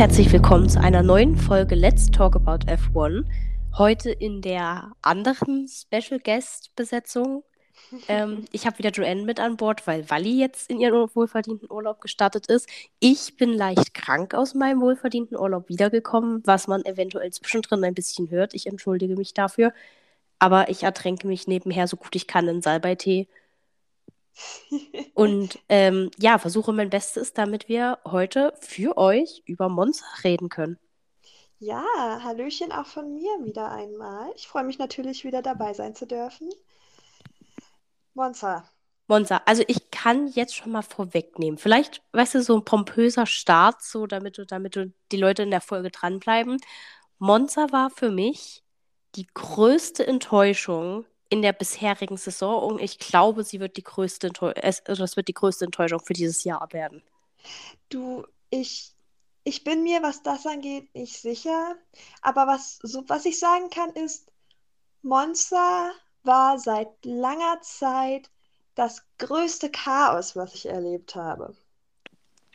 Herzlich 0.00 0.32
willkommen 0.32 0.66
zu 0.66 0.80
einer 0.80 1.02
neuen 1.02 1.36
Folge 1.36 1.74
Let's 1.74 2.10
Talk 2.10 2.34
About 2.34 2.66
F1. 2.72 3.26
Heute 3.76 4.10
in 4.10 4.40
der 4.40 4.92
anderen 5.02 5.68
Special 5.68 6.18
Guest 6.18 6.74
Besetzung. 6.74 7.44
ähm, 8.08 8.46
ich 8.52 8.64
habe 8.64 8.78
wieder 8.78 8.92
Joanne 8.92 9.24
mit 9.24 9.38
an 9.40 9.58
Bord, 9.58 9.86
weil 9.86 10.08
Wally 10.08 10.40
jetzt 10.40 10.70
in 10.70 10.80
ihren 10.80 11.14
wohlverdienten 11.14 11.70
Urlaub 11.70 12.00
gestartet 12.00 12.46
ist. 12.46 12.66
Ich 12.98 13.36
bin 13.36 13.52
leicht 13.52 13.92
krank 13.92 14.32
aus 14.32 14.54
meinem 14.54 14.80
wohlverdienten 14.80 15.36
Urlaub 15.36 15.68
wiedergekommen, 15.68 16.40
was 16.46 16.66
man 16.66 16.82
eventuell 16.86 17.30
zwischendrin 17.30 17.84
ein 17.84 17.92
bisschen 17.92 18.30
hört. 18.30 18.54
Ich 18.54 18.66
entschuldige 18.66 19.16
mich 19.16 19.34
dafür. 19.34 19.74
Aber 20.38 20.70
ich 20.70 20.82
ertränke 20.82 21.26
mich 21.26 21.46
nebenher 21.46 21.86
so 21.86 21.98
gut 21.98 22.16
ich 22.16 22.26
kann 22.26 22.48
in 22.48 22.62
Salbeitee. 22.62 23.28
Und 25.14 25.58
ähm, 25.68 26.10
ja, 26.18 26.38
versuche 26.38 26.72
mein 26.72 26.90
Bestes, 26.90 27.32
damit 27.32 27.68
wir 27.68 27.98
heute 28.06 28.54
für 28.60 28.96
euch 28.96 29.42
über 29.46 29.68
Monza 29.68 30.04
reden 30.24 30.48
können. 30.48 30.78
Ja, 31.58 31.84
Hallöchen 32.22 32.72
auch 32.72 32.86
von 32.86 33.12
mir 33.12 33.30
wieder 33.44 33.70
einmal. 33.70 34.32
Ich 34.34 34.48
freue 34.48 34.64
mich 34.64 34.78
natürlich 34.78 35.24
wieder 35.24 35.42
dabei 35.42 35.74
sein 35.74 35.94
zu 35.94 36.06
dürfen. 36.06 36.48
Monza. 38.14 38.64
Monza, 39.08 39.42
also 39.44 39.64
ich 39.66 39.90
kann 39.90 40.28
jetzt 40.28 40.54
schon 40.54 40.72
mal 40.72 40.82
vorwegnehmen. 40.82 41.58
Vielleicht, 41.58 42.02
weißt 42.12 42.36
du, 42.36 42.42
so 42.42 42.56
ein 42.56 42.64
pompöser 42.64 43.26
Start, 43.26 43.82
so 43.82 44.06
damit 44.06 44.38
du, 44.38 44.46
damit 44.46 44.76
du 44.76 44.92
die 45.10 45.16
Leute 45.16 45.42
in 45.42 45.50
der 45.50 45.60
Folge 45.60 45.90
dranbleiben. 45.90 46.58
Monza 47.18 47.72
war 47.72 47.90
für 47.90 48.10
mich 48.10 48.62
die 49.16 49.26
größte 49.34 50.06
Enttäuschung 50.06 51.04
in 51.30 51.42
der 51.42 51.52
bisherigen 51.52 52.16
Saison 52.16 52.62
und 52.62 52.80
ich 52.80 52.98
glaube, 52.98 53.44
sie 53.44 53.60
wird 53.60 53.76
die 53.76 53.84
größte 53.84 54.26
Enttäuschung, 54.26 54.62
also 54.62 55.02
das 55.02 55.16
wird 55.16 55.28
die 55.28 55.34
größte 55.34 55.64
Enttäuschung 55.64 56.00
für 56.00 56.12
dieses 56.12 56.44
Jahr 56.44 56.72
werden. 56.72 57.02
Du, 57.88 58.26
ich, 58.50 58.92
ich 59.44 59.64
bin 59.64 59.84
mir, 59.84 60.02
was 60.02 60.22
das 60.22 60.44
angeht, 60.44 60.92
nicht 60.94 61.16
sicher. 61.16 61.76
Aber 62.20 62.46
was, 62.46 62.78
so, 62.82 63.04
was 63.08 63.24
ich 63.24 63.38
sagen 63.38 63.70
kann, 63.70 63.90
ist, 63.90 64.30
Monza 65.02 65.92
war 66.24 66.58
seit 66.58 66.88
langer 67.04 67.60
Zeit 67.62 68.28
das 68.74 69.02
größte 69.18 69.70
Chaos, 69.70 70.36
was 70.36 70.54
ich 70.54 70.66
erlebt 70.66 71.14
habe. 71.14 71.54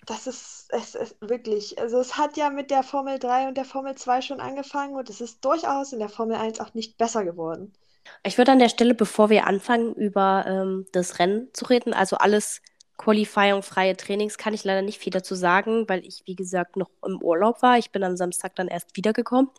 Das 0.06 0.28
ist, 0.28 0.68
es 0.70 0.96
ist 0.96 1.16
wirklich, 1.22 1.80
also 1.80 2.00
es 2.00 2.18
hat 2.18 2.38
ja 2.38 2.50
mit 2.50 2.70
der 2.70 2.84
Formel 2.84 3.20
3 3.20 3.48
und 3.48 3.56
der 3.56 3.66
Formel 3.66 3.96
2 3.96 4.22
schon 4.22 4.40
angefangen 4.40 4.96
und 4.96 5.10
es 5.10 5.22
ist 5.22 5.44
durchaus 5.44 5.94
in 5.94 6.00
der 6.00 6.10
Formel 6.10 6.36
1 6.36 6.60
auch 6.60 6.74
nicht 6.76 6.98
besser 6.98 7.24
geworden. 7.24 7.74
Ich 8.24 8.38
würde 8.38 8.52
an 8.52 8.60
der 8.60 8.70
Stelle, 8.70 8.94
bevor 8.94 9.30
wir 9.30 9.48
anfangen, 9.48 9.94
über 9.96 10.46
ähm, 10.48 10.86
das 10.92 11.20
Rennen 11.20 11.50
zu 11.54 11.66
reden, 11.66 11.94
also 11.94 12.18
alles 12.18 12.62
Qualifying, 12.98 13.62
freie 13.62 13.98
Trainings, 13.98 14.38
kann 14.38 14.54
ich 14.54 14.64
leider 14.64 14.82
nicht 14.82 15.00
viel 15.00 15.12
dazu 15.12 15.36
sagen, 15.36 15.88
weil 15.90 16.06
ich, 16.06 16.24
wie 16.26 16.36
gesagt, 16.36 16.78
noch 16.78 16.90
im 17.06 17.22
Urlaub 17.22 17.62
war. 17.62 17.78
Ich 17.78 17.92
bin 17.92 18.04
am 18.04 18.16
Samstag 18.16 18.56
dann 18.56 18.68
erst 18.68 18.96
wiedergekommen. 18.96 19.50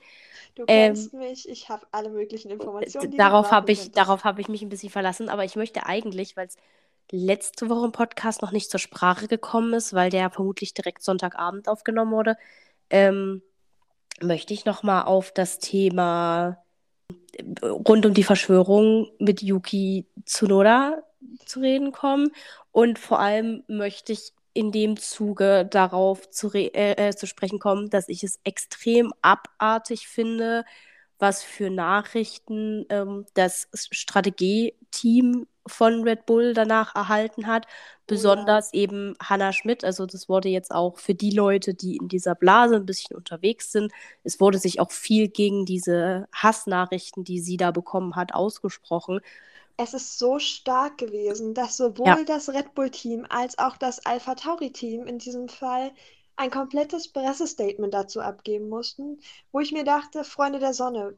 Du 0.55 0.65
kennst 0.65 1.13
ähm, 1.13 1.21
mich, 1.21 1.49
ich 1.49 1.69
habe 1.69 1.87
alle 1.93 2.09
möglichen 2.09 2.51
Informationen. 2.51 3.15
Darauf 3.17 3.51
habe 3.51 3.73
ich, 3.73 3.93
darauf 3.93 4.25
hab 4.25 4.39
ich 4.39 4.49
mich 4.49 4.63
ein 4.63 4.71
bisschen 4.71 4.91
verlassen, 4.91 5.29
aber 5.29 5.45
ich 5.45 5.55
möchte 5.55 5.85
eigentlich, 5.85 6.37
weil 6.37 6.47
es 6.47 6.57
letzte 7.11 7.69
Woche 7.69 7.85
im 7.85 7.93
Podcast 7.93 8.41
noch 8.41 8.53
nicht 8.53 8.71
zur 8.71 8.81
Sprache 8.81 9.29
gekommen 9.29 9.75
ist, 9.75 9.93
weil 9.93 10.09
der 10.09 10.31
vermutlich 10.31 10.73
direkt 10.73 11.03
Sonntagabend 11.03 11.69
aufgenommen 11.69 12.13
wurde, 12.13 12.37
ähm, 12.89 13.43
möchte 14.23 14.55
ich 14.55 14.65
nochmal 14.65 15.05
auf 15.05 15.31
das 15.31 15.59
Thema 15.59 16.65
rund 17.63 18.07
um 18.07 18.15
die 18.15 18.25
Verschwörung 18.25 19.11
mit 19.19 19.43
Yuki 19.43 20.07
Tsunoda 20.25 21.03
zu 21.45 21.61
reden 21.61 21.93
kommen. 21.93 22.31
Und 22.73 22.99
vor 22.99 23.21
allem 23.21 23.65
möchte 23.69 24.13
ich 24.13 24.33
in 24.53 24.73
dem 24.73 24.97
Zuge 24.97 25.67
darauf 25.67 26.31
zu, 26.31 26.53
äh, 26.55 26.69
äh, 26.93 27.15
zu 27.15 27.27
sprechen 27.27 27.59
kommen, 27.59 27.91
dass 27.91 28.09
ich 28.09 28.25
es 28.25 28.41
extrem 28.43 29.13
abartig 29.21 30.09
finde, 30.09 30.65
was 31.19 31.43
für 31.43 31.71
Nachrichten 31.71 32.87
ähm, 32.89 33.27
das 33.35 33.69
Strategieteam 33.75 35.47
von 35.67 36.03
Red 36.05 36.27
Bull 36.27 36.55
danach 36.55 36.95
erhalten 36.95 37.47
hat. 37.47 37.67
Besonders 38.07 38.71
oh 38.73 38.77
ja. 38.77 38.83
eben 38.83 39.15
Hannah 39.21 39.53
Schmidt. 39.53 39.85
Also 39.85 40.07
das 40.07 40.29
wurde 40.29 40.49
jetzt 40.49 40.71
auch 40.71 40.99
für 40.99 41.15
die 41.15 41.31
Leute, 41.31 41.75
die 41.75 41.97
in 41.97 42.09
dieser 42.09 42.35
Blase 42.35 42.77
ein 42.77 42.87
bisschen 42.87 43.17
unterwegs 43.17 43.73
sind, 43.73 43.93
es 44.23 44.41
wurde 44.41 44.59
sich 44.59 44.81
auch 44.81 44.93
viel 44.93 45.29
gegen 45.29 45.67
diese 45.67 46.29
Hassnachrichten, 46.33 47.25
die 47.25 47.41
sie 47.41 47.57
da 47.57 47.71
bekommen 47.71 48.15
hat, 48.15 48.35
ausgesprochen. 48.35 49.21
Es 49.77 49.93
ist 49.93 50.19
so 50.19 50.39
stark 50.39 50.99
gewesen, 50.99 51.53
dass 51.53 51.77
sowohl 51.77 52.07
ja. 52.07 52.25
das 52.25 52.49
Red 52.49 52.75
Bull-Team 52.75 53.27
als 53.29 53.59
auch 53.59 53.77
das 53.77 54.05
Alpha 54.07 54.35
Tauri-Team 54.35 55.07
in 55.07 55.19
diesem 55.19 55.49
Fall 55.49 55.93
ein 56.37 56.51
komplettes 56.51 57.09
Pressestatement 57.09 57.93
dazu 57.93 58.21
abgeben 58.21 58.69
mussten, 58.69 59.19
wo 59.53 59.61
ich 59.61 59.73
mir 59.73 59.85
dachte, 59.85 60.25
Freunde 60.25 60.59
der 60.59 60.75
Sonne, 60.75 61.17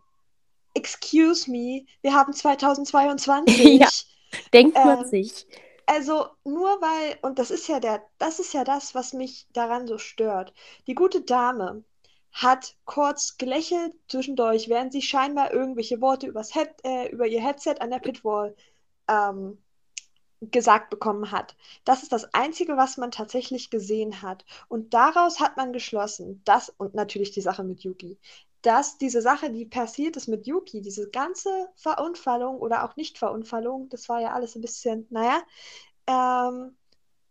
excuse 0.75 1.51
me, 1.51 1.85
wir 2.03 2.15
haben 2.15 2.33
2022. 2.33 3.81
ja, 3.81 3.89
denkt 4.53 4.75
man 4.75 5.01
ähm, 5.01 5.05
sich. 5.05 5.47
Also 5.89 6.29
nur 6.45 6.83
weil, 6.83 7.19
und 7.23 7.39
das 7.39 7.51
ist 7.51 7.67
ja 7.67 7.81
der, 7.81 8.03
das 8.19 8.41
ist 8.41 8.53
ja 8.53 8.63
das, 8.63 8.95
was 8.95 9.15
mich 9.15 9.47
daran 9.55 9.87
so 9.87 9.97
stört. 9.97 10.53
Die 10.87 10.95
gute 10.95 11.23
Dame 11.23 11.83
hat 12.31 12.77
kurz 12.85 13.39
gelächelt 13.39 13.95
zwischendurch, 14.09 14.69
während 14.69 14.93
sie 14.93 15.01
scheinbar 15.01 15.51
irgendwelche 15.53 16.03
Worte 16.03 16.27
übers 16.27 16.53
Head, 16.53 16.69
äh, 16.85 17.09
über 17.09 17.27
ihr 17.27 17.43
Headset 17.43 17.77
an 17.81 17.91
der 17.91 18.01
Pitwall 18.01 18.55
ähm, 19.09 19.57
gesagt 20.43 20.91
bekommen 20.91 21.31
hat. 21.33 21.57
Das 21.85 22.03
ist 22.03 22.13
das 22.13 22.35
Einzige, 22.35 22.77
was 22.77 22.99
man 22.99 23.11
tatsächlich 23.11 23.71
gesehen 23.71 24.21
hat. 24.21 24.45
Und 24.69 24.93
daraus 24.93 25.41
hat 25.41 25.57
man 25.57 25.73
geschlossen, 25.73 26.43
dass, 26.45 26.69
und 26.69 26.95
natürlich 26.95 27.31
die 27.33 27.41
Sache 27.41 27.65
mit 27.65 27.81
Yuki, 27.81 28.19
dass 28.63 28.99
diese 28.99 29.23
Sache, 29.23 29.51
die 29.51 29.67
passiert 29.67 30.17
ist 30.17 30.29
mit 30.29 30.47
Yuki, 30.47 30.81
diese 30.81 31.09
ganze 31.11 31.69
Verunfallung 31.77 32.59
oder 32.59 32.85
auch 32.85 32.97
Nicht-Verunfallung, 32.97 33.89
das 33.89 34.09
war 34.09 34.21
ja 34.21 34.33
alles 34.33 34.57
ein 34.57 34.63
bisschen, 34.63 35.07
naja, 35.11 35.43
ähm, 36.07 36.77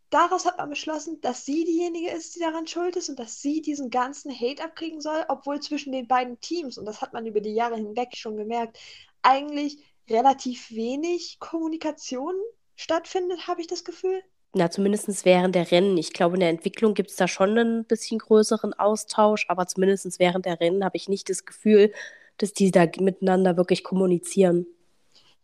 daraus 0.10 0.46
hat 0.46 0.58
man 0.58 0.70
beschlossen, 0.70 1.20
dass 1.22 1.46
sie 1.46 1.66
diejenige 1.66 2.12
ist, 2.12 2.36
die 2.36 2.40
daran 2.40 2.68
schuld 2.68 2.96
ist 2.96 3.10
und 3.10 3.20
dass 3.20 3.42
sie 3.42 3.62
diesen 3.62 3.90
ganzen 3.90 4.32
Hate 4.32 4.64
abkriegen 4.64 5.02
soll, 5.02 5.26
obwohl 5.28 5.60
zwischen 5.60 5.92
den 5.92 6.08
beiden 6.08 6.40
Teams, 6.40 6.78
und 6.78 6.86
das 6.86 7.02
hat 7.02 7.14
man 7.14 7.26
über 7.26 7.42
die 7.42 7.54
Jahre 7.54 7.76
hinweg 7.76 8.16
schon 8.16 8.38
gemerkt, 8.38 8.80
eigentlich 9.22 9.78
relativ 10.10 10.72
wenig 10.72 11.40
Kommunikation 11.40 12.36
stattfindet, 12.76 13.48
habe 13.48 13.62
ich 13.62 13.68
das 13.68 13.84
Gefühl. 13.84 14.24
Na, 14.58 14.72
zumindest 14.72 15.24
während 15.24 15.54
der 15.54 15.70
Rennen. 15.72 15.98
Ich 15.98 16.14
glaube, 16.14 16.36
in 16.36 16.40
der 16.40 16.50
Entwicklung 16.50 16.96
gibt 16.96 17.12
es 17.12 17.16
da 17.16 17.28
schon 17.28 17.60
einen 17.60 17.86
bisschen 17.86 18.18
größeren 18.18 18.74
Austausch, 18.74 19.46
aber 19.50 19.68
zumindest 19.68 20.20
während 20.20 20.46
der 20.46 20.60
Rennen 20.60 20.84
habe 20.84 20.98
ich 20.98 21.08
nicht 21.08 21.30
das 21.30 21.46
Gefühl, 21.46 21.94
dass 22.38 22.54
die 22.54 22.72
da 22.72 22.88
miteinander 23.00 23.56
wirklich 23.56 23.84
kommunizieren. 23.84 24.66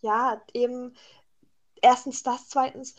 Ja, 0.02 0.42
eben 0.54 0.96
erstens 1.80 2.24
das, 2.24 2.50
zweitens, 2.50 2.96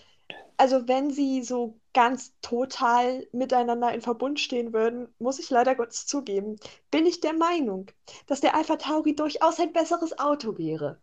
also 0.56 0.86
wenn 0.86 1.10
sie 1.10 1.42
so 1.42 1.74
ganz 1.92 2.32
total 2.42 3.26
miteinander 3.32 3.92
in 3.92 4.00
Verbund 4.00 4.38
stehen 4.38 4.72
würden, 4.72 5.08
muss 5.18 5.40
ich 5.40 5.50
leider 5.50 5.74
Gottes 5.74 6.06
zugeben, 6.06 6.60
bin 6.92 7.06
ich 7.06 7.20
der 7.20 7.32
Meinung, 7.32 7.86
dass 8.28 8.40
der 8.40 8.54
Alpha 8.54 8.76
Tauri 8.76 9.16
durchaus 9.16 9.58
ein 9.58 9.72
besseres 9.72 10.16
Auto 10.16 10.58
wäre. 10.58 11.00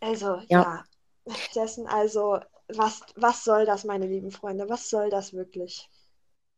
Also, 0.00 0.42
ja. 0.48 0.60
ja 0.60 0.84
dessen 1.54 1.86
also, 1.86 2.38
was, 2.68 3.00
was 3.16 3.44
soll 3.44 3.64
das, 3.66 3.84
meine 3.84 4.06
lieben 4.06 4.30
Freunde? 4.30 4.68
Was 4.68 4.90
soll 4.90 5.10
das 5.10 5.32
wirklich? 5.32 5.88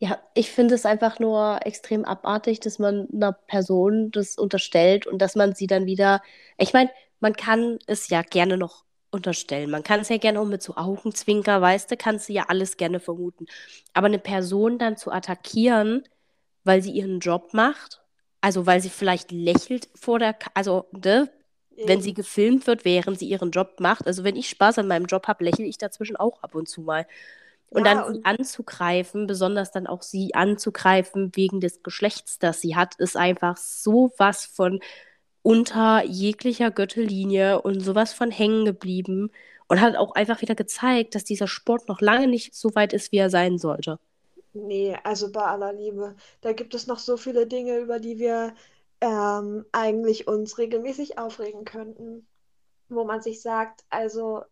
Ja, 0.00 0.20
ich 0.34 0.50
finde 0.50 0.76
es 0.76 0.86
einfach 0.86 1.18
nur 1.18 1.60
extrem 1.66 2.04
abartig, 2.04 2.60
dass 2.60 2.78
man 2.78 3.08
einer 3.12 3.32
Person 3.32 4.10
das 4.12 4.38
unterstellt 4.38 5.06
und 5.06 5.18
dass 5.20 5.34
man 5.34 5.54
sie 5.54 5.66
dann 5.66 5.86
wieder. 5.86 6.22
Ich 6.56 6.72
meine, 6.72 6.90
man 7.20 7.34
kann 7.34 7.78
es 7.86 8.08
ja 8.08 8.22
gerne 8.22 8.56
noch 8.56 8.84
unterstellen. 9.10 9.70
Man 9.70 9.82
kann 9.82 10.00
es 10.00 10.08
ja 10.08 10.18
gerne 10.18 10.40
auch 10.40 10.46
mit 10.46 10.62
so 10.62 10.76
Augenzwinker, 10.76 11.60
weißt 11.60 11.90
du, 11.90 11.96
kannst 11.96 12.28
du 12.28 12.32
ja 12.32 12.44
alles 12.48 12.76
gerne 12.76 13.00
vermuten. 13.00 13.46
Aber 13.92 14.06
eine 14.06 14.18
Person 14.20 14.78
dann 14.78 14.96
zu 14.96 15.10
attackieren, 15.10 16.04
weil 16.64 16.82
sie 16.82 16.92
ihren 16.92 17.20
Job 17.20 17.54
macht, 17.54 18.00
also 18.40 18.66
weil 18.66 18.80
sie 18.80 18.90
vielleicht 18.90 19.32
lächelt 19.32 19.88
vor 19.94 20.18
der, 20.20 20.36
also 20.54 20.86
ne, 20.92 21.28
wenn 21.86 22.00
sie 22.00 22.14
gefilmt 22.14 22.66
wird, 22.66 22.84
während 22.84 23.18
sie 23.18 23.28
ihren 23.28 23.50
Job 23.50 23.80
macht. 23.80 24.06
Also 24.06 24.24
wenn 24.24 24.36
ich 24.36 24.48
Spaß 24.48 24.78
an 24.78 24.88
meinem 24.88 25.06
Job 25.06 25.26
habe, 25.26 25.44
lächle 25.44 25.64
ich 25.64 25.78
dazwischen 25.78 26.16
auch 26.16 26.42
ab 26.42 26.54
und 26.54 26.68
zu 26.68 26.80
mal. 26.82 27.06
Und 27.70 27.84
ja, 27.86 27.94
dann 27.94 28.14
sie 28.14 28.24
anzugreifen, 28.24 29.26
besonders 29.26 29.70
dann 29.70 29.86
auch 29.86 30.02
sie 30.02 30.34
anzugreifen 30.34 31.32
wegen 31.34 31.60
des 31.60 31.82
Geschlechts, 31.82 32.38
das 32.38 32.60
sie 32.60 32.76
hat, 32.76 32.94
ist 32.96 33.16
einfach 33.16 33.56
sowas 33.58 34.46
von 34.46 34.80
unter 35.42 36.04
jeglicher 36.04 36.70
Götterlinie 36.70 37.60
und 37.62 37.80
sowas 37.80 38.12
von 38.12 38.30
hängen 38.30 38.64
geblieben 38.64 39.30
und 39.68 39.80
hat 39.80 39.96
auch 39.96 40.14
einfach 40.14 40.40
wieder 40.40 40.54
gezeigt, 40.54 41.14
dass 41.14 41.24
dieser 41.24 41.46
Sport 41.46 41.88
noch 41.88 42.00
lange 42.00 42.26
nicht 42.26 42.54
so 42.54 42.74
weit 42.74 42.92
ist, 42.92 43.12
wie 43.12 43.18
er 43.18 43.30
sein 43.30 43.58
sollte. 43.58 43.98
Nee, 44.54 44.96
also 45.04 45.30
bei 45.30 45.42
aller 45.42 45.72
Liebe, 45.72 46.16
da 46.40 46.52
gibt 46.52 46.74
es 46.74 46.86
noch 46.86 46.98
so 46.98 47.16
viele 47.16 47.46
Dinge, 47.46 47.78
über 47.78 48.00
die 48.00 48.18
wir 48.18 48.54
ähm, 49.00 49.64
eigentlich 49.72 50.26
uns 50.28 50.58
regelmäßig 50.58 51.18
aufregen 51.18 51.64
könnten, 51.64 52.26
wo 52.88 53.04
man 53.04 53.22
sich 53.22 53.42
sagt, 53.42 53.84
also 53.90 54.42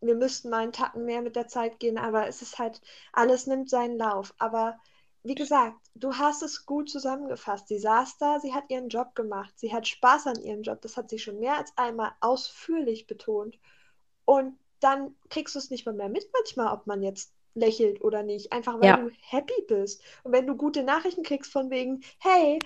wir 0.00 0.14
müssten 0.14 0.50
mal 0.50 0.60
einen 0.62 0.72
Tacken 0.72 1.04
mehr 1.04 1.22
mit 1.22 1.36
der 1.36 1.48
Zeit 1.48 1.80
gehen, 1.80 1.98
aber 1.98 2.28
es 2.28 2.42
ist 2.42 2.58
halt, 2.58 2.80
alles 3.12 3.46
nimmt 3.46 3.70
seinen 3.70 3.96
Lauf. 3.98 4.34
Aber 4.38 4.78
wie 5.22 5.34
gesagt, 5.34 5.76
du 5.94 6.14
hast 6.14 6.42
es 6.42 6.66
gut 6.66 6.90
zusammengefasst. 6.90 7.68
Sie 7.68 7.78
saß 7.78 8.18
da, 8.18 8.38
sie 8.40 8.54
hat 8.54 8.64
ihren 8.70 8.88
Job 8.88 9.14
gemacht, 9.14 9.52
sie 9.58 9.72
hat 9.72 9.88
Spaß 9.88 10.26
an 10.28 10.42
ihrem 10.42 10.62
Job. 10.62 10.80
Das 10.82 10.96
hat 10.96 11.10
sie 11.10 11.18
schon 11.18 11.40
mehr 11.40 11.56
als 11.56 11.72
einmal 11.76 12.12
ausführlich 12.20 13.06
betont. 13.06 13.58
Und 14.24 14.58
dann 14.80 15.16
kriegst 15.30 15.54
du 15.54 15.58
es 15.58 15.70
nicht 15.70 15.86
mal 15.86 15.94
mehr 15.94 16.08
mit 16.08 16.28
manchmal, 16.32 16.72
ob 16.72 16.86
man 16.86 17.02
jetzt 17.02 17.32
lächelt 17.54 18.02
oder 18.02 18.22
nicht. 18.22 18.52
Einfach 18.52 18.78
weil 18.80 18.88
Ja. 18.88 18.96
du 18.96 19.10
happy 19.22 19.62
bist. 19.66 20.02
Und 20.22 20.32
wenn 20.32 20.46
du 20.46 20.56
gute 20.56 20.82
Nachrichten 20.82 21.22
kriegst 21.22 21.50
von 21.52 21.70
wegen, 21.70 22.02
hey, 22.18 22.58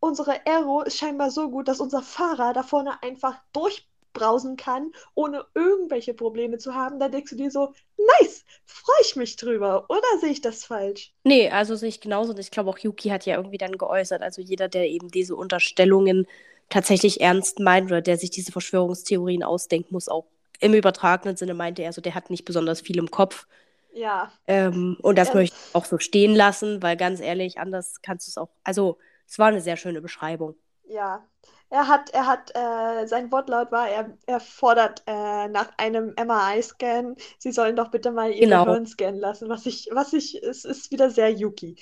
unsere 0.00 0.46
Aero 0.46 0.82
ist 0.82 0.96
scheinbar 0.98 1.30
so 1.30 1.50
gut, 1.50 1.68
dass 1.68 1.80
unser 1.80 2.02
Fahrer 2.02 2.52
da 2.52 2.62
vorne 2.62 3.02
einfach 3.02 3.36
durchbrausen 3.52 4.56
kann, 4.56 4.92
ohne 5.14 5.44
irgendwelche 5.54 6.14
Probleme 6.14 6.58
zu 6.58 6.74
haben, 6.74 6.98
dann 6.98 7.12
denkst 7.12 7.30
du 7.30 7.36
dir 7.36 7.50
so, 7.50 7.74
nice, 8.20 8.44
freue 8.64 8.96
ich 9.02 9.16
mich 9.16 9.36
drüber. 9.36 9.86
Oder 9.88 10.18
sehe 10.20 10.30
ich 10.30 10.40
das 10.40 10.64
falsch? 10.64 11.12
Nee, 11.24 11.50
also 11.50 11.74
sehe 11.74 11.88
ich 11.88 12.00
genauso. 12.00 12.32
Und 12.32 12.38
ich 12.38 12.50
glaube, 12.50 12.70
auch 12.70 12.78
Yuki 12.78 13.08
hat 13.10 13.26
ja 13.26 13.36
irgendwie 13.36 13.58
dann 13.58 13.76
geäußert, 13.76 14.22
also 14.22 14.40
jeder, 14.40 14.68
der 14.68 14.88
eben 14.88 15.10
diese 15.10 15.36
Unterstellungen 15.36 16.26
tatsächlich 16.70 17.20
ernst 17.20 17.60
meint 17.60 17.86
oder 17.90 18.00
der 18.00 18.16
sich 18.18 18.30
diese 18.30 18.52
Verschwörungstheorien 18.52 19.42
ausdenkt, 19.42 19.90
muss 19.92 20.08
auch 20.08 20.26
im 20.60 20.74
übertragenen 20.74 21.36
Sinne, 21.36 21.54
meinte 21.54 21.82
er, 21.82 21.88
also 21.88 22.00
der 22.00 22.14
hat 22.14 22.30
nicht 22.30 22.44
besonders 22.44 22.80
viel 22.80 22.98
im 22.98 23.10
Kopf. 23.10 23.46
Ja, 23.92 24.32
Ähm, 24.46 24.96
und 25.02 25.16
das 25.18 25.28
Ja. 25.28 25.34
möchte 25.34 25.56
ich 25.56 25.74
auch 25.74 25.84
so 25.84 25.98
stehen 25.98 26.34
lassen, 26.34 26.82
weil 26.82 26.96
ganz 26.96 27.20
ehrlich, 27.20 27.58
anders 27.58 28.00
kannst 28.02 28.26
du 28.26 28.30
es 28.30 28.38
auch. 28.38 28.50
Also, 28.64 28.98
es 29.28 29.38
war 29.38 29.48
eine 29.48 29.60
sehr 29.60 29.76
schöne 29.76 30.00
Beschreibung. 30.02 30.56
ja. 30.84 31.24
Er 31.70 31.86
hat, 31.86 32.10
er 32.10 32.26
hat, 32.26 32.50
äh, 32.54 33.06
sein 33.06 33.30
Wortlaut 33.30 33.70
war, 33.72 33.88
er, 33.90 34.16
er 34.26 34.40
fordert 34.40 35.02
äh, 35.06 35.48
nach 35.48 35.70
einem 35.76 36.14
MRI-Scan, 36.16 37.14
sie 37.38 37.52
sollen 37.52 37.76
doch 37.76 37.90
bitte 37.90 38.10
mal 38.10 38.32
ihr 38.32 38.48
Genau. 38.48 38.64
Gehirn 38.64 38.86
scannen 38.86 39.20
lassen, 39.20 39.50
was 39.50 39.66
ich, 39.66 39.88
was 39.92 40.14
ich, 40.14 40.42
es 40.42 40.64
ist 40.64 40.90
wieder 40.90 41.10
sehr 41.10 41.30
Yuki. 41.30 41.76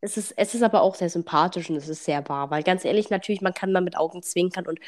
Es 0.00 0.16
ist, 0.16 0.32
es 0.36 0.54
ist 0.54 0.62
aber 0.62 0.82
auch 0.82 0.94
sehr 0.94 1.10
sympathisch 1.10 1.70
und 1.70 1.76
es 1.76 1.88
ist 1.88 2.04
sehr 2.04 2.26
wahr, 2.28 2.50
weil 2.50 2.62
ganz 2.62 2.84
ehrlich, 2.84 3.10
natürlich, 3.10 3.40
man 3.40 3.54
kann 3.54 3.72
mal 3.72 3.80
mit 3.82 3.96
Augen 3.96 4.22
zwinkern 4.22 4.66
und 4.66 4.78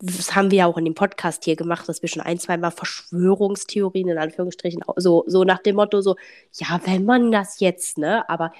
das 0.00 0.34
haben 0.36 0.50
wir 0.52 0.58
ja 0.58 0.66
auch 0.66 0.78
in 0.78 0.84
dem 0.84 0.94
Podcast 0.94 1.44
hier 1.44 1.56
gemacht, 1.56 1.88
dass 1.88 2.02
wir 2.02 2.08
schon 2.08 2.22
ein, 2.22 2.38
zweimal 2.38 2.70
Verschwörungstheorien 2.70 4.08
in 4.08 4.18
Anführungsstrichen, 4.18 4.82
so, 4.96 5.24
so 5.26 5.44
nach 5.44 5.58
dem 5.60 5.76
Motto, 5.76 6.00
so, 6.00 6.16
ja, 6.52 6.80
wenn 6.84 7.04
man 7.04 7.32
das 7.32 7.60
jetzt, 7.60 7.98
ne, 7.98 8.28
aber 8.28 8.52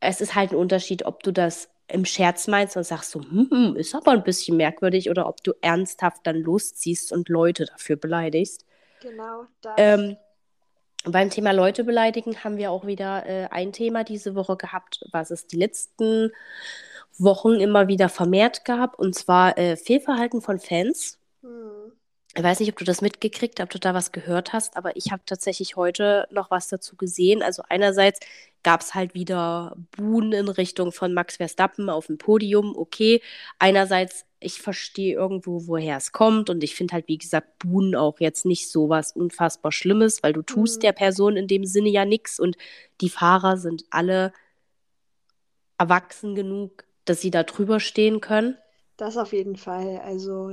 es 0.00 0.20
ist 0.20 0.34
halt 0.34 0.52
ein 0.52 0.56
Unterschied, 0.58 1.04
ob 1.06 1.22
du 1.22 1.32
das 1.32 1.68
im 1.88 2.04
Scherz 2.04 2.48
meinst 2.48 2.76
und 2.76 2.84
sagst 2.84 3.10
so, 3.10 3.20
hm, 3.20 3.76
ist 3.76 3.94
aber 3.94 4.12
ein 4.12 4.24
bisschen 4.24 4.56
merkwürdig 4.56 5.10
oder 5.10 5.28
ob 5.28 5.42
du 5.42 5.52
ernsthaft 5.60 6.26
dann 6.26 6.36
losziehst 6.36 7.12
und 7.12 7.28
Leute 7.28 7.66
dafür 7.66 7.96
beleidigst. 7.96 8.64
Genau 9.00 9.46
das. 9.60 9.74
Ähm, 9.76 10.16
beim 11.04 11.30
Thema 11.30 11.52
Leute 11.52 11.84
beleidigen 11.84 12.44
haben 12.44 12.56
wir 12.56 12.70
auch 12.70 12.86
wieder 12.86 13.26
äh, 13.26 13.48
ein 13.50 13.72
Thema 13.72 14.04
diese 14.04 14.34
Woche 14.34 14.56
gehabt, 14.56 15.04
was 15.10 15.30
es 15.30 15.46
die 15.46 15.56
letzten 15.56 16.30
Wochen 17.18 17.54
immer 17.54 17.88
wieder 17.88 18.08
vermehrt 18.08 18.64
gab, 18.64 18.98
und 18.98 19.14
zwar 19.14 19.58
äh, 19.58 19.76
Fehlverhalten 19.76 20.40
von 20.40 20.58
Fans. 20.58 21.18
Hm. 21.42 21.92
Ich 22.34 22.42
weiß 22.42 22.60
nicht, 22.60 22.70
ob 22.70 22.78
du 22.78 22.84
das 22.86 23.02
mitgekriegt, 23.02 23.60
ob 23.60 23.68
du 23.68 23.78
da 23.78 23.92
was 23.92 24.10
gehört 24.10 24.54
hast, 24.54 24.76
aber 24.78 24.96
ich 24.96 25.12
habe 25.12 25.22
tatsächlich 25.26 25.76
heute 25.76 26.26
noch 26.30 26.50
was 26.50 26.68
dazu 26.68 26.96
gesehen. 26.96 27.42
Also 27.42 27.62
einerseits 27.68 28.20
gab 28.62 28.80
es 28.80 28.94
halt 28.94 29.12
wieder 29.12 29.76
Buhen 29.90 30.32
in 30.32 30.48
Richtung 30.48 30.92
von 30.92 31.12
Max 31.12 31.36
Verstappen 31.36 31.90
auf 31.90 32.06
dem 32.06 32.16
Podium, 32.16 32.74
okay. 32.74 33.20
Einerseits, 33.58 34.24
ich 34.40 34.62
verstehe 34.62 35.14
irgendwo, 35.14 35.66
woher 35.66 35.98
es 35.98 36.12
kommt 36.12 36.48
und 36.48 36.64
ich 36.64 36.74
finde 36.74 36.94
halt, 36.94 37.06
wie 37.08 37.18
gesagt, 37.18 37.58
Buhen 37.58 37.94
auch 37.94 38.18
jetzt 38.18 38.46
nicht 38.46 38.70
so 38.70 38.88
was 38.88 39.12
unfassbar 39.12 39.70
Schlimmes, 39.72 40.22
weil 40.22 40.32
du 40.32 40.40
tust 40.42 40.80
Mhm. 40.80 40.82
der 40.82 40.92
Person 40.92 41.36
in 41.36 41.48
dem 41.48 41.66
Sinne 41.66 41.90
ja 41.90 42.06
nichts 42.06 42.40
und 42.40 42.56
die 43.02 43.10
Fahrer 43.10 43.58
sind 43.58 43.84
alle 43.90 44.32
erwachsen 45.78 46.34
genug, 46.34 46.84
dass 47.04 47.20
sie 47.20 47.30
da 47.30 47.42
drüber 47.42 47.78
stehen 47.80 48.20
können. 48.22 48.56
Das 48.96 49.16
auf 49.18 49.32
jeden 49.34 49.56
Fall. 49.56 49.98
Also 49.98 50.52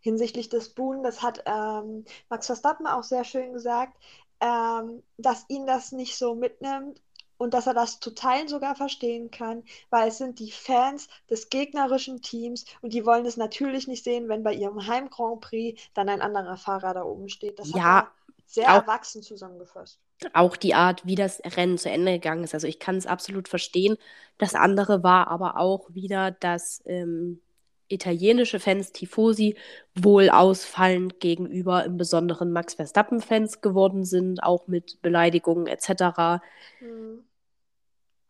hinsichtlich 0.00 0.48
des 0.48 0.70
Buhn, 0.74 1.02
das 1.02 1.22
hat 1.22 1.42
ähm, 1.46 2.04
Max 2.28 2.46
Verstappen 2.46 2.86
auch 2.86 3.02
sehr 3.02 3.24
schön 3.24 3.52
gesagt, 3.52 3.96
ähm, 4.40 5.02
dass 5.16 5.44
ihn 5.48 5.66
das 5.66 5.92
nicht 5.92 6.16
so 6.16 6.34
mitnimmt 6.34 7.00
und 7.38 7.54
dass 7.54 7.66
er 7.66 7.74
das 7.74 8.00
zu 8.00 8.10
Teilen 8.14 8.48
sogar 8.48 8.74
verstehen 8.76 9.30
kann, 9.30 9.62
weil 9.90 10.08
es 10.08 10.18
sind 10.18 10.38
die 10.40 10.50
Fans 10.52 11.08
des 11.30 11.50
gegnerischen 11.50 12.20
Teams 12.22 12.64
und 12.82 12.92
die 12.92 13.04
wollen 13.06 13.26
es 13.26 13.36
natürlich 13.36 13.86
nicht 13.88 14.04
sehen, 14.04 14.28
wenn 14.28 14.42
bei 14.42 14.54
ihrem 14.54 14.86
Heim 14.86 15.10
Grand 15.10 15.40
Prix 15.40 15.80
dann 15.94 16.08
ein 16.08 16.20
anderer 16.22 16.56
Fahrer 16.56 16.94
da 16.94 17.02
oben 17.04 17.28
steht. 17.28 17.58
Das 17.58 17.74
hat 17.74 17.82
Ja, 17.82 18.12
sehr 18.46 18.68
erwachsen 18.70 19.22
zusammengefasst. 19.22 20.00
auch 20.32 20.56
die 20.56 20.74
Art, 20.74 21.06
wie 21.06 21.14
das 21.14 21.40
Rennen 21.44 21.78
zu 21.78 21.90
Ende 21.90 22.12
gegangen 22.12 22.44
ist. 22.44 22.54
Also 22.54 22.66
ich 22.66 22.78
kann 22.78 22.96
es 22.96 23.06
absolut 23.06 23.48
verstehen. 23.48 23.96
Das 24.38 24.54
andere 24.54 25.02
war 25.02 25.28
aber 25.28 25.58
auch 25.58 25.88
wieder, 25.94 26.30
dass 26.32 26.82
ähm, 26.86 27.40
italienische 27.88 28.60
Fans, 28.60 28.92
Tifosi, 28.92 29.56
wohl 29.94 30.30
ausfallend 30.30 31.20
gegenüber 31.20 31.84
im 31.84 31.96
Besonderen 31.96 32.52
Max 32.52 32.74
Verstappen-Fans 32.74 33.60
geworden 33.60 34.04
sind, 34.04 34.42
auch 34.42 34.66
mit 34.66 35.00
Beleidigungen 35.02 35.66
etc. 35.66 36.40
Hm. 36.78 37.24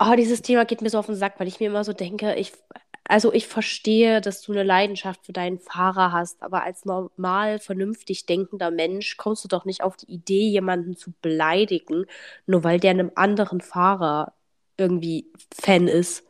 Oh, 0.01 0.15
dieses 0.17 0.43
Thema 0.43 0.65
geht 0.65 0.81
mir 0.81 0.91
so 0.91 0.99
auf 0.99 1.07
den 1.07 1.17
Sack, 1.17 1.41
weil 1.41 1.49
ich 1.49 1.59
mir 1.59 1.67
immer 1.67 1.83
so 1.83 1.93
denke, 1.93 2.35
ich, 2.37 2.53
also 3.05 3.33
ich 3.33 3.49
verstehe, 3.49 4.21
dass 4.21 4.43
du 4.43 4.53
eine 4.53 4.63
Leidenschaft 4.63 5.27
für 5.27 5.33
deinen 5.33 5.59
Fahrer 5.59 6.13
hast, 6.13 6.43
aber 6.43 6.63
als 6.63 6.85
normal, 6.85 7.59
vernünftig 7.59 8.27
denkender 8.27 8.71
Mensch 8.71 9.17
kommst 9.17 9.43
du 9.45 9.49
doch 9.49 9.65
nicht 9.65 9.83
auf 9.83 9.97
die 9.97 10.13
Idee, 10.13 10.47
jemanden 10.47 10.97
zu 10.97 11.13
beleidigen, 11.21 12.07
nur 12.47 12.63
weil 12.65 12.79
der 12.79 12.93
einem 12.93 13.11
anderen 13.17 13.61
Fahrer 13.61 14.35
irgendwie 14.77 15.33
Fan 15.53 15.89
ist. 15.89 16.25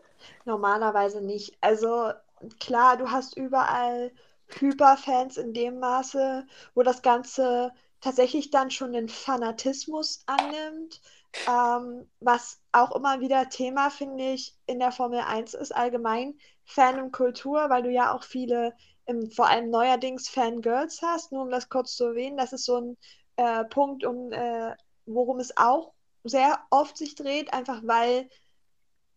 Normalerweise 0.46 1.20
nicht. 1.20 1.58
Also 1.60 2.12
klar, 2.60 2.96
du 2.96 3.10
hast 3.10 3.36
überall 3.36 4.12
Hyperfans 4.48 5.36
in 5.36 5.52
dem 5.52 5.78
Maße, 5.78 6.46
wo 6.74 6.82
das 6.82 7.02
Ganze 7.02 7.72
tatsächlich 8.00 8.50
dann 8.50 8.70
schon 8.70 8.92
den 8.92 9.08
Fanatismus 9.08 10.22
annimmt, 10.26 11.00
ähm, 11.46 12.08
was 12.20 12.60
auch 12.72 12.94
immer 12.94 13.20
wieder 13.20 13.48
Thema, 13.48 13.90
finde 13.90 14.32
ich, 14.32 14.56
in 14.66 14.78
der 14.78 14.92
Formel 14.92 15.20
1 15.20 15.54
ist 15.54 15.74
allgemein 15.74 16.38
Fan 16.64 17.00
und 17.00 17.12
Kultur, 17.12 17.68
weil 17.70 17.82
du 17.82 17.90
ja 17.90 18.14
auch 18.14 18.22
viele, 18.22 18.74
ähm, 19.06 19.30
vor 19.30 19.48
allem 19.48 19.70
neuerdings 19.70 20.28
Fangirls 20.28 21.02
hast, 21.02 21.32
nur 21.32 21.42
um 21.42 21.50
das 21.50 21.68
kurz 21.68 21.96
zu 21.96 22.06
erwähnen, 22.06 22.36
das 22.36 22.52
ist 22.52 22.64
so 22.64 22.76
ein 22.80 22.96
äh, 23.36 23.64
Punkt, 23.64 24.04
um, 24.04 24.32
äh, 24.32 24.74
worum 25.06 25.40
es 25.40 25.56
auch 25.56 25.92
sehr 26.24 26.60
oft 26.70 26.96
sich 26.96 27.14
dreht, 27.14 27.52
einfach 27.52 27.80
weil 27.84 28.28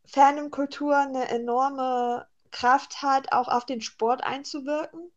Fandom-Kultur 0.06 0.98
eine 0.98 1.30
enorme 1.30 2.28
Kraft 2.51 3.01
hat, 3.01 3.31
auch 3.34 3.48
auf 3.48 3.65
den 3.65 3.81
Sport 3.81 4.24
einzuwirken. 4.24 5.12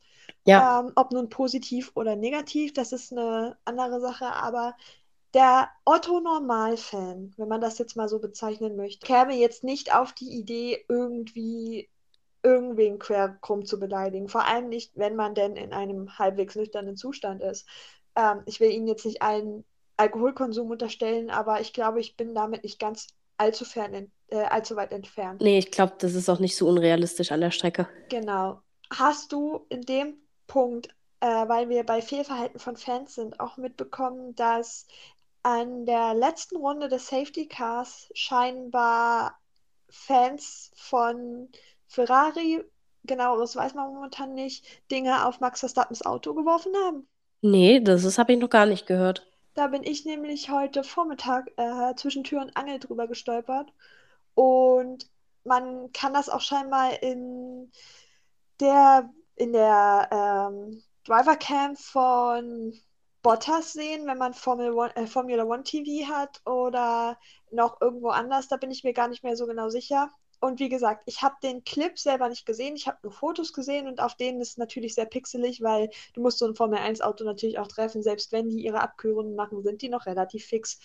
Ja, 0.45 0.75
Ähm, 0.79 0.93
ob 0.97 1.13
nun 1.13 1.29
positiv 1.31 1.93
oder 1.97 2.17
negativ, 2.17 2.73
das 2.75 2.93
ist 2.93 3.13
eine 3.13 3.59
andere 3.65 4.01
Sache, 4.01 4.27
aber 4.27 4.77
der 5.35 5.69
Otto-Normal-Fan, 5.85 7.35
wenn 7.37 7.49
man 7.49 7.61
das 7.61 7.79
jetzt 7.79 7.97
mal 7.97 8.09
so 8.09 8.21
bezeichnen 8.21 8.77
möchte, 8.77 9.07
käme 9.07 9.35
jetzt 9.37 9.65
nicht 9.65 9.95
auf 9.95 10.13
die 10.13 10.31
Idee, 10.39 10.85
irgendwie 10.89 11.91
irgendwen 12.43 12.99
quer 12.99 13.39
krumm 13.41 13.65
zu 13.67 13.79
beleidigen. 13.81 14.29
Vor 14.29 14.45
allem 14.47 14.69
nicht, 14.69 14.93
wenn 14.97 15.17
man 15.17 15.35
denn 15.35 15.57
in 15.57 15.73
einem 15.73 16.19
halbwegs 16.19 16.55
nüchternen 16.57 16.97
Zustand 16.97 17.43
ist. 17.43 17.67
Ähm, 18.17 18.43
ich 18.47 18.61
will 18.61 18.71
Ihnen 18.71 18.87
jetzt 18.89 19.05
nicht 19.07 19.23
allen 19.23 19.65
Alkoholkonsum 19.97 20.71
unterstellen, 20.71 21.31
aber 21.31 21.61
ich 21.61 21.73
glaube, 21.73 22.01
ich 22.01 22.17
bin 22.17 22.35
damit 22.35 22.63
nicht 22.65 22.79
ganz 22.79 23.09
allzu 23.37 23.65
fern, 23.65 24.11
äh, 24.29 24.37
allzu 24.37 24.77
weit 24.77 24.93
entfernt. 24.93 25.41
nee, 25.41 25.59
ich 25.59 25.71
glaube, 25.71 25.95
das 25.99 26.15
ist 26.15 26.29
auch 26.29 26.39
nicht 26.39 26.57
so 26.57 26.69
unrealistisch 26.69 27.33
an 27.33 27.41
der 27.41 27.51
Strecke. 27.51 27.89
Genau. 28.09 28.61
Hast 28.91 29.33
du 29.33 29.67
in 29.69 29.83
dem 29.83 30.15
Punkt, 30.47 30.89
äh, 31.21 31.27
weil 31.27 31.69
wir 31.69 31.85
bei 31.85 32.03
Fehlverhalten 32.03 32.61
von 32.61 32.77
Fans 32.77 33.15
sind, 33.15 33.41
auch 33.41 33.57
mitbekommen, 33.57 34.35
dass 34.35 34.87
an 35.43 35.87
der 35.87 36.15
letzten 36.15 36.57
Runde 36.57 36.89
des 36.89 37.09
Safety 37.09 37.47
Cars 37.47 38.11
scheinbar 38.15 39.39
Fans 39.91 40.71
von 40.77 41.49
Ferrari, 41.87 42.65
genaueres 43.05 43.55
weiß 43.55 43.75
man 43.75 43.93
momentan 43.93 44.35
nicht, 44.35 44.65
Dinge 44.91 45.27
auf 45.27 45.41
Max 45.41 45.61
Verstappens 45.61 46.05
Auto 46.05 46.35
geworfen 46.35 46.73
haben? 46.87 47.07
Nee, 47.43 47.81
das 47.81 48.19
habe 48.19 48.33
ich 48.33 48.39
noch 48.39 48.49
gar 48.49 48.67
nicht 48.67 48.87
gehört. 48.87 49.27
Da 49.55 49.69
bin 49.69 49.85
ich 49.85 50.05
nämlich 50.05 50.51
heute 50.51 50.83
Vormittag 50.85 51.51
äh, 51.57 51.95
zwischen 51.97 52.25
Tür 52.25 52.43
und 52.43 52.57
Angel 52.57 52.81
drüber 52.81 53.07
gestolpert. 53.07 53.73
Und 54.35 55.09
man 55.45 55.93
kann 55.93 56.13
das 56.13 56.29
auch 56.29 56.41
scheinbar 56.41 57.03
in 57.03 57.71
der, 58.61 59.11
in 59.37 59.53
der 59.53 60.09
ähm, 60.11 60.83
Drivercam 61.05 61.77
von 61.77 62.75
Bottas 63.23 63.73
sehen, 63.73 64.07
wenn 64.07 64.19
man 64.19 64.35
Formel 64.35 64.73
One, 64.73 64.95
äh, 64.97 65.07
Formula 65.07 65.45
One 65.45 65.63
TV 65.63 66.09
hat 66.13 66.43
oder 66.47 67.19
noch 67.51 67.81
irgendwo 67.81 68.09
anders. 68.09 68.49
Da 68.49 68.57
bin 68.57 68.71
ich 68.71 68.85
mir 68.85 68.93
gar 68.93 69.09
nicht 69.09 69.23
mehr 69.23 69.37
so 69.37 69.47
genau 69.47 69.69
sicher. 69.69 70.11
Und 70.41 70.61
wie 70.61 70.69
gesagt, 70.69 71.03
ich 71.07 71.23
habe 71.23 71.37
den 71.43 71.65
Clip 71.65 71.99
selber 71.99 72.29
nicht 72.29 72.47
gesehen, 72.47 72.77
ich 72.77 72.87
habe 72.87 72.99
nur 73.03 73.13
Fotos 73.13 73.53
gesehen 73.53 73.87
und 73.89 74.01
auf 74.01 74.15
denen 74.15 74.41
ist 74.41 74.51
es 74.51 74.57
natürlich 74.59 74.95
sehr 74.95 75.07
pixelig, 75.07 75.63
weil 75.63 75.91
du 76.15 76.21
musst 76.21 76.39
so 76.39 76.47
ein 76.47 76.55
Formel 76.55 76.79
1 76.79 77.01
Auto 77.01 77.25
natürlich 77.25 77.59
auch 77.59 77.69
treffen. 77.69 78.03
Selbst 78.03 78.33
wenn 78.33 78.49
die 78.51 78.65
ihre 78.65 78.81
Abkühlungen 78.81 79.35
machen, 79.35 79.63
sind 79.63 79.83
die 79.83 79.89
noch 79.89 80.07
relativ 80.07 80.47
fix. 80.47 80.79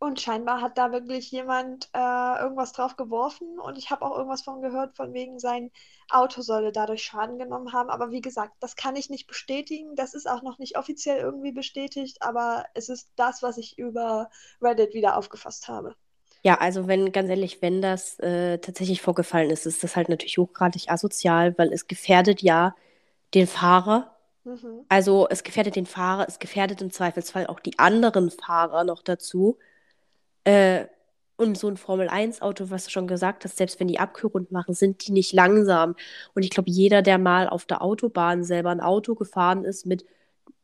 Und 0.00 0.20
scheinbar 0.20 0.60
hat 0.60 0.78
da 0.78 0.92
wirklich 0.92 1.30
jemand 1.32 1.90
äh, 1.92 2.40
irgendwas 2.40 2.72
drauf 2.72 2.94
geworfen 2.96 3.58
und 3.58 3.76
ich 3.78 3.90
habe 3.90 4.04
auch 4.04 4.16
irgendwas 4.16 4.42
von 4.42 4.62
gehört, 4.62 4.94
von 4.96 5.12
wegen 5.12 5.40
sein 5.40 5.72
Auto 6.08 6.40
solle 6.40 6.70
dadurch 6.70 7.02
Schaden 7.02 7.36
genommen 7.38 7.72
haben. 7.72 7.90
Aber 7.90 8.10
wie 8.12 8.20
gesagt, 8.20 8.54
das 8.60 8.76
kann 8.76 8.94
ich 8.94 9.10
nicht 9.10 9.26
bestätigen. 9.26 9.96
Das 9.96 10.14
ist 10.14 10.28
auch 10.28 10.42
noch 10.42 10.58
nicht 10.58 10.78
offiziell 10.78 11.18
irgendwie 11.18 11.52
bestätigt, 11.52 12.22
aber 12.22 12.66
es 12.74 12.88
ist 12.88 13.10
das, 13.16 13.42
was 13.42 13.58
ich 13.58 13.76
über 13.76 14.30
Reddit 14.62 14.94
wieder 14.94 15.16
aufgefasst 15.16 15.66
habe. 15.68 15.96
Ja, 16.42 16.54
also 16.58 16.86
wenn, 16.86 17.12
ganz 17.12 17.28
ehrlich, 17.30 17.62
wenn 17.62 17.82
das 17.82 18.18
äh, 18.20 18.58
tatsächlich 18.58 19.02
vorgefallen 19.02 19.50
ist, 19.50 19.66
ist 19.66 19.82
das 19.82 19.96
halt 19.96 20.08
natürlich 20.08 20.38
hochgradig 20.38 20.90
asozial, 20.90 21.56
weil 21.58 21.72
es 21.72 21.88
gefährdet 21.88 22.42
ja 22.42 22.74
den 23.34 23.46
Fahrer. 23.46 24.16
Mhm. 24.44 24.84
Also 24.88 25.26
es 25.28 25.42
gefährdet 25.42 25.76
den 25.76 25.86
Fahrer, 25.86 26.26
es 26.28 26.38
gefährdet 26.38 26.80
im 26.80 26.90
Zweifelsfall 26.90 27.46
auch 27.48 27.60
die 27.60 27.78
anderen 27.78 28.30
Fahrer 28.30 28.84
noch 28.84 29.02
dazu. 29.02 29.58
Äh, 30.44 30.86
und 31.36 31.56
so 31.56 31.68
ein 31.68 31.76
Formel-1-Auto, 31.76 32.70
was 32.70 32.84
du 32.86 32.90
schon 32.90 33.06
gesagt 33.06 33.44
hast, 33.44 33.56
selbst 33.58 33.78
wenn 33.78 33.88
die 33.88 34.00
Abkühlrund 34.00 34.50
machen, 34.50 34.74
sind 34.74 35.06
die 35.06 35.12
nicht 35.12 35.32
langsam. 35.32 35.94
Und 36.34 36.42
ich 36.42 36.50
glaube, 36.50 36.70
jeder, 36.70 37.00
der 37.02 37.18
mal 37.18 37.48
auf 37.48 37.64
der 37.64 37.80
Autobahn 37.82 38.42
selber 38.44 38.70
ein 38.70 38.80
Auto 38.80 39.14
gefahren 39.14 39.64
ist 39.64 39.86
mit 39.86 40.04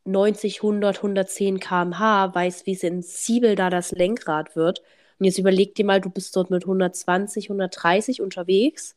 90, 0.05 0.57
100, 0.63 0.97
110 0.97 1.59
km/h, 1.59 2.35
weiß, 2.35 2.65
wie 2.65 2.75
sensibel 2.75 3.55
da 3.55 3.69
das 3.69 3.91
Lenkrad 3.91 4.55
wird. 4.55 4.81
Und 5.19 5.25
jetzt 5.25 5.37
überleg 5.39 5.75
dir 5.75 5.85
mal, 5.85 6.01
du 6.01 6.09
bist 6.09 6.35
dort 6.35 6.49
mit 6.51 6.63
120, 6.63 7.45
130 7.49 8.21
unterwegs 8.21 8.95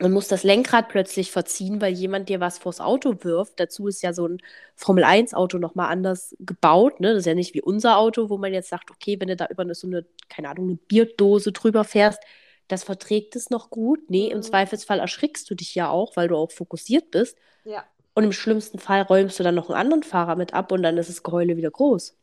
und 0.00 0.12
musst 0.12 0.30
das 0.30 0.44
Lenkrad 0.44 0.88
plötzlich 0.90 1.32
verziehen, 1.32 1.80
weil 1.80 1.92
jemand 1.92 2.28
dir 2.28 2.38
was 2.40 2.58
vors 2.58 2.80
Auto 2.80 3.16
wirft. 3.24 3.58
Dazu 3.58 3.88
ist 3.88 4.02
ja 4.02 4.12
so 4.12 4.28
ein 4.28 4.38
Formel-1-Auto 4.76 5.58
nochmal 5.58 5.90
anders 5.90 6.36
gebaut. 6.38 7.00
Ne? 7.00 7.08
Das 7.10 7.20
ist 7.20 7.26
ja 7.26 7.34
nicht 7.34 7.54
wie 7.54 7.62
unser 7.62 7.96
Auto, 7.98 8.30
wo 8.30 8.38
man 8.38 8.52
jetzt 8.52 8.68
sagt, 8.68 8.90
okay, 8.92 9.18
wenn 9.20 9.28
du 9.28 9.36
da 9.36 9.46
über 9.48 9.62
eine, 9.62 9.74
so 9.74 9.88
eine, 9.88 10.06
keine 10.28 10.50
Ahnung, 10.50 10.66
eine 10.68 10.76
Bierdose 10.76 11.50
drüber 11.52 11.82
fährst, 11.84 12.20
das 12.68 12.84
verträgt 12.84 13.34
es 13.34 13.50
noch 13.50 13.70
gut. 13.70 14.08
Nee, 14.10 14.28
im 14.30 14.42
Mhm. 14.42 14.42
Zweifelsfall 14.42 15.00
erschrickst 15.00 15.50
du 15.50 15.54
dich 15.56 15.74
ja 15.74 15.88
auch, 15.90 16.16
weil 16.16 16.28
du 16.28 16.36
auch 16.36 16.52
fokussiert 16.52 17.10
bist. 17.10 17.36
Ja, 17.64 17.84
Und 18.14 18.24
im 18.24 18.32
schlimmsten 18.32 18.78
Fall 18.78 19.02
räumst 19.02 19.38
du 19.40 19.44
dann 19.44 19.54
noch 19.56 19.70
einen 19.70 19.78
anderen 19.80 20.02
Fahrer 20.04 20.36
mit 20.36 20.54
ab 20.54 20.72
und 20.72 20.82
dann 20.82 20.98
ist 20.98 21.08
das 21.10 21.22
Geheule 21.22 21.56
wieder 21.56 21.70
groß. 21.70 22.16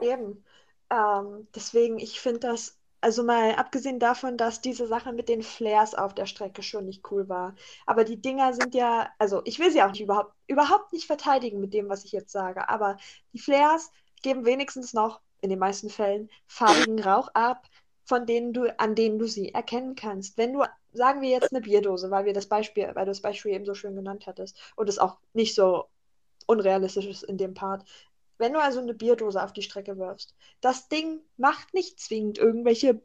eben. 0.00 0.44
Ähm, 0.92 1.48
deswegen, 1.54 1.98
ich 1.98 2.20
finde 2.20 2.40
das, 2.40 2.78
also 3.00 3.24
mal 3.24 3.54
abgesehen 3.54 3.98
davon, 3.98 4.36
dass 4.36 4.60
diese 4.60 4.86
Sache 4.86 5.12
mit 5.12 5.28
den 5.28 5.42
Flares 5.42 5.94
auf 5.94 6.14
der 6.14 6.26
Strecke 6.26 6.62
schon 6.62 6.84
nicht 6.84 7.10
cool 7.10 7.28
war. 7.28 7.54
Aber 7.86 8.04
die 8.04 8.20
Dinger 8.20 8.52
sind 8.52 8.74
ja, 8.74 9.08
also 9.18 9.42
ich 9.44 9.58
will 9.58 9.70
sie 9.72 9.82
auch 9.82 9.90
nicht 9.90 10.02
überhaupt, 10.02 10.34
überhaupt 10.46 10.92
nicht 10.92 11.06
verteidigen 11.06 11.60
mit 11.60 11.72
dem, 11.74 11.88
was 11.88 12.04
ich 12.04 12.12
jetzt 12.12 12.30
sage. 12.30 12.68
Aber 12.68 12.98
die 13.32 13.38
Flares 13.38 13.90
geben 14.22 14.44
wenigstens 14.44 14.92
noch, 14.92 15.20
in 15.40 15.50
den 15.50 15.58
meisten 15.58 15.90
Fällen, 15.90 16.30
farbigen 16.46 17.00
Rauch 17.02 17.28
ab, 17.34 17.66
von 18.04 18.26
denen 18.26 18.52
du, 18.52 18.66
an 18.78 18.94
denen 18.94 19.18
du 19.18 19.26
sie 19.26 19.52
erkennen 19.54 19.94
kannst. 19.96 20.36
Wenn 20.38 20.52
du, 20.52 20.64
sagen 20.92 21.20
wir 21.22 21.30
jetzt 21.30 21.52
eine 21.52 21.62
Bierdose, 21.62 22.10
weil 22.10 22.26
wir 22.26 22.34
das 22.34 22.46
Beispiel, 22.46 22.90
weil 22.94 23.06
du 23.06 23.10
das 23.10 23.22
Beispiel 23.22 23.52
eben 23.52 23.64
so 23.64 23.74
schön 23.74 23.96
genannt 23.96 24.26
hattest 24.26 24.56
und 24.76 24.88
es 24.88 24.98
auch 24.98 25.18
nicht 25.32 25.54
so 25.54 25.86
unrealistisch 26.46 27.06
ist 27.06 27.22
in 27.24 27.38
dem 27.38 27.54
Part. 27.54 27.84
Wenn 28.42 28.54
du 28.54 28.58
also 28.58 28.80
eine 28.80 28.92
Bierdose 28.92 29.40
auf 29.40 29.52
die 29.52 29.62
Strecke 29.62 29.98
wirfst, 29.98 30.34
das 30.60 30.88
Ding 30.88 31.20
macht 31.36 31.74
nicht 31.74 32.00
zwingend 32.00 32.38
irgendwelche 32.38 33.00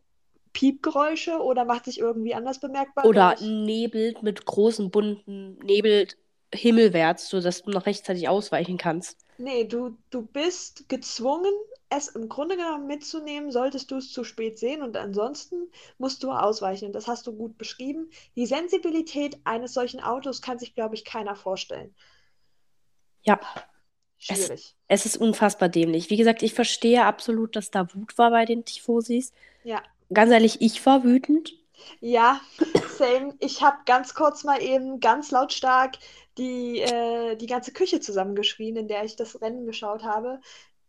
Piepgeräusche 0.52 1.38
oder 1.38 1.64
macht 1.64 1.86
sich 1.86 2.00
irgendwie 2.00 2.34
anders 2.34 2.60
bemerkbar. 2.60 3.06
Oder 3.06 3.36
nebelt 3.40 4.24
mit 4.24 4.48
großen 4.48 4.90
bunten 4.90 5.60
Nebel 5.60 6.08
himmelwärts, 6.52 7.30
sodass 7.30 7.62
du 7.62 7.70
noch 7.70 7.86
rechtzeitig 7.86 8.28
ausweichen 8.28 8.80
kannst. 8.80 9.28
Nee, 9.38 9.66
du, 9.66 9.96
du 10.10 10.24
bist 10.24 10.90
gezwungen, 10.90 11.54
es 11.90 12.08
im 12.08 12.30
Grunde 12.30 12.58
genommen 12.58 12.88
mitzunehmen, 12.88 13.52
solltest 13.52 13.92
du 13.92 13.98
es 13.98 14.12
zu 14.12 14.24
spät 14.24 14.58
sehen 14.58 14.82
und 14.82 14.98
ansonsten 14.98 15.70
musst 16.00 16.24
du 16.24 16.32
ausweichen. 16.32 16.86
Und 16.86 16.94
das 16.94 17.06
hast 17.06 17.28
du 17.28 17.32
gut 17.32 17.60
beschrieben. 17.60 18.10
Die 18.36 18.48
Sensibilität 18.48 19.38
eines 19.44 19.76
solchen 19.76 20.00
Autos 20.00 20.42
kann 20.42 20.58
sich, 20.58 20.74
glaube 20.74 20.96
ich, 20.96 21.06
keiner 21.06 21.36
vorstellen. 21.36 21.94
Ja, 23.22 23.40
Schwierig. 24.18 24.76
es 24.88 25.06
ist 25.06 25.18
unfassbar 25.18 25.70
dämlich. 25.70 26.10
Wie 26.10 26.18
gesagt, 26.18 26.42
ich 26.42 26.54
verstehe 26.54 27.06
absolut, 27.06 27.56
dass 27.56 27.72
da 27.72 27.94
Wut 27.94 28.18
war 28.18 28.32
bei 28.32 28.46
den 28.46 28.66
Tifosis. 28.66 29.32
Ja. 29.64 29.82
Ganz 30.14 30.32
ehrlich, 30.32 30.62
ich 30.62 30.84
war 30.86 31.04
wütend. 31.04 31.54
Ja, 32.00 32.42
same. 32.98 33.36
Ich 33.40 33.62
habe 33.62 33.78
ganz 33.86 34.14
kurz 34.14 34.44
mal 34.44 34.62
eben 34.62 35.00
ganz 35.00 35.32
lautstark 35.32 35.98
die, 36.38 36.80
äh, 36.82 37.36
die 37.36 37.48
ganze 37.48 37.72
Küche 37.72 38.00
zusammengeschrien, 38.00 38.76
in 38.76 38.88
der 38.88 39.04
ich 39.04 39.16
das 39.16 39.42
Rennen 39.42 39.66
geschaut 39.66 40.04
habe. 40.04 40.40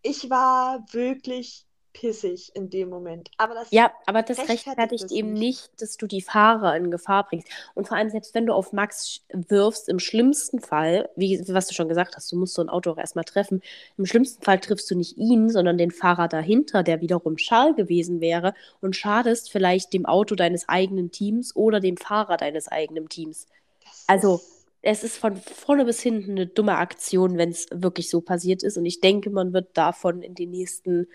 Ich 0.03 0.31
war 0.31 0.85
wirklich 0.93 1.68
pissig 1.99 2.53
in 2.55 2.71
dem 2.71 2.89
Moment. 2.89 3.31
Aber 3.39 3.55
das 3.55 3.71
Ja, 3.73 3.91
aber 4.07 4.23
das 4.23 4.39
rechtfertigt 4.39 4.67
rechtfertigt 4.67 5.11
eben 5.11 5.33
nicht. 5.33 5.41
nicht, 5.41 5.83
dass 5.83 5.97
du 5.97 6.07
die 6.07 6.21
Fahrer 6.21 6.77
in 6.77 6.91
Gefahr 6.91 7.27
bringst. 7.27 7.49
Und 7.75 7.89
vor 7.89 7.97
allem, 7.97 8.11
selbst 8.11 8.35
wenn 8.35 8.47
du 8.47 8.53
auf 8.53 8.73
Max 8.73 9.23
wirfst, 9.33 9.89
im 9.89 9.99
schlimmsten 9.99 10.61
Fall, 10.61 11.09
wie 11.17 11.43
was 11.49 11.67
du 11.67 11.75
schon 11.75 11.89
gesagt 11.89 12.17
hast, 12.17 12.31
du 12.31 12.37
musst 12.37 12.55
so 12.55 12.63
ein 12.63 12.69
Auto 12.69 12.93
auch 12.93 12.99
erstmal 12.99 13.25
treffen. 13.25 13.63
Im 13.97 14.07
schlimmsten 14.07 14.43
Fall 14.43 14.61
triffst 14.61 14.91
du 14.91 14.95
nicht 14.95 15.17
ihn, 15.17 15.51
sondern 15.51 15.79
den 15.79 15.91
Fahrer 15.91 16.29
dahinter, 16.29 16.83
der 16.83 17.01
wiederum 17.01 17.39
Schal 17.39 17.75
gewesen 17.75 18.21
wäre 18.21 18.55
und 18.81 18.95
schadest 18.95 19.51
vielleicht 19.51 19.93
dem 19.93 20.07
Auto 20.07 20.35
deines 20.35 20.69
eigenen 20.69 21.11
Teams 21.11 21.55
oder 21.57 21.81
dem 21.81 21.97
Fahrer 21.97 22.37
deines 22.37 22.69
eigenen 22.69 23.09
Teams. 23.09 23.47
das 23.83 24.05
Also, 24.07 24.41
es 24.83 25.03
ist 25.03 25.19
von 25.19 25.37
vorne 25.37 25.85
bis 25.85 26.01
hinten 26.01 26.33
eine 26.33 26.47
dumme 26.47 26.77
Aktion, 26.77 27.37
wenn 27.37 27.51
es 27.51 27.67
wirklich 27.73 28.09
so 28.09 28.21
passiert 28.21 28.63
ist. 28.63 28.77
Und 28.79 28.87
ich 28.87 29.01
denke, 29.01 29.31
man 29.31 29.53
wird 29.53 29.77
davon 29.77 30.23
in 30.23 30.37
den 30.37 30.51
nächsten 30.51 31.09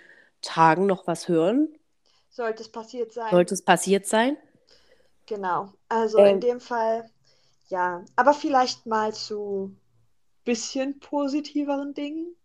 Tagen 0.43 0.85
noch 0.87 1.07
was 1.07 1.27
hören. 1.29 1.69
sollte 2.29 2.63
es 2.63 2.69
passiert 2.69 3.13
sein. 3.13 3.31
Sollte 3.31 3.53
es 3.53 3.61
passiert 3.65 4.05
sein? 4.07 4.37
Genau. 5.25 5.73
Also 5.89 6.23
in 6.23 6.39
Ähm, 6.39 6.39
dem 6.39 6.59
Fall, 6.59 7.09
ja. 7.69 8.05
Aber 8.15 8.33
vielleicht 8.33 8.85
mal 8.85 9.13
zu 9.13 9.75
bisschen 10.45 10.99
positiveren 11.01 11.93
Dingen. 11.95 12.35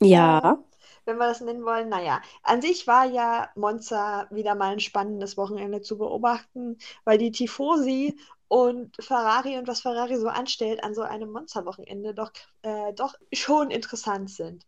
ja. 0.00 0.40
Ähm, 0.42 0.64
wenn 1.06 1.18
wir 1.18 1.26
das 1.28 1.40
nennen 1.42 1.64
wollen. 1.64 1.88
Naja, 1.90 2.22
an 2.44 2.62
sich 2.62 2.86
war 2.88 3.06
ja 3.06 3.50
Monza 3.56 4.28
wieder 4.30 4.54
mal 4.56 4.72
ein 4.74 4.80
spannendes 4.80 5.36
Wochenende 5.38 5.82
zu 5.82 5.98
beobachten, 5.98 6.78
weil 7.04 7.18
die 7.18 7.32
Tifosi 7.32 8.18
und 8.48 8.96
Ferrari 9.04 9.58
und 9.58 9.68
was 9.68 9.82
Ferrari 9.82 10.16
so 10.18 10.28
anstellt 10.28 10.84
an 10.84 10.94
so 10.94 11.02
einem 11.02 11.32
Monza-Wochenende 11.32 12.14
doch, 12.14 12.32
äh, 12.62 12.92
doch 12.94 13.14
schon 13.32 13.70
interessant 13.70 14.30
sind. 14.30 14.66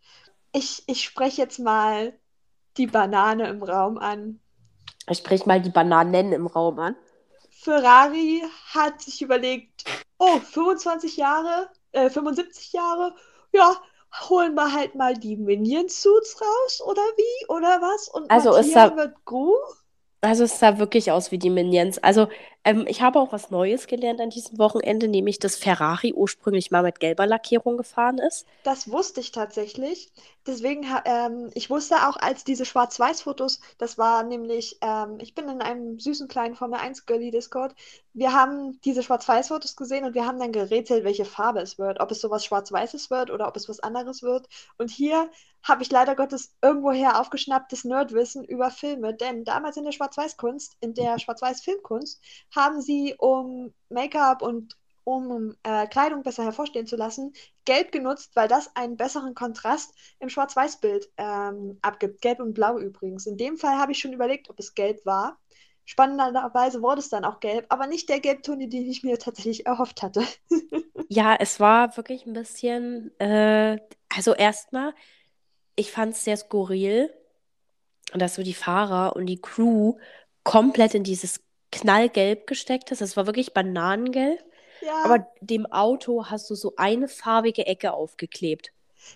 Ich, 0.53 0.83
ich 0.87 1.05
spreche 1.05 1.43
jetzt 1.43 1.59
mal 1.61 2.19
die 2.79 2.87
Banane 2.87 3.49
im 3.49 3.63
Raum 3.63 3.99
an. 3.99 4.41
Ich 5.09 5.19
spreche 5.19 5.47
mal 5.47 5.61
die 5.61 5.71
Bananen 5.71 6.33
im 6.33 6.47
Raum 6.47 6.79
an. 6.79 6.97
Ferrari 7.51 8.43
hat 8.75 9.01
sich 9.03 9.23
überlegt, 9.23 9.85
oh, 10.19 10.39
25 10.39 11.17
Jahre, 11.17 11.69
äh, 11.93 12.11
75 12.11 12.73
Jahre, 12.73 13.15
ja, 13.53 13.77
holen 14.29 14.55
wir 14.55 14.73
halt 14.73 14.95
mal 14.95 15.15
die 15.15 15.37
Minion-Suits 15.37 16.41
raus, 16.41 16.83
oder 16.85 17.03
wie, 17.03 17.47
oder 17.49 17.81
was? 17.81 18.09
Und 18.09 18.31
Also 18.31 18.51
Mattia 18.51 18.89
sah, 18.89 18.97
wird 18.97 19.25
Gru? 19.25 19.55
Also 20.27 20.45
es 20.45 20.59
sah 20.59 20.79
wirklich 20.79 21.13
aus 21.13 21.31
wie 21.31 21.39
die 21.39 21.51
Minions. 21.51 21.99
Also 21.99 22.29
ähm, 22.65 22.85
ich 22.89 23.01
habe 23.01 23.21
auch 23.21 23.33
was 23.33 23.51
Neues 23.51 23.87
gelernt 23.87 24.21
an 24.21 24.31
diesem 24.31 24.59
Wochenende, 24.59 25.07
nämlich 25.07 25.39
dass 25.39 25.57
Ferrari 25.57 26.13
ursprünglich 26.13 26.73
mal 26.73 26.83
mit 26.83 26.99
gelber 26.99 27.27
Lackierung 27.27 27.77
gefahren 27.77 28.19
ist. 28.19 28.45
Das 28.65 28.91
wusste 28.91 29.21
ich 29.21 29.31
tatsächlich. 29.31 30.11
Deswegen, 30.47 30.85
ähm, 31.05 31.51
ich 31.55 31.71
wusste 31.71 32.09
auch, 32.09 32.17
als 32.17 32.43
diese 32.43 32.65
Schwarz-Weiß-Fotos, 32.65 33.61
das 33.79 33.99
war 33.99 34.25
nämlich, 34.25 34.79
ähm, 34.81 35.19
ich 35.21 35.35
bin 35.35 35.49
in 35.49 35.63
einem 35.63 35.99
süßen 35.99 36.27
kleinen 36.27 36.57
Formel 36.57 36.81
1 36.81 37.07
Girlie 37.07 37.31
Discord. 37.31 37.75
Wir 38.13 38.33
haben 38.33 38.81
diese 38.85 39.03
Schwarz-Weiß-Fotos 39.03 39.77
gesehen 39.77 40.05
und 40.05 40.15
wir 40.15 40.27
haben 40.27 40.39
dann 40.39 40.53
gerätselt, 40.53 41.05
welche 41.05 41.25
Farbe 41.25 41.61
es 41.61 41.79
wird, 41.79 42.01
ob 42.01 42.11
es 42.11 42.21
sowas 42.21 42.45
Schwarz-Weißes 42.45 43.11
wird 43.11 43.31
oder 43.31 43.47
ob 43.47 43.57
es 43.57 43.69
was 43.69 43.81
anderes 43.81 44.23
wird. 44.23 44.49
Und 44.79 44.91
hier 44.91 45.31
habe 45.67 45.83
ich 45.83 45.91
leider 45.91 46.15
Gottes 46.15 46.55
irgendwoher 46.63 47.21
aufgeschnapptes 47.21 47.85
Nerdwissen 47.85 48.45
über 48.45 48.71
Filme, 48.71 49.15
denn 49.15 49.45
damals 49.45 49.77
in 49.77 49.85
der 49.85 49.93
Schwarz-Weiß-Kunst, 49.93 50.77
in 50.81 50.95
der 50.95 51.19
Schwarz-Weiß-Filmkunst, 51.19 52.23
haben 52.55 52.81
sie, 52.81 53.15
um 53.19 53.75
Make-up 53.89 54.43
und 54.43 54.77
um 55.03 55.55
äh, 55.63 55.87
Kleidung 55.87 56.23
besser 56.23 56.45
hervorstehen 56.45 56.87
zu 56.87 56.97
lassen, 56.97 57.33
Gelb 57.65 57.93
genutzt, 57.93 58.35
weil 58.35 58.49
das 58.49 58.75
einen 58.75 58.97
besseren 58.97 59.35
Kontrast 59.35 59.93
im 60.19 60.29
Schwarz-Weiß-Bild 60.29 61.11
ähm, 61.17 61.79
abgibt. 61.83 62.23
Gelb 62.23 62.41
und 62.41 62.55
Blau 62.55 62.79
übrigens. 62.79 63.27
In 63.27 63.37
dem 63.37 63.57
Fall 63.57 63.77
habe 63.77 63.93
ich 63.93 63.99
schon 63.99 64.13
überlegt, 64.13 64.51
ob 64.51 64.59
es 64.59 64.75
gelb 64.75 65.05
war. 65.05 65.39
Spannenderweise 65.85 66.83
wurde 66.83 66.99
es 66.99 67.09
dann 67.09 67.25
auch 67.25 67.39
gelb, 67.39 67.67
aber 67.69 67.87
nicht 67.87 68.09
der 68.09 68.19
Gelbton, 68.19 68.59
den 68.59 68.91
ich 68.91 69.05
mir 69.05 69.19
tatsächlich 69.19 69.67
erhofft 69.67 70.03
hatte. 70.03 70.25
Ja, 71.09 71.37
es 71.39 71.61
war 71.61 71.97
wirklich 71.97 72.27
ein 72.27 72.33
bisschen, 72.33 73.13
äh, 73.21 73.79
also 74.09 74.35
erstmal, 74.35 74.93
ich 75.77 75.93
fand 75.93 76.15
es 76.15 76.25
sehr 76.25 76.37
skurril, 76.37 77.13
dass 78.15 78.35
so 78.35 78.43
die 78.43 78.55
Fahrer 78.55 79.17
und 79.17 79.27
die 79.27 79.41
Crew 79.41 79.97
komplett 80.45 80.95
in 80.95 81.05
dieses 81.05 81.41
Knallgelb 81.73 82.47
gesteckt 82.47 82.91
ist. 82.93 83.03
Es 83.03 83.17
war 83.17 83.27
wirklich 83.27 83.53
Bananengelb, 83.55 84.43
Ja, 84.81 85.03
aber 85.03 85.27
dem 85.41 85.67
Auto 85.67 86.27
hast 86.27 86.49
du 86.51 86.55
so 86.55 86.75
eine 86.77 87.09
farbige 87.09 87.67
Ecke 87.67 87.93
aufgeklebt. 87.93 88.73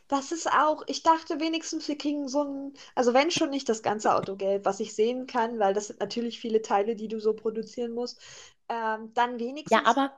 Das 0.08 0.30
ist 0.32 0.46
auch, 0.50 0.82
ich 0.86 1.02
dachte 1.02 1.40
wenigstens, 1.40 1.88
wir 1.88 1.96
kriegen 1.98 2.28
so 2.28 2.42
ein, 2.44 2.74
also 2.94 3.14
wenn 3.14 3.30
schon 3.30 3.50
nicht 3.50 3.68
das 3.68 3.82
ganze 3.82 4.14
Auto 4.14 4.36
gelb, 4.36 4.64
was 4.66 4.80
ich 4.80 4.94
sehen 4.94 5.26
kann, 5.26 5.58
weil 5.58 5.72
das 5.74 5.88
sind 5.88 6.00
natürlich 6.00 6.38
viele 6.40 6.60
Teile, 6.62 6.96
die 6.96 7.08
du 7.08 7.18
so 7.20 7.32
produzieren 7.34 7.92
musst, 7.92 8.20
ähm, 8.68 9.12
dann 9.14 9.38
wenigstens. 9.40 9.84
Ja, 9.84 9.86
aber 9.86 10.12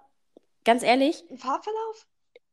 ganz 0.64 0.82
ehrlich. 0.82 1.24
Ein 1.30 1.38
Farbverlauf? 1.38 2.06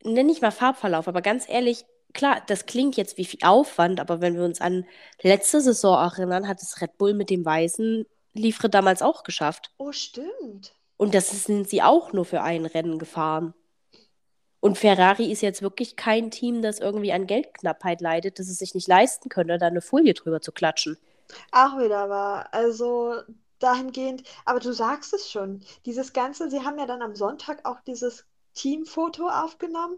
Nenn 0.04 0.26
nicht 0.28 0.42
mal 0.42 0.52
Farbverlauf, 0.52 1.08
aber 1.08 1.22
ganz 1.22 1.48
ehrlich, 1.48 1.86
klar, 2.14 2.42
das 2.48 2.66
klingt 2.66 2.98
jetzt 2.98 3.18
wie 3.18 3.26
viel 3.26 3.40
Aufwand, 3.44 4.00
aber 4.00 4.22
wenn 4.22 4.36
wir 4.36 4.44
uns 4.44 4.62
an 4.62 4.86
letzte 5.22 5.62
Saison 5.62 5.98
erinnern, 5.98 6.48
hat 6.48 6.62
es 6.62 6.82
Red 6.82 6.98
Bull 6.98 7.14
mit 7.14 7.30
dem 7.30 7.46
weißen 7.46 8.06
Liefre 8.34 8.70
damals 8.70 9.02
auch 9.02 9.24
geschafft. 9.24 9.72
Oh, 9.78 9.92
stimmt. 9.92 10.74
Und 10.98 11.14
das 11.14 11.30
sind 11.46 11.70
sie 11.70 11.82
auch 11.82 12.14
nur 12.14 12.26
für 12.26 12.42
ein 12.42 12.66
Rennen 12.66 13.00
gefahren. 13.00 13.54
Und 14.60 14.78
Ferrari 14.78 15.32
ist 15.32 15.42
jetzt 15.42 15.62
wirklich 15.62 15.96
kein 15.96 16.32
Team, 16.32 16.62
das 16.62 16.80
irgendwie 16.80 17.14
an 17.14 17.28
Geldknappheit 17.28 18.02
leidet, 18.02 18.40
dass 18.40 18.50
es 18.50 18.58
sich 18.58 18.76
nicht 18.76 18.88
leisten 18.88 19.30
könnte, 19.30 19.58
da 19.58 19.68
eine 19.68 19.82
Folie 19.82 20.14
drüber 20.14 20.42
zu 20.42 20.52
klatschen. 20.52 20.98
Auch 21.52 21.78
wieder 21.78 22.10
wahr. 22.10 22.50
Also 22.52 23.22
dahingehend, 23.60 24.24
aber 24.46 24.60
du 24.60 24.74
sagst 24.74 25.14
es 25.14 25.30
schon, 25.30 25.62
dieses 25.86 26.14
Ganze, 26.14 26.50
sie 26.50 26.62
haben 26.62 26.80
ja 26.80 26.86
dann 26.86 27.02
am 27.02 27.16
Sonntag 27.16 27.66
auch 27.66 27.80
dieses 27.82 28.26
Teamfoto 28.54 29.30
aufgenommen. 29.30 29.98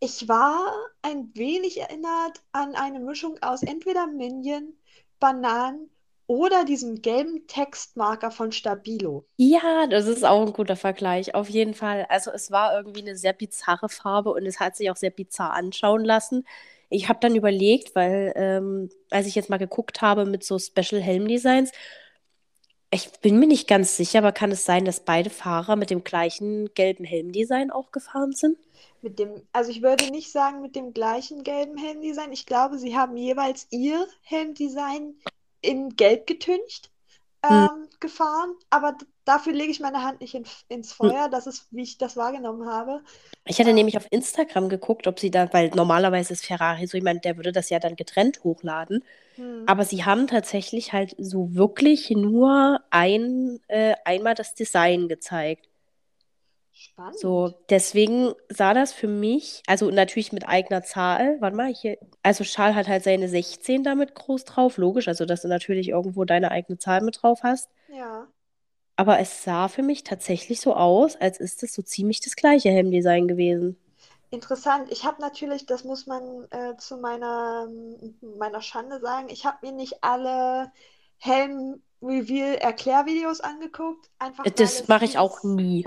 Ich 0.00 0.28
war 0.28 0.66
ein 1.02 1.30
wenig 1.34 1.78
erinnert 1.78 2.40
an 2.52 2.74
eine 2.74 3.00
Mischung 3.00 3.36
aus 3.42 3.62
entweder 3.62 4.06
Minion, 4.06 4.72
Bananen 5.18 5.90
oder 6.26 6.64
diesem 6.64 7.02
gelben 7.02 7.46
Textmarker 7.46 8.30
von 8.30 8.50
Stabilo. 8.50 9.26
Ja, 9.36 9.86
das 9.88 10.06
ist 10.06 10.24
auch 10.24 10.46
ein 10.46 10.54
guter 10.54 10.76
Vergleich, 10.76 11.34
auf 11.34 11.50
jeden 11.50 11.74
Fall. 11.74 12.06
Also 12.08 12.30
es 12.30 12.50
war 12.50 12.74
irgendwie 12.76 13.00
eine 13.02 13.16
sehr 13.16 13.34
bizarre 13.34 13.90
Farbe 13.90 14.32
und 14.32 14.46
es 14.46 14.58
hat 14.58 14.74
sich 14.74 14.90
auch 14.90 14.96
sehr 14.96 15.10
bizarr 15.10 15.52
anschauen 15.52 16.04
lassen. 16.04 16.46
Ich 16.88 17.08
habe 17.08 17.18
dann 17.20 17.36
überlegt, 17.36 17.94
weil 17.94 18.32
ähm, 18.36 18.90
als 19.10 19.26
ich 19.26 19.34
jetzt 19.34 19.50
mal 19.50 19.58
geguckt 19.58 20.00
habe 20.00 20.24
mit 20.24 20.44
so 20.44 20.58
Special 20.58 21.02
Helm 21.02 21.28
Designs, 21.28 21.72
ich 22.92 23.10
bin 23.20 23.38
mir 23.38 23.46
nicht 23.46 23.68
ganz 23.68 23.96
sicher, 23.96 24.18
aber 24.18 24.32
kann 24.32 24.50
es 24.50 24.64
sein, 24.64 24.84
dass 24.84 25.00
beide 25.00 25.30
Fahrer 25.30 25.76
mit 25.76 25.90
dem 25.90 26.02
gleichen 26.04 26.72
gelben 26.74 27.04
Helmdesign 27.04 27.70
auch 27.70 27.92
gefahren 27.92 28.32
sind? 28.32 28.56
Mit 29.02 29.18
dem, 29.18 29.42
also 29.52 29.70
ich 29.70 29.82
würde 29.82 30.10
nicht 30.10 30.30
sagen 30.30 30.60
mit 30.60 30.76
dem 30.76 30.92
gleichen 30.92 31.42
gelben 31.42 31.78
Helmdesign. 31.78 32.32
Ich 32.32 32.46
glaube, 32.46 32.78
sie 32.78 32.96
haben 32.96 33.16
jeweils 33.16 33.66
ihr 33.70 34.06
Helmdesign 34.22 35.14
in 35.62 35.96
Gelb 35.96 36.26
getüncht 36.26 36.90
hm. 37.44 37.56
ähm, 37.56 37.68
hm. 37.68 37.88
gefahren, 38.00 38.54
aber 38.68 38.96
dafür 39.24 39.52
lege 39.52 39.70
ich 39.70 39.80
meine 39.80 40.02
Hand 40.02 40.20
nicht 40.20 40.34
in, 40.34 40.44
ins 40.68 40.90
hm. 40.90 41.10
Feuer. 41.10 41.24
Hm. 41.24 41.30
Das 41.30 41.46
ist, 41.46 41.66
wie 41.70 41.82
ich 41.82 41.98
das 41.98 42.16
wahrgenommen 42.16 42.68
habe. 42.68 43.02
Ich 43.46 43.58
hatte 43.58 43.70
ähm, 43.70 43.76
nämlich 43.76 43.96
auf 43.96 44.06
Instagram 44.10 44.68
geguckt, 44.68 45.06
ob 45.06 45.18
sie 45.18 45.30
da, 45.30 45.52
weil 45.52 45.70
normalerweise 45.70 46.32
ist 46.32 46.44
Ferrari 46.44 46.86
so 46.86 46.98
jemand, 46.98 47.24
der 47.24 47.36
würde 47.36 47.52
das 47.52 47.70
ja 47.70 47.78
dann 47.78 47.96
getrennt 47.96 48.42
hochladen. 48.44 49.04
Hm. 49.36 49.64
Aber 49.66 49.84
sie 49.84 50.04
haben 50.04 50.26
tatsächlich 50.26 50.92
halt 50.92 51.14
so 51.18 51.54
wirklich 51.54 52.10
nur 52.10 52.80
ein, 52.90 53.60
äh, 53.68 53.94
einmal 54.04 54.34
das 54.34 54.54
Design 54.54 55.08
gezeigt. 55.08 55.69
Spannend. 56.80 57.18
So, 57.18 57.52
deswegen 57.68 58.32
sah 58.48 58.72
das 58.72 58.94
für 58.94 59.06
mich, 59.06 59.62
also 59.66 59.90
natürlich 59.90 60.32
mit 60.32 60.48
eigener 60.48 60.82
Zahl, 60.82 61.36
warte 61.40 61.54
mal, 61.54 61.70
hier, 61.70 61.98
also 62.22 62.42
Schal 62.42 62.74
hat 62.74 62.88
halt 62.88 63.04
seine 63.04 63.28
16 63.28 63.84
damit 63.84 64.14
groß 64.14 64.46
drauf, 64.46 64.78
logisch, 64.78 65.06
also 65.06 65.26
dass 65.26 65.42
du 65.42 65.48
natürlich 65.48 65.90
irgendwo 65.90 66.24
deine 66.24 66.50
eigene 66.50 66.78
Zahl 66.78 67.02
mit 67.02 67.20
drauf 67.20 67.40
hast. 67.42 67.68
Ja. 67.92 68.28
Aber 68.96 69.18
es 69.18 69.44
sah 69.44 69.68
für 69.68 69.82
mich 69.82 70.04
tatsächlich 70.04 70.62
so 70.62 70.74
aus, 70.74 71.16
als 71.16 71.38
ist 71.38 71.62
es 71.62 71.74
so 71.74 71.82
ziemlich 71.82 72.22
das 72.22 72.34
gleiche 72.34 72.70
Helmdesign 72.70 73.28
gewesen. 73.28 73.76
Interessant. 74.30 74.90
Ich 74.90 75.04
habe 75.04 75.20
natürlich, 75.20 75.66
das 75.66 75.84
muss 75.84 76.06
man 76.06 76.46
äh, 76.50 76.78
zu 76.78 76.96
meiner, 76.96 77.68
meiner 78.38 78.62
Schande 78.62 79.00
sagen, 79.00 79.28
ich 79.28 79.44
habe 79.44 79.66
mir 79.66 79.72
nicht 79.72 80.02
alle 80.02 80.72
Helm-Reveal-Erklärvideos 81.18 83.42
angeguckt. 83.42 84.08
Einfach 84.18 84.44
das 84.44 84.88
mache 84.88 85.04
ich 85.04 85.18
auch 85.18 85.42
nie 85.42 85.84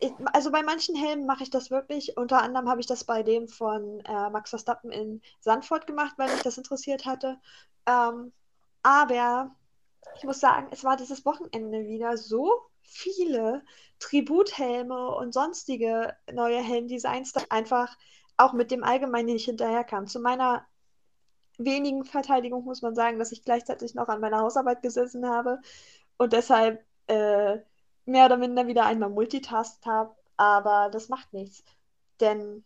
ich, 0.00 0.12
also 0.32 0.50
bei 0.50 0.62
manchen 0.62 0.96
Helmen 0.96 1.26
mache 1.26 1.42
ich 1.42 1.50
das 1.50 1.70
wirklich. 1.70 2.16
Unter 2.16 2.42
anderem 2.42 2.68
habe 2.68 2.80
ich 2.80 2.86
das 2.86 3.04
bei 3.04 3.22
dem 3.22 3.48
von 3.48 4.00
äh, 4.00 4.30
Max 4.30 4.50
Verstappen 4.50 4.90
in 4.90 5.22
Sandford 5.40 5.86
gemacht, 5.86 6.14
weil 6.16 6.32
mich 6.32 6.42
das 6.42 6.58
interessiert 6.58 7.04
hatte. 7.06 7.38
Ähm, 7.86 8.32
aber 8.82 9.54
ich 10.16 10.24
muss 10.24 10.40
sagen, 10.40 10.68
es 10.70 10.84
war 10.84 10.96
dieses 10.96 11.24
Wochenende 11.24 11.86
wieder 11.86 12.16
so 12.16 12.50
viele 12.82 13.62
Tributhelme 13.98 15.14
und 15.14 15.34
sonstige 15.34 16.16
neue 16.32 16.62
Helmdesigns, 16.62 17.32
dass 17.32 17.50
einfach 17.50 17.96
auch 18.38 18.54
mit 18.54 18.70
dem 18.70 18.82
Allgemeinen 18.82 19.26
nicht 19.26 19.44
hinterherkam. 19.44 20.06
Zu 20.06 20.20
meiner 20.20 20.66
wenigen 21.58 22.04
Verteidigung 22.04 22.64
muss 22.64 22.80
man 22.82 22.94
sagen, 22.94 23.18
dass 23.18 23.32
ich 23.32 23.44
gleichzeitig 23.44 23.94
noch 23.94 24.08
an 24.08 24.20
meiner 24.20 24.40
Hausarbeit 24.40 24.82
gesessen 24.82 25.28
habe 25.28 25.60
und 26.16 26.32
deshalb 26.32 26.84
äh, 27.06 27.58
mehr 28.10 28.26
oder 28.26 28.36
minder 28.36 28.66
wieder 28.66 28.86
einmal 28.86 29.10
multitask 29.10 29.84
habe, 29.86 30.14
aber 30.36 30.90
das 30.92 31.08
macht 31.08 31.32
nichts. 31.32 31.64
Denn 32.20 32.64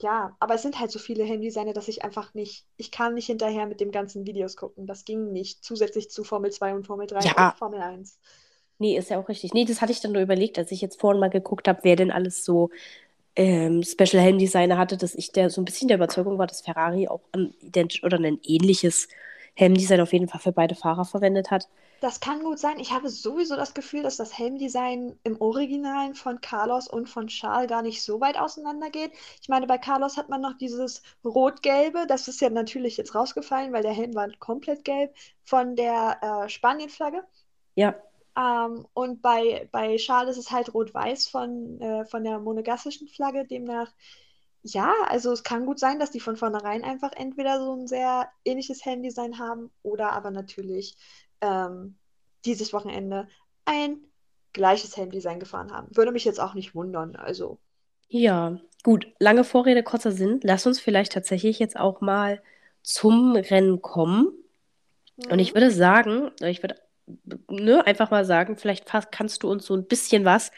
ja, 0.00 0.36
aber 0.40 0.54
es 0.54 0.62
sind 0.62 0.78
halt 0.78 0.90
so 0.90 0.98
viele 0.98 1.24
Handyseine, 1.24 1.72
dass 1.72 1.88
ich 1.88 2.04
einfach 2.04 2.34
nicht, 2.34 2.66
ich 2.76 2.90
kann 2.90 3.14
nicht 3.14 3.26
hinterher 3.26 3.66
mit 3.66 3.80
dem 3.80 3.92
ganzen 3.92 4.26
Videos 4.26 4.56
gucken. 4.56 4.86
Das 4.86 5.04
ging 5.04 5.32
nicht. 5.32 5.64
Zusätzlich 5.64 6.10
zu 6.10 6.22
Formel 6.22 6.50
2 6.50 6.74
und 6.74 6.86
Formel 6.86 7.06
3 7.06 7.20
ja. 7.20 7.48
und 7.48 7.56
Formel 7.56 7.80
1. 7.80 8.18
Nee, 8.78 8.98
ist 8.98 9.08
ja 9.08 9.18
auch 9.18 9.28
richtig. 9.28 9.54
Nee, 9.54 9.64
das 9.64 9.80
hatte 9.80 9.92
ich 9.92 10.00
dann 10.00 10.12
nur 10.12 10.20
überlegt, 10.20 10.58
als 10.58 10.70
ich 10.70 10.82
jetzt 10.82 11.00
vorhin 11.00 11.20
mal 11.20 11.30
geguckt 11.30 11.66
habe, 11.66 11.80
wer 11.82 11.96
denn 11.96 12.10
alles 12.10 12.44
so 12.44 12.68
ähm, 13.36 13.82
Special 13.82 14.22
Helm 14.22 14.38
Designer 14.38 14.76
hatte, 14.76 14.98
dass 14.98 15.14
ich 15.14 15.32
der 15.32 15.48
so 15.48 15.62
ein 15.62 15.64
bisschen 15.64 15.88
der 15.88 15.96
Überzeugung 15.96 16.36
war, 16.38 16.46
dass 16.46 16.60
Ferrari 16.60 17.08
auch 17.08 17.22
ein 17.32 17.54
identisch 17.60 18.04
oder 18.04 18.18
ein 18.18 18.38
ähnliches 18.42 19.08
Helmdesign 19.56 20.00
auf 20.00 20.12
jeden 20.12 20.28
Fall 20.28 20.40
für 20.40 20.52
beide 20.52 20.74
Fahrer 20.74 21.04
verwendet 21.04 21.50
hat. 21.50 21.68
Das 22.00 22.20
kann 22.20 22.42
gut 22.42 22.58
sein. 22.58 22.78
Ich 22.78 22.92
habe 22.92 23.08
sowieso 23.08 23.56
das 23.56 23.72
Gefühl, 23.72 24.02
dass 24.02 24.18
das 24.18 24.38
Helmdesign 24.38 25.18
im 25.24 25.40
Originalen 25.40 26.14
von 26.14 26.42
Carlos 26.42 26.88
und 26.88 27.08
von 27.08 27.28
Charles 27.28 27.68
gar 27.68 27.80
nicht 27.80 28.02
so 28.02 28.20
weit 28.20 28.36
auseinander 28.36 28.90
geht. 28.90 29.12
Ich 29.40 29.48
meine, 29.48 29.66
bei 29.66 29.78
Carlos 29.78 30.18
hat 30.18 30.28
man 30.28 30.42
noch 30.42 30.58
dieses 30.58 31.02
Rot-Gelbe. 31.24 32.06
Das 32.06 32.28
ist 32.28 32.42
ja 32.42 32.50
natürlich 32.50 32.98
jetzt 32.98 33.14
rausgefallen, 33.14 33.72
weil 33.72 33.82
der 33.82 33.92
Helm 33.92 34.14
war 34.14 34.28
komplett 34.38 34.84
gelb 34.84 35.14
von 35.42 35.74
der 35.74 36.18
äh, 36.20 36.48
Spanien-Flagge. 36.50 37.24
Ja. 37.76 37.94
Ähm, 38.38 38.86
und 38.92 39.22
bei, 39.22 39.66
bei 39.72 39.96
Charles 39.96 40.36
ist 40.36 40.46
es 40.46 40.52
halt 40.52 40.74
rot-weiß 40.74 41.28
von, 41.28 41.80
äh, 41.80 42.04
von 42.04 42.24
der 42.24 42.38
monegassischen 42.40 43.08
Flagge. 43.08 43.46
Demnach, 43.46 43.90
ja, 44.68 44.92
also 45.08 45.32
es 45.32 45.42
kann 45.42 45.66
gut 45.66 45.78
sein, 45.78 45.98
dass 45.98 46.10
die 46.10 46.20
von 46.20 46.36
vornherein 46.36 46.84
einfach 46.84 47.12
entweder 47.12 47.60
so 47.60 47.74
ein 47.74 47.86
sehr 47.86 48.28
ähnliches 48.44 48.84
Helmdesign 48.84 49.38
haben 49.38 49.70
oder 49.82 50.12
aber 50.12 50.30
natürlich 50.30 50.96
ähm, 51.40 51.96
dieses 52.44 52.72
Wochenende 52.72 53.28
ein 53.64 53.98
gleiches 54.52 54.96
Helmdesign 54.96 55.38
gefahren 55.38 55.72
haben. 55.72 55.94
Würde 55.96 56.12
mich 56.12 56.24
jetzt 56.24 56.40
auch 56.40 56.54
nicht 56.54 56.74
wundern. 56.74 57.16
Also. 57.16 57.58
Ja, 58.08 58.58
gut. 58.82 59.12
Lange 59.18 59.44
Vorrede, 59.44 59.82
kurzer 59.82 60.12
Sinn. 60.12 60.40
Lass 60.42 60.66
uns 60.66 60.80
vielleicht 60.80 61.12
tatsächlich 61.12 61.58
jetzt 61.58 61.78
auch 61.78 62.00
mal 62.00 62.42
zum 62.82 63.36
Rennen 63.36 63.82
kommen. 63.82 64.32
Mhm. 65.16 65.32
Und 65.32 65.38
ich 65.38 65.54
würde 65.54 65.70
sagen, 65.70 66.30
ich 66.40 66.62
würde 66.62 66.76
ne, 67.48 67.86
einfach 67.86 68.10
mal 68.10 68.24
sagen, 68.24 68.56
vielleicht 68.56 68.86
kannst 69.10 69.42
du 69.42 69.50
uns 69.50 69.66
so 69.66 69.74
ein 69.74 69.86
bisschen 69.86 70.24
was 70.24 70.50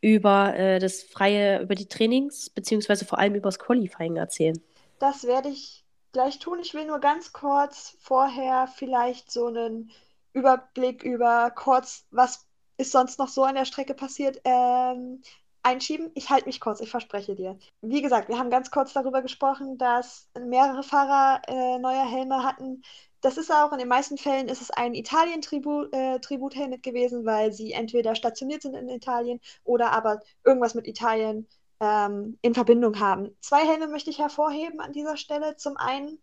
über 0.00 0.54
äh, 0.54 0.78
das 0.78 1.02
freie, 1.02 1.60
über 1.62 1.74
die 1.74 1.88
Trainings, 1.88 2.50
beziehungsweise 2.50 3.04
vor 3.04 3.18
allem 3.18 3.34
über 3.34 3.48
das 3.48 3.58
Qualifying 3.58 4.16
erzählen. 4.16 4.60
Das 4.98 5.24
werde 5.24 5.48
ich 5.48 5.84
gleich 6.12 6.38
tun. 6.38 6.58
Ich 6.60 6.74
will 6.74 6.86
nur 6.86 6.98
ganz 6.98 7.32
kurz 7.32 7.96
vorher 8.00 8.68
vielleicht 8.68 9.30
so 9.30 9.46
einen 9.46 9.90
Überblick 10.32 11.02
über 11.02 11.50
kurz, 11.50 12.04
was 12.10 12.46
ist 12.76 12.92
sonst 12.92 13.18
noch 13.18 13.28
so 13.28 13.44
an 13.44 13.54
der 13.54 13.64
Strecke 13.64 13.94
passiert, 13.94 14.40
ähm, 14.44 15.22
einschieben. 15.62 16.10
Ich 16.14 16.30
halte 16.30 16.46
mich 16.46 16.60
kurz, 16.60 16.80
ich 16.80 16.90
verspreche 16.90 17.34
dir. 17.34 17.58
Wie 17.80 18.02
gesagt, 18.02 18.28
wir 18.28 18.38
haben 18.38 18.50
ganz 18.50 18.70
kurz 18.70 18.92
darüber 18.92 19.22
gesprochen, 19.22 19.78
dass 19.78 20.28
mehrere 20.38 20.82
Fahrer 20.82 21.42
äh, 21.48 21.78
neue 21.78 22.04
Helme 22.04 22.42
hatten. 22.44 22.82
Das 23.20 23.38
ist 23.38 23.50
auch 23.50 23.72
in 23.72 23.78
den 23.78 23.88
meisten 23.88 24.18
Fällen 24.18 24.48
ist 24.48 24.60
es 24.60 24.70
ein 24.70 24.94
Italien-Tributhelm 24.94 26.72
äh, 26.72 26.78
gewesen, 26.78 27.24
weil 27.24 27.52
sie 27.52 27.72
entweder 27.72 28.14
stationiert 28.14 28.62
sind 28.62 28.74
in 28.74 28.88
Italien 28.88 29.40
oder 29.64 29.92
aber 29.92 30.20
irgendwas 30.44 30.74
mit 30.74 30.86
Italien 30.86 31.46
ähm, 31.80 32.38
in 32.42 32.54
Verbindung 32.54 33.00
haben. 33.00 33.36
Zwei 33.40 33.66
Helme 33.66 33.88
möchte 33.88 34.10
ich 34.10 34.18
hervorheben 34.18 34.80
an 34.80 34.92
dieser 34.92 35.16
Stelle. 35.16 35.56
Zum 35.56 35.76
einen 35.76 36.18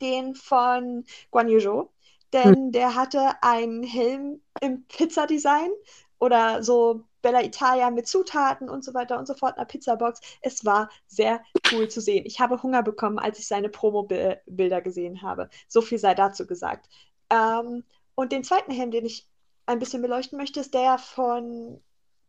den 0.00 0.34
von 0.34 1.04
Guan 1.30 1.48
Yu 1.48 1.88
denn 2.32 2.54
hm. 2.54 2.72
der 2.72 2.94
hatte 2.94 3.42
einen 3.42 3.82
Helm 3.82 4.40
im 4.60 4.84
Pizzadesign 4.86 5.70
oder 6.18 6.62
so 6.62 7.04
Bella 7.22 7.42
Italia 7.42 7.90
mit 7.90 8.06
Zutaten 8.08 8.68
und 8.68 8.84
so 8.84 8.94
weiter 8.94 9.18
und 9.18 9.26
so 9.26 9.34
fort, 9.34 9.56
einer 9.56 9.66
Pizzabox. 9.66 10.20
Es 10.40 10.64
war 10.64 10.90
sehr 11.06 11.42
cool 11.72 11.88
zu 11.88 12.00
sehen. 12.00 12.24
Ich 12.26 12.40
habe 12.40 12.62
Hunger 12.62 12.82
bekommen, 12.82 13.18
als 13.18 13.38
ich 13.38 13.46
seine 13.46 13.68
Promo-Bilder 13.68 14.82
gesehen 14.82 15.22
habe. 15.22 15.48
So 15.68 15.80
viel 15.80 15.98
sei 15.98 16.14
dazu 16.14 16.46
gesagt. 16.46 16.88
Ähm, 17.30 17.84
und 18.14 18.32
den 18.32 18.44
zweiten 18.44 18.72
Helm, 18.72 18.90
den 18.90 19.06
ich 19.06 19.26
ein 19.66 19.78
bisschen 19.78 20.02
beleuchten 20.02 20.38
möchte, 20.38 20.60
ist 20.60 20.74
der 20.74 20.98
von 20.98 21.80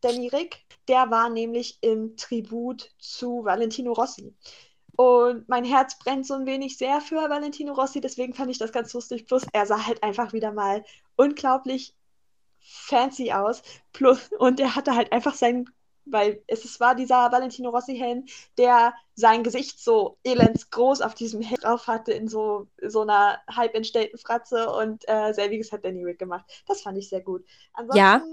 Danny 0.01 0.27
Rick. 0.27 0.65
Der 0.87 1.09
war 1.11 1.29
nämlich 1.29 1.79
im 1.81 2.15
Tribut 2.17 2.91
zu 2.99 3.43
Valentino 3.43 3.93
Rossi. 3.93 4.33
Und 4.95 5.49
mein 5.49 5.65
Herz 5.65 5.97
brennt 5.97 6.27
so 6.27 6.35
ein 6.35 6.45
wenig 6.45 6.77
sehr 6.77 7.01
für 7.01 7.29
Valentino 7.29 7.73
Rossi, 7.73 7.99
deswegen 7.99 8.33
fand 8.33 8.51
ich 8.51 8.59
das 8.59 8.71
ganz 8.71 8.93
lustig. 8.93 9.25
Plus, 9.25 9.43
er 9.51 9.65
sah 9.65 9.87
halt 9.87 10.03
einfach 10.03 10.33
wieder 10.33 10.51
mal 10.51 10.83
unglaublich 11.15 11.95
fancy 12.63 13.31
aus. 13.31 13.61
Plus, 13.93 14.29
und 14.39 14.59
er 14.59 14.75
hatte 14.75 14.95
halt 14.95 15.11
einfach 15.11 15.35
sein, 15.35 15.65
weil 16.05 16.43
es, 16.47 16.65
es 16.65 16.79
war 16.79 16.95
dieser 16.95 17.31
Valentino 17.31 17.69
Rossi-Helm, 17.69 18.25
der 18.57 18.93
sein 19.15 19.43
Gesicht 19.43 19.79
so 19.79 20.17
elendsgroß 20.23 21.01
auf 21.01 21.15
diesem 21.15 21.41
Helm 21.41 21.59
drauf 21.61 21.87
hatte, 21.87 22.11
in 22.13 22.27
so, 22.27 22.67
so 22.81 23.01
einer 23.01 23.39
halb 23.49 23.75
entstellten 23.75 24.17
Fratze. 24.17 24.69
Und 24.71 25.03
äh, 25.07 25.33
selbiges 25.33 25.71
hat 25.71 25.85
Danny 25.85 26.03
Rick 26.03 26.19
gemacht. 26.19 26.45
Das 26.67 26.81
fand 26.81 26.97
ich 26.97 27.09
sehr 27.09 27.21
gut. 27.21 27.45
Ansonsten, 27.73 27.97
Ja, 27.97 28.25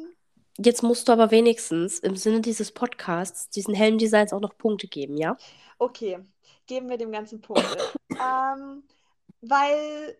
jetzt 0.58 0.82
musst 0.82 1.08
du 1.08 1.12
aber 1.12 1.30
wenigstens 1.30 1.98
im 2.00 2.16
Sinne 2.16 2.40
dieses 2.40 2.72
Podcasts 2.72 3.50
diesen 3.50 3.74
Helmdesigns 3.74 4.32
auch 4.32 4.40
noch 4.40 4.56
Punkte 4.58 4.88
geben, 4.88 5.16
ja? 5.16 5.38
Okay, 5.78 6.18
geben 6.66 6.88
wir 6.88 6.98
dem 6.98 7.12
Ganzen 7.12 7.40
Punkte. 7.40 7.90
ähm, 8.18 8.84
weil, 9.40 10.18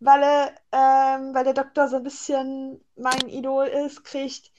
weil, 0.00 0.22
er, 0.22 0.54
ähm, 0.72 1.34
weil 1.34 1.44
der 1.44 1.54
Doktor 1.54 1.88
so 1.88 1.96
ein 1.96 2.02
bisschen 2.02 2.84
mein 2.96 3.28
Idol 3.28 3.66
ist, 3.66 4.04
kriegt 4.04 4.50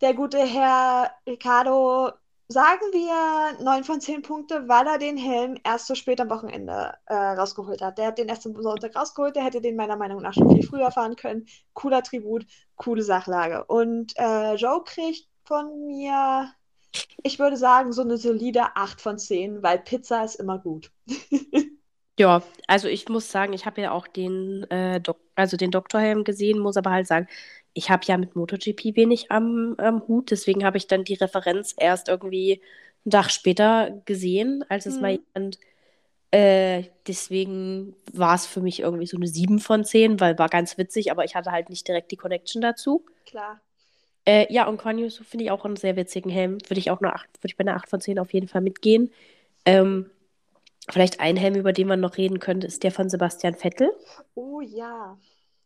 der 0.00 0.14
gute 0.14 0.38
Herr 0.38 1.10
Ricardo, 1.26 2.12
sagen 2.48 2.80
wir, 2.92 3.64
9 3.64 3.84
von 3.84 4.00
10 4.00 4.22
Punkte, 4.22 4.68
weil 4.68 4.86
er 4.86 4.98
den 4.98 5.16
Helm 5.16 5.58
erst 5.64 5.86
so 5.86 5.94
spät 5.94 6.20
am 6.20 6.30
Wochenende 6.30 6.94
äh, 7.06 7.14
rausgeholt 7.14 7.82
hat. 7.82 7.98
Der 7.98 8.08
hat 8.08 8.18
den 8.18 8.28
erst 8.28 8.46
am 8.46 8.60
Sonntag 8.60 8.94
rausgeholt, 8.94 9.36
der 9.36 9.44
hätte 9.44 9.60
den 9.60 9.76
meiner 9.76 9.96
Meinung 9.96 10.22
nach 10.22 10.34
schon 10.34 10.50
viel 10.50 10.66
früher 10.66 10.90
fahren 10.90 11.16
können. 11.16 11.46
Cooler 11.74 12.02
Tribut, 12.02 12.46
coole 12.76 13.02
Sachlage. 13.02 13.64
Und 13.64 14.12
äh, 14.16 14.54
Joe 14.54 14.84
kriegt 14.84 15.28
von 15.44 15.86
mir 15.86 16.50
ich 17.22 17.38
würde 17.38 17.56
sagen, 17.56 17.92
so 17.92 18.02
eine 18.02 18.16
solide 18.16 18.76
8 18.76 19.00
von 19.00 19.18
10, 19.18 19.62
weil 19.62 19.78
Pizza 19.78 20.24
ist 20.24 20.36
immer 20.36 20.58
gut. 20.58 20.92
Ja, 22.18 22.42
also 22.66 22.88
ich 22.88 23.08
muss 23.08 23.30
sagen, 23.30 23.52
ich 23.52 23.66
habe 23.66 23.82
ja 23.82 23.90
auch 23.92 24.06
den, 24.06 24.64
äh, 24.70 25.00
Dok 25.00 25.18
also 25.34 25.56
den 25.58 25.70
Doktorhelm 25.70 26.24
gesehen, 26.24 26.58
muss 26.58 26.76
aber 26.78 26.90
halt 26.90 27.06
sagen, 27.06 27.28
ich 27.74 27.90
habe 27.90 28.04
ja 28.06 28.16
mit 28.16 28.34
MotoGP 28.36 28.96
wenig 28.96 29.30
am, 29.30 29.74
am 29.78 30.06
Hut, 30.08 30.30
deswegen 30.30 30.64
habe 30.64 30.78
ich 30.78 30.86
dann 30.86 31.04
die 31.04 31.14
Referenz 31.14 31.74
erst 31.78 32.08
irgendwie 32.08 32.62
einen 33.04 33.10
Tag 33.10 33.30
später 33.30 34.00
gesehen, 34.06 34.64
als 34.70 34.86
es 34.86 35.00
mal 35.00 35.12
Mhm. 35.12 35.24
jemand, 35.34 35.58
äh, 36.32 36.84
deswegen 37.06 37.96
war 38.12 38.34
es 38.34 38.46
für 38.46 38.60
mich 38.60 38.80
irgendwie 38.80 39.06
so 39.06 39.16
eine 39.18 39.28
7 39.28 39.58
von 39.60 39.84
10, 39.84 40.20
weil 40.20 40.38
war 40.38 40.48
ganz 40.48 40.78
witzig, 40.78 41.10
aber 41.12 41.24
ich 41.24 41.34
hatte 41.36 41.52
halt 41.52 41.70
nicht 41.70 41.86
direkt 41.88 42.10
die 42.12 42.16
Connection 42.16 42.62
dazu. 42.62 43.04
Klar. 43.26 43.60
Äh, 44.24 44.52
ja, 44.52 44.66
und 44.66 44.80
Su 45.10 45.22
finde 45.24 45.44
ich 45.44 45.50
auch 45.50 45.64
einen 45.64 45.76
sehr 45.76 45.96
witzigen 45.96 46.30
Helm. 46.30 46.58
Würde 46.68 46.80
ich 46.80 46.90
auch 46.90 47.00
eine 47.00 47.14
8, 47.14 47.28
würde 47.42 47.48
ich 47.48 47.56
bei 47.56 47.62
einer 47.62 47.76
8 47.76 47.88
von 47.88 48.00
10 48.00 48.18
auf 48.18 48.32
jeden 48.32 48.48
Fall 48.48 48.60
mitgehen. 48.60 49.10
Ähm, 49.64 50.10
vielleicht 50.88 51.20
ein 51.20 51.36
Helm, 51.36 51.54
über 51.54 51.72
den 51.72 51.88
man 51.88 52.00
noch 52.00 52.16
reden 52.16 52.40
könnte, 52.40 52.66
ist 52.66 52.82
der 52.82 52.92
von 52.92 53.08
Sebastian 53.08 53.54
Vettel. 53.54 53.90
Oh 54.34 54.60
ja. 54.60 55.18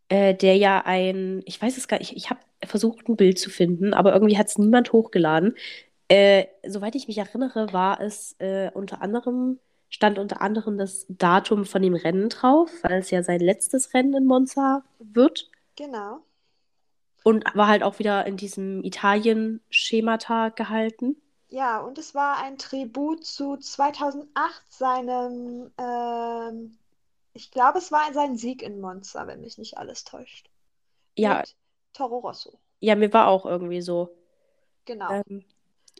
Äh, 0.09 0.35
der 0.35 0.56
ja 0.56 0.83
ein, 0.85 1.42
ich 1.44 1.61
weiß 1.61 1.76
es 1.76 1.87
gar 1.87 1.98
nicht, 1.98 2.12
ich, 2.12 2.16
ich 2.16 2.30
habe 2.30 2.40
versucht, 2.64 3.09
ein 3.09 3.16
Bild 3.16 3.38
zu 3.38 3.50
finden, 3.50 3.94
aber 3.94 4.12
irgendwie 4.12 4.38
hat 4.38 4.48
es 4.48 4.59
niemand 4.59 4.92
hochgeladen. 4.92 5.54
Äh, 6.09 6.46
soweit 6.66 6.96
ich 6.96 7.06
mich 7.06 7.18
erinnere, 7.18 7.72
war 7.72 8.00
es 8.00 8.35
äh, 8.40 8.70
unter 8.74 9.02
anderem, 9.02 9.61
stand 9.88 10.18
unter 10.18 10.40
anderem 10.42 10.76
das 10.76 11.06
Datum 11.09 11.64
von 11.64 11.83
dem 11.83 11.94
Rennen 11.94 12.28
drauf, 12.28 12.70
weil 12.83 12.98
es 12.98 13.11
ja 13.11 13.22
sein 13.22 13.40
letztes 13.40 13.94
Rennen 13.94 14.14
in 14.14 14.26
Monza 14.26 14.83
wird. 14.98 15.48
Genau. 15.76 16.18
Und 17.22 17.44
war 17.54 17.68
halt 17.68 17.83
auch 17.83 17.98
wieder 17.98 18.26
in 18.26 18.37
diesem 18.37 18.83
Italien-Schemata 18.83 20.48
gehalten. 20.48 21.16
Ja, 21.50 21.80
und 21.80 21.98
es 21.98 22.14
war 22.14 22.38
ein 22.38 22.58
Tribut 22.58 23.24
zu 23.26 23.56
2008, 23.56 24.72
seinem, 24.72 25.70
ähm, 25.78 26.78
ich 27.34 27.50
glaube, 27.50 27.78
es 27.78 27.92
war 27.92 28.12
sein 28.14 28.36
Sieg 28.36 28.62
in 28.62 28.80
Monza, 28.80 29.26
wenn 29.26 29.40
mich 29.42 29.58
nicht 29.58 29.78
alles 29.78 30.04
täuscht. 30.04 30.50
Ja, 31.16 31.42
Mit 31.42 31.56
Toro 31.92 32.18
Rosso. 32.20 32.60
ja, 32.80 32.94
mir 32.96 33.12
war 33.12 33.28
auch 33.28 33.46
irgendwie 33.46 33.80
so. 33.82 34.10
Genau. 34.84 35.22
Ähm, 35.28 35.44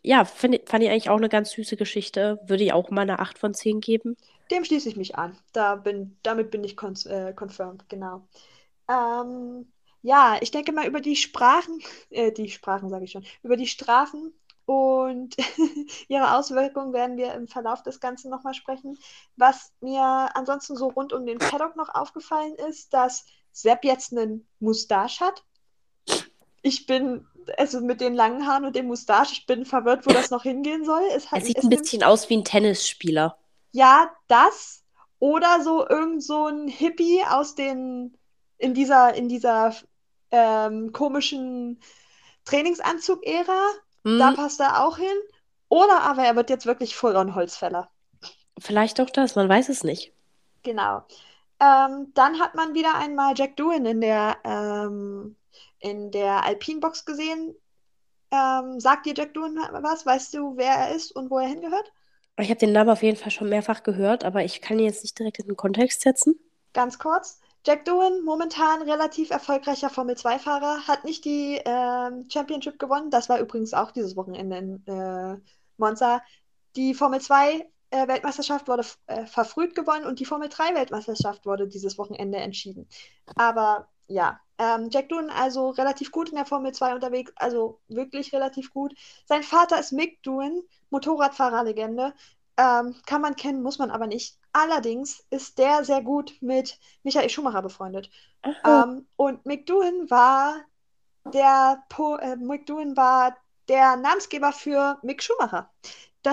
ja, 0.03 0.25
find, 0.25 0.69
fand 0.69 0.83
ich 0.83 0.89
eigentlich 0.89 1.09
auch 1.09 1.17
eine 1.17 1.29
ganz 1.29 1.51
süße 1.51 1.77
Geschichte. 1.77 2.39
Würde 2.47 2.63
ich 2.63 2.73
auch 2.73 2.89
mal 2.91 3.01
eine 3.01 3.19
8 3.19 3.37
von 3.39 3.53
10 3.53 3.81
geben. 3.81 4.17
Dem 4.51 4.63
schließe 4.65 4.89
ich 4.89 4.97
mich 4.97 5.15
an. 5.17 5.37
Da 5.53 5.75
bin, 5.75 6.17
damit 6.23 6.51
bin 6.51 6.63
ich 6.63 6.75
cons 6.77 7.05
äh, 7.05 7.33
confirmed, 7.33 7.87
genau. 7.89 8.27
Ähm, 8.89 9.71
ja, 10.03 10.37
ich 10.41 10.51
denke 10.51 10.71
mal 10.73 10.87
über 10.87 11.01
die 11.01 11.15
Sprachen, 11.17 11.81
äh, 12.11 12.31
die 12.31 12.49
Sprachen 12.49 12.89
sage 12.89 13.05
ich 13.05 13.11
schon, 13.11 13.25
über 13.43 13.57
die 13.57 13.67
Strafen 13.67 14.33
und 14.71 15.35
ihre 16.07 16.37
Auswirkungen 16.37 16.93
werden 16.93 17.17
wir 17.17 17.33
im 17.33 17.49
Verlauf 17.49 17.83
des 17.83 17.99
Ganzen 17.99 18.31
nochmal 18.31 18.53
sprechen. 18.53 18.97
Was 19.35 19.73
mir 19.81 20.29
ansonsten 20.33 20.77
so 20.77 20.87
rund 20.87 21.11
um 21.11 21.25
den 21.25 21.39
Paddock 21.39 21.75
noch 21.75 21.93
aufgefallen 21.93 22.55
ist, 22.69 22.93
dass 22.93 23.25
Sepp 23.51 23.83
jetzt 23.83 24.13
einen 24.13 24.47
Mustache 24.61 25.25
hat. 25.25 25.43
Ich 26.61 26.85
bin, 26.85 27.27
also 27.57 27.81
mit 27.81 27.99
den 27.99 28.13
langen 28.13 28.47
Haaren 28.47 28.63
und 28.63 28.77
dem 28.77 28.87
Mustache, 28.87 29.33
ich 29.33 29.45
bin 29.45 29.65
verwirrt, 29.65 30.05
wo 30.05 30.11
das 30.11 30.31
noch 30.31 30.43
hingehen 30.43 30.85
soll. 30.85 31.03
Es 31.13 31.25
Er 31.25 31.31
hat, 31.31 31.43
sieht 31.43 31.57
es 31.57 31.65
ein 31.65 31.69
bisschen 31.69 32.03
aus 32.03 32.29
wie 32.29 32.37
ein 32.37 32.45
Tennisspieler. 32.45 33.37
ja, 33.73 34.09
das 34.29 34.85
oder 35.19 35.61
so 35.61 35.85
irgend 35.85 36.23
so 36.23 36.47
ein 36.47 36.69
Hippie 36.69 37.23
aus 37.29 37.55
den 37.55 38.17
in 38.57 38.73
dieser 38.73 39.15
in 39.15 39.27
dieser 39.27 39.75
ähm, 40.31 40.93
komischen 40.93 41.81
Trainingsanzug-Ära. 42.45 43.71
Da 44.15 44.31
Hm, 44.31 44.33
passt 44.33 44.59
er 44.61 44.85
auch 44.85 44.97
hin. 44.97 45.17
Oder 45.69 46.01
aber 46.03 46.23
er 46.23 46.35
wird 46.37 46.49
jetzt 46.49 46.65
wirklich 46.65 46.95
voll-on 46.95 47.35
Holzfäller. 47.35 47.91
vielleicht 48.59 49.01
auch 49.01 49.09
das, 49.09 49.35
man 49.35 49.49
weiß 49.49 49.67
es 49.69 49.83
nicht. 49.83 50.13
Genau. 50.63 51.05
Ähm, 51.59 52.11
dann 52.15 52.39
hat 52.39 52.55
man 52.55 52.73
wieder 52.73 52.95
einmal 52.95 53.33
Jack 53.37 53.57
Doohan 53.57 53.85
in 53.85 54.01
der 54.01 54.37
ähm, 54.43 55.37
in 55.79 56.11
der 56.11 56.43
Alpine-Box 56.45 57.05
gesehen. 57.05 57.55
Ähm, 58.31 58.79
sagt 58.79 59.05
dir 59.07 59.15
Jack 59.15 59.33
Doohan 59.35 59.57
was? 59.83 60.05
Weißt 60.05 60.33
du, 60.35 60.57
wer 60.57 60.73
er 60.75 60.95
ist 60.95 61.11
und 61.13 61.31
wo 61.31 61.39
er 61.39 61.47
hingehört? 61.49 61.91
Ich 62.37 62.49
habe 62.49 62.59
den 62.59 62.73
Namen 62.73 62.89
auf 62.89 63.03
jeden 63.03 63.15
Fall 63.15 63.31
schon 63.31 63.47
mehrfach 63.47 63.83
gehört, 63.83 64.25
aber 64.25 64.43
ich 64.43 64.59
kann 64.59 64.77
ihn 64.79 64.83
jetzt 64.85 65.03
nicht 65.03 65.17
direkt 65.17 65.39
in 65.39 65.47
den 65.47 65.55
Kontext 65.55 66.01
setzen. 66.01 66.35
Ganz 66.73 66.99
kurz. 66.99 67.39
Jack 67.63 67.85
Doohan, 67.85 68.23
momentan 68.23 68.81
relativ 68.81 69.29
erfolgreicher 69.29 69.91
Formel-2-Fahrer, 69.91 70.87
hat 70.87 71.03
nicht 71.05 71.25
die 71.25 71.61
ähm, 71.63 72.27
Championship 72.31 72.79
gewonnen. 72.79 73.11
Das 73.11 73.29
war 73.29 73.39
übrigens 73.39 73.73
auch 73.73 73.91
dieses 73.91 74.15
Wochenende 74.15 74.57
in 74.57 74.87
äh, 74.87 75.37
Monza. 75.77 76.23
Die 76.75 76.95
Formel-2-Weltmeisterschaft 76.95 78.67
wurde 78.67 78.83
äh, 79.05 79.27
verfrüht 79.27 79.75
gewonnen 79.75 80.05
und 80.05 80.19
die 80.19 80.25
Formel-3-Weltmeisterschaft 80.25 81.45
wurde 81.45 81.67
dieses 81.67 81.99
Wochenende 81.99 82.39
entschieden. 82.39 82.87
Aber 83.35 83.87
ja, 84.07 84.39
ähm, 84.57 84.89
Jack 84.91 85.09
Doohan 85.09 85.29
also 85.29 85.69
relativ 85.69 86.11
gut 86.11 86.29
in 86.29 86.35
der 86.35 86.45
Formel 86.45 86.71
2 86.71 86.95
unterwegs, 86.95 87.31
also 87.35 87.79
wirklich 87.87 88.33
relativ 88.33 88.73
gut. 88.73 88.95
Sein 89.25 89.43
Vater 89.43 89.79
ist 89.79 89.91
Mick 89.91 90.23
Doohan, 90.23 90.63
Motorradfahrerlegende. 90.89 92.13
Ähm, 92.57 92.95
kann 93.05 93.21
man 93.21 93.35
kennen, 93.35 93.61
muss 93.61 93.77
man 93.77 93.91
aber 93.91 94.07
nicht. 94.07 94.40
Allerdings 94.53 95.25
ist 95.29 95.57
der 95.57 95.83
sehr 95.85 96.01
gut 96.01 96.37
mit 96.41 96.79
Michael 97.03 97.29
Schumacher 97.29 97.61
befreundet. 97.61 98.09
Ähm, 98.65 99.07
und 99.15 99.45
Mick 99.45 99.65
Doohan 99.65 100.09
war 100.09 100.61
der 101.25 101.83
po 101.89 102.15
äh, 102.17 102.35
Mick 102.35 102.65
Doohan 102.65 102.97
war 102.97 103.37
der 103.67 103.95
Namensgeber 103.95 104.51
für 104.51 104.99
Mick 105.03 105.23
Schumacher. 105.23 105.71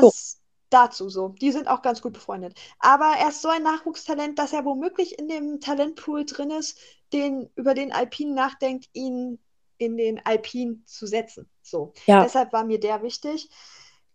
Oh, 0.00 0.10
Das 0.10 0.40
dazu 0.70 1.08
so. 1.08 1.28
Die 1.40 1.52
sind 1.52 1.68
auch 1.68 1.82
ganz 1.82 2.02
gut 2.02 2.12
befreundet. 2.12 2.58
Aber 2.78 3.14
er 3.18 3.28
ist 3.28 3.42
so 3.42 3.48
ein 3.48 3.62
Nachwuchstalent, 3.62 4.38
dass 4.38 4.52
er 4.52 4.64
womöglich 4.64 5.18
in 5.18 5.28
dem 5.28 5.60
Talentpool 5.60 6.24
drin 6.24 6.50
ist, 6.50 6.78
den, 7.12 7.50
über 7.54 7.74
den 7.74 7.92
Alpine 7.92 8.34
nachdenkt, 8.34 8.88
ihn 8.92 9.38
in 9.78 9.96
den 9.96 10.24
Alpine 10.24 10.82
zu 10.84 11.06
setzen. 11.06 11.48
So. 11.62 11.92
ja. 12.06 12.22
Deshalb 12.22 12.52
war 12.52 12.64
mir 12.64 12.80
der 12.80 13.02
wichtig. 13.02 13.48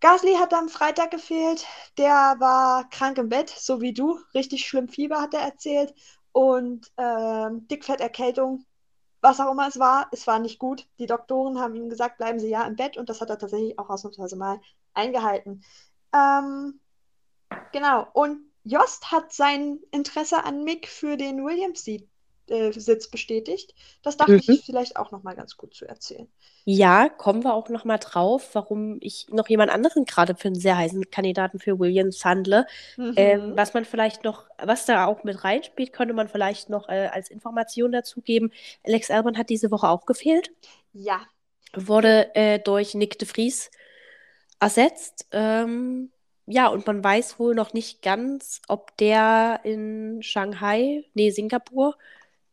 Gasly 0.03 0.33
hat 0.33 0.53
am 0.53 0.67
Freitag 0.67 1.11
gefehlt. 1.11 1.65
Der 1.97 2.35
war 2.37 2.89
krank 2.89 3.17
im 3.17 3.29
Bett, 3.29 3.49
so 3.49 3.79
wie 3.79 3.93
du. 3.93 4.19
Richtig 4.33 4.67
schlimm 4.67 4.89
Fieber 4.89 5.21
hat 5.21 5.33
er 5.33 5.39
erzählt. 5.39 5.93
Und 6.33 6.91
ähm, 6.97 7.69
Dickfetterkältung, 7.69 8.65
was 9.21 9.39
auch 9.39 9.49
immer 9.49 9.69
es 9.69 9.79
war, 9.79 10.09
es 10.11 10.27
war 10.27 10.39
nicht 10.39 10.59
gut. 10.59 10.89
Die 10.99 11.05
Doktoren 11.05 11.57
haben 11.57 11.75
ihm 11.75 11.87
gesagt, 11.87 12.17
bleiben 12.17 12.37
Sie 12.37 12.49
ja 12.49 12.63
im 12.63 12.75
Bett. 12.75 12.97
Und 12.97 13.07
das 13.07 13.21
hat 13.21 13.29
er 13.29 13.37
tatsächlich 13.37 13.79
auch 13.79 13.89
ausnahmsweise 13.89 14.35
mal 14.35 14.59
eingehalten. 14.93 15.63
Ähm, 16.13 16.81
genau. 17.71 18.05
Und 18.11 18.41
Jost 18.65 19.09
hat 19.09 19.31
sein 19.31 19.79
Interesse 19.91 20.43
an 20.43 20.65
Mick 20.65 20.89
für 20.89 21.15
den 21.15 21.45
Williams-Sitz 22.47 23.09
bestätigt. 23.09 23.73
Das 24.03 24.17
dachte 24.17 24.41
Mhm. 24.41 24.43
ich 24.43 24.63
vielleicht 24.65 24.95
auch 24.97 25.11
noch 25.11 25.23
mal 25.23 25.35
ganz 25.35 25.57
gut 25.57 25.73
zu 25.75 25.85
erzählen. 25.87 26.27
Ja, 26.65 27.09
kommen 27.09 27.43
wir 27.43 27.53
auch 27.53 27.67
noch 27.69 27.83
mal 27.83 27.97
drauf, 27.97 28.51
warum 28.55 28.97
ich 29.01 29.27
noch 29.29 29.49
jemand 29.49 29.69
anderen 29.71 30.05
gerade 30.05 30.35
für 30.35 30.47
einen 30.47 30.55
sehr 30.55 30.77
heißen 30.77 31.11
Kandidaten 31.11 31.59
für 31.59 31.77
Williams 31.79 32.23
handle. 32.23 32.65
Ähm, 33.15 33.41
Mhm. 33.45 33.57
was 33.57 33.73
man 33.73 33.83
vielleicht 33.85 34.23
noch, 34.23 34.45
was 34.57 34.85
da 34.85 35.05
auch 35.05 35.23
mit 35.23 35.43
reinspielt, 35.43 35.91
könnte 35.93 36.13
man 36.13 36.29
vielleicht 36.29 36.69
noch 36.69 36.87
äh, 36.89 37.07
als 37.11 37.29
Information 37.29 37.91
dazugeben. 37.91 38.51
Alex 38.85 39.11
Albon 39.11 39.37
hat 39.37 39.49
diese 39.49 39.71
Woche 39.71 39.89
auch 39.89 40.05
gefehlt, 40.05 40.51
Ja, 40.93 41.29
wurde 41.75 42.33
äh, 42.35 42.59
durch 42.59 42.93
Nick 42.93 43.17
de 43.19 43.27
Vries 43.27 43.71
ersetzt. 44.59 45.27
Ähm, 45.31 46.11
ja, 46.47 46.67
und 46.67 46.87
man 46.87 47.03
weiß 47.03 47.39
wohl 47.39 47.55
noch 47.55 47.73
nicht 47.73 48.01
ganz, 48.01 48.61
ob 48.67 48.97
der 48.97 49.61
in 49.63 50.21
Shanghai, 50.23 51.05
nee, 51.13 51.31
Singapur, 51.31 51.97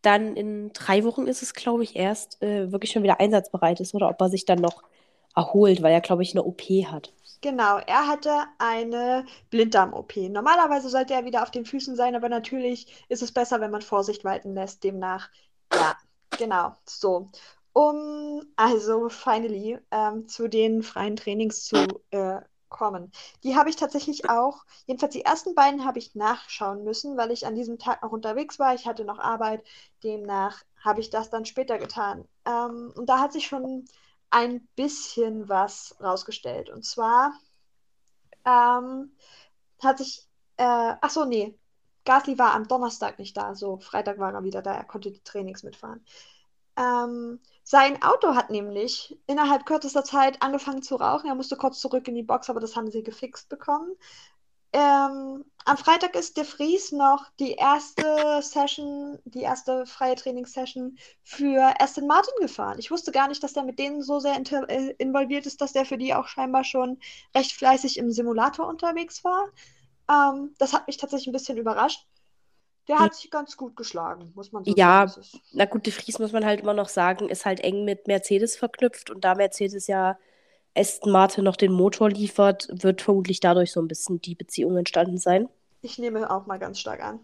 dann 0.02 0.36
in 0.36 0.72
drei 0.72 1.04
Wochen 1.04 1.26
ist 1.26 1.42
es, 1.42 1.54
glaube 1.54 1.82
ich, 1.82 1.96
erst 1.96 2.42
äh, 2.42 2.72
wirklich 2.72 2.92
schon 2.92 3.02
wieder 3.02 3.20
einsatzbereit 3.20 3.80
ist 3.80 3.94
oder 3.94 4.08
ob 4.08 4.20
er 4.20 4.28
sich 4.28 4.44
dann 4.44 4.60
noch 4.60 4.82
erholt, 5.34 5.82
weil 5.82 5.92
er, 5.92 6.00
glaube 6.00 6.22
ich, 6.22 6.32
eine 6.32 6.44
OP 6.44 6.62
hat. 6.62 7.12
Genau, 7.42 7.78
er 7.78 8.06
hatte 8.06 8.44
eine 8.58 9.24
Blinddarm-OP. 9.48 10.16
Normalerweise 10.28 10.90
sollte 10.90 11.14
er 11.14 11.24
wieder 11.24 11.42
auf 11.42 11.50
den 11.50 11.64
Füßen 11.64 11.96
sein, 11.96 12.14
aber 12.14 12.28
natürlich 12.28 13.04
ist 13.08 13.22
es 13.22 13.32
besser, 13.32 13.60
wenn 13.60 13.70
man 13.70 13.80
Vorsicht 13.80 14.24
walten 14.24 14.54
lässt. 14.54 14.84
Demnach, 14.84 15.30
ja, 15.72 15.96
genau, 16.38 16.74
so. 16.84 17.28
Um 17.72 18.42
also 18.56 19.08
finally 19.08 19.78
ähm, 19.90 20.28
zu 20.28 20.48
den 20.48 20.82
freien 20.82 21.16
Trainings 21.16 21.64
zu 21.64 21.86
äh, 22.10 22.40
kommen. 22.70 23.12
Die 23.44 23.56
habe 23.56 23.68
ich 23.70 23.76
tatsächlich 23.76 24.30
auch, 24.30 24.64
jedenfalls 24.87 25.12
die 25.12 25.24
ersten 25.24 25.54
beiden 25.54 25.85
habe 25.85 25.98
ich 25.98 26.14
nachschauen 26.14 26.85
müssen, 26.85 27.16
weil 27.16 27.30
ich 27.30 27.46
an 27.46 27.54
diesem 27.54 27.78
Tag 27.78 28.02
noch 28.02 28.12
unterwegs 28.12 28.59
war. 28.59 28.74
Ich 28.74 28.87
hatte 28.87 29.04
noch 29.04 29.18
Arbeit, 29.18 29.62
demnach 30.02 30.62
habe 30.83 31.00
ich 31.00 31.11
das 31.11 31.30
dann 31.30 31.44
später 31.44 31.78
getan. 31.78 32.26
Ähm, 32.46 32.92
und 32.96 33.06
da 33.09 33.20
hat 33.20 33.33
sich 33.33 33.46
schon 33.46 33.85
ein 34.30 34.66
bisschen 34.76 35.48
was 35.48 35.96
rausgestellt. 36.00 36.70
Und 36.70 36.85
zwar 36.85 37.33
ähm, 38.44 39.12
hat 39.83 39.98
sich, 39.98 40.26
äh, 40.56 40.94
ach 41.00 41.11
so, 41.11 41.24
nee, 41.24 41.59
Gasly 42.04 42.38
war 42.38 42.54
am 42.54 42.66
Donnerstag 42.68 43.18
nicht 43.18 43.37
da, 43.37 43.54
so 43.54 43.78
Freitag 43.78 44.18
war 44.18 44.33
er 44.33 44.44
wieder 44.44 44.62
da, 44.62 44.74
er 44.74 44.85
konnte 44.85 45.11
die 45.11 45.22
Trainings 45.22 45.62
mitfahren. 45.62 46.04
Ähm, 46.76 47.40
sein 47.70 48.02
Auto 48.02 48.35
hat 48.35 48.50
nämlich 48.50 49.16
innerhalb 49.28 49.64
kürzester 49.64 50.02
Zeit 50.02 50.42
angefangen 50.42 50.83
zu 50.83 50.96
rauchen. 50.96 51.28
Er 51.28 51.37
musste 51.37 51.54
kurz 51.54 51.78
zurück 51.78 52.09
in 52.09 52.16
die 52.16 52.24
Box, 52.24 52.50
aber 52.50 52.59
das 52.59 52.74
haben 52.74 52.90
sie 52.90 53.04
gefixt 53.04 53.48
bekommen. 53.48 53.92
Ähm, 54.72 55.44
am 55.64 55.76
Freitag 55.76 56.16
ist 56.16 56.37
der 56.37 56.44
Fries 56.44 56.90
noch 56.90 57.30
die 57.38 57.52
erste 57.52 58.40
Session, 58.42 59.20
die 59.24 59.42
erste 59.42 59.87
freie 59.87 60.16
Trainingssession 60.16 60.98
für 61.22 61.72
Aston 61.80 62.09
Martin 62.09 62.35
gefahren. 62.40 62.80
Ich 62.80 62.90
wusste 62.90 63.12
gar 63.12 63.28
nicht, 63.28 63.40
dass 63.44 63.52
der 63.52 63.62
mit 63.62 63.78
denen 63.78 64.02
so 64.02 64.18
sehr 64.18 64.35
äh, 64.37 64.90
involviert 64.98 65.46
ist, 65.46 65.61
dass 65.61 65.72
der 65.72 65.85
für 65.85 65.96
die 65.96 66.12
auch 66.12 66.26
scheinbar 66.26 66.64
schon 66.64 66.98
recht 67.37 67.52
fleißig 67.52 67.98
im 67.98 68.11
Simulator 68.11 68.66
unterwegs 68.66 69.22
war. 69.22 69.46
Ähm, 70.11 70.56
das 70.59 70.72
hat 70.72 70.88
mich 70.88 70.96
tatsächlich 70.96 71.28
ein 71.28 71.35
bisschen 71.35 71.56
überrascht. 71.56 72.04
Der 72.90 72.98
hat 72.98 73.14
sich 73.14 73.31
ganz 73.31 73.57
gut 73.57 73.76
geschlagen, 73.76 74.33
muss 74.35 74.53
man 74.53 74.64
so 74.64 74.74
ja, 74.76 75.07
sagen. 75.07 75.26
Ja, 75.33 75.40
na 75.53 75.64
gut, 75.64 75.87
de 75.87 75.92
Vries 75.92 76.18
muss 76.18 76.33
man 76.33 76.44
halt 76.44 76.61
immer 76.61 76.74
noch 76.74 76.88
sagen, 76.88 77.29
ist 77.29 77.46
halt 77.46 77.61
eng 77.61 77.85
mit 77.85 78.07
Mercedes 78.07 78.57
verknüpft 78.57 79.11
und 79.11 79.24
da 79.24 79.35
Mercedes 79.35 79.87
ja 79.87 80.18
Aston 80.76 81.12
Martin 81.12 81.44
noch 81.44 81.57
den 81.57 81.72
Motor 81.72 82.11
liefert, 82.11 82.68
wird 82.70 83.03
vermutlich 83.03 83.40
dadurch 83.40 83.72
so 83.72 83.81
ein 83.81 83.88
bisschen 83.88 84.20
die 84.20 84.35
Beziehung 84.35 84.76
entstanden 84.76 85.18
sein. 85.18 85.48
Ich 85.83 85.98
nehme 85.98 86.31
auch 86.31 86.46
mal 86.46 86.59
ganz 86.59 86.79
stark 86.79 87.03
an. 87.03 87.20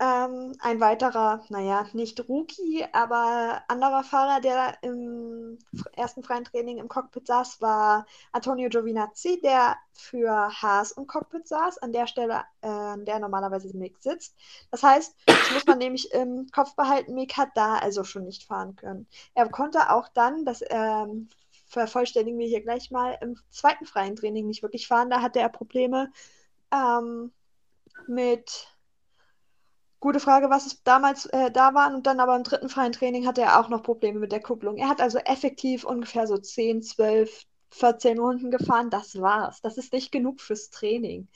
Ähm, 0.00 0.56
ein 0.58 0.80
weiterer, 0.80 1.44
naja, 1.50 1.86
nicht 1.92 2.28
Rookie, 2.28 2.84
aber 2.92 3.62
anderer 3.68 4.02
Fahrer, 4.02 4.40
der 4.40 4.76
im 4.82 5.56
ersten 5.96 6.24
freien 6.24 6.44
Training 6.44 6.78
im 6.78 6.88
Cockpit 6.88 7.28
saß, 7.28 7.60
war 7.60 8.04
Antonio 8.32 8.68
Giovinazzi, 8.68 9.40
der 9.40 9.76
für 9.92 10.50
Haas 10.50 10.92
im 10.92 11.06
Cockpit 11.06 11.46
saß, 11.46 11.78
an 11.78 11.92
der 11.92 12.08
Stelle, 12.08 12.42
äh, 12.62 12.66
an 12.66 13.04
der 13.04 13.20
normalerweise 13.20 13.76
Mick 13.76 13.96
sitzt. 14.00 14.34
Das 14.72 14.82
heißt, 14.82 15.14
das 15.26 15.50
muss 15.52 15.66
man 15.66 15.78
nämlich 15.78 16.12
im 16.12 16.48
Kopf 16.50 16.74
behalten, 16.74 17.14
Mick 17.14 17.36
hat 17.36 17.50
da 17.54 17.76
also 17.76 18.02
schon 18.02 18.24
nicht 18.24 18.42
fahren 18.44 18.74
können. 18.74 19.06
Er 19.34 19.48
konnte 19.48 19.90
auch 19.90 20.08
dann, 20.08 20.44
das 20.44 20.64
ähm, 20.70 21.28
vervollständigen 21.66 22.38
wir 22.38 22.48
hier 22.48 22.62
gleich 22.62 22.90
mal, 22.90 23.16
im 23.20 23.38
zweiten 23.50 23.86
freien 23.86 24.16
Training 24.16 24.46
nicht 24.46 24.62
wirklich 24.64 24.88
fahren. 24.88 25.08
Da 25.10 25.22
hatte 25.22 25.38
er 25.38 25.48
Probleme 25.48 26.10
ähm, 26.72 27.32
mit 28.08 28.73
Gute 30.04 30.20
Frage, 30.20 30.50
was 30.50 30.66
es 30.66 30.82
damals 30.82 31.24
äh, 31.24 31.50
da 31.50 31.72
war. 31.72 31.94
Und 31.94 32.06
dann 32.06 32.20
aber 32.20 32.36
im 32.36 32.42
dritten 32.42 32.68
freien 32.68 32.92
Training 32.92 33.26
hatte 33.26 33.40
er 33.40 33.58
auch 33.58 33.70
noch 33.70 33.82
Probleme 33.82 34.20
mit 34.20 34.32
der 34.32 34.42
Kupplung. 34.42 34.76
Er 34.76 34.90
hat 34.90 35.00
also 35.00 35.16
effektiv 35.16 35.82
ungefähr 35.82 36.26
so 36.26 36.36
10, 36.36 36.82
12, 36.82 37.44
14 37.70 38.18
Runden 38.18 38.50
gefahren. 38.50 38.90
Das 38.90 39.18
war's. 39.18 39.62
Das 39.62 39.78
ist 39.78 39.94
nicht 39.94 40.12
genug 40.12 40.42
fürs 40.42 40.68
Training. 40.68 41.28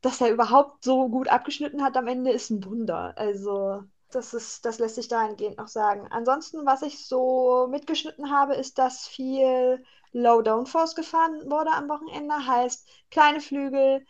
Dass 0.00 0.22
er 0.22 0.30
überhaupt 0.30 0.84
so 0.84 1.10
gut 1.10 1.28
abgeschnitten 1.28 1.82
hat 1.82 1.98
am 1.98 2.06
Ende, 2.06 2.30
ist 2.30 2.48
ein 2.48 2.64
Wunder. 2.64 3.12
Also, 3.18 3.82
das, 4.10 4.32
ist, 4.32 4.64
das 4.64 4.78
lässt 4.78 4.94
sich 4.94 5.08
dahingehend 5.08 5.58
noch 5.58 5.68
sagen. 5.68 6.06
Ansonsten, 6.10 6.64
was 6.64 6.80
ich 6.80 7.06
so 7.06 7.66
mitgeschnitten 7.70 8.30
habe, 8.30 8.54
ist, 8.54 8.78
dass 8.78 9.06
viel 9.06 9.84
Low 10.12 10.40
Downforce 10.40 10.94
gefahren 10.94 11.42
wurde 11.50 11.72
am 11.72 11.90
Wochenende. 11.90 12.46
Heißt, 12.46 12.88
kleine 13.10 13.42
Flügel, 13.42 14.02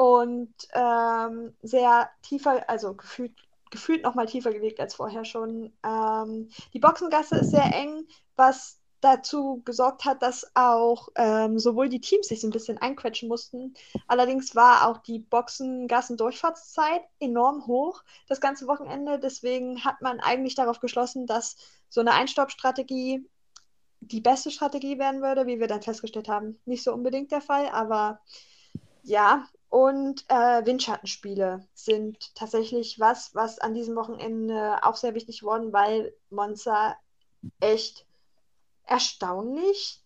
und 0.00 0.54
ähm, 0.72 1.52
sehr 1.60 2.08
tiefer, 2.22 2.64
also 2.70 2.94
gefühlt, 2.94 3.34
gefühlt 3.70 4.02
noch 4.02 4.14
mal 4.14 4.24
tiefer 4.24 4.50
gelegt 4.50 4.80
als 4.80 4.94
vorher 4.94 5.26
schon. 5.26 5.74
Ähm, 5.84 6.48
die 6.72 6.78
Boxengasse 6.78 7.36
ist 7.36 7.50
sehr 7.50 7.70
eng, 7.74 8.06
was 8.34 8.78
dazu 9.02 9.60
gesorgt 9.66 10.06
hat, 10.06 10.22
dass 10.22 10.52
auch 10.54 11.08
ähm, 11.16 11.58
sowohl 11.58 11.90
die 11.90 12.00
Teams 12.00 12.28
sich 12.28 12.42
ein 12.44 12.50
bisschen 12.50 12.78
einquetschen 12.78 13.28
mussten. 13.28 13.74
Allerdings 14.06 14.56
war 14.56 14.88
auch 14.88 14.96
die 15.02 15.18
Boxengassen-Durchfahrtszeit 15.18 17.02
enorm 17.18 17.66
hoch 17.66 18.02
das 18.26 18.40
ganze 18.40 18.66
Wochenende. 18.68 19.18
Deswegen 19.18 19.84
hat 19.84 20.00
man 20.00 20.18
eigentlich 20.20 20.54
darauf 20.54 20.80
geschlossen, 20.80 21.26
dass 21.26 21.56
so 21.90 22.00
eine 22.00 22.12
Einstoppstrategie 22.12 23.28
die 24.00 24.22
beste 24.22 24.50
Strategie 24.50 24.98
werden 24.98 25.20
würde, 25.20 25.46
wie 25.46 25.60
wir 25.60 25.66
dann 25.66 25.82
festgestellt 25.82 26.28
haben. 26.28 26.58
Nicht 26.64 26.84
so 26.84 26.94
unbedingt 26.94 27.32
der 27.32 27.42
Fall, 27.42 27.68
aber 27.68 28.20
ja, 29.02 29.46
und 29.70 30.24
äh, 30.28 30.66
Windschattenspiele 30.66 31.64
sind 31.74 32.34
tatsächlich 32.34 32.98
was, 32.98 33.34
was 33.36 33.60
an 33.60 33.72
diesem 33.72 33.94
Wochenende 33.94 34.78
auch 34.82 34.96
sehr 34.96 35.14
wichtig 35.14 35.40
geworden, 35.40 35.72
weil 35.72 36.12
Monza 36.28 36.96
echt 37.60 38.04
erstaunlich 38.84 40.02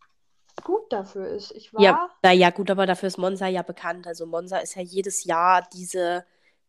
gut 0.63 0.93
dafür 0.93 1.29
ist. 1.29 1.51
Ich 1.53 1.73
war 1.73 1.81
ja, 1.81 2.11
naja, 2.23 2.51
gut, 2.51 2.71
aber 2.71 2.85
dafür 2.85 3.07
ist 3.07 3.17
Monza 3.17 3.47
ja 3.47 3.63
bekannt. 3.63 4.07
Also 4.07 4.27
Monza 4.27 4.59
ist 4.59 4.77
ja 4.77 4.83
jedes 4.83 5.25
Jahr 5.25 5.67
diese, 5.73 6.27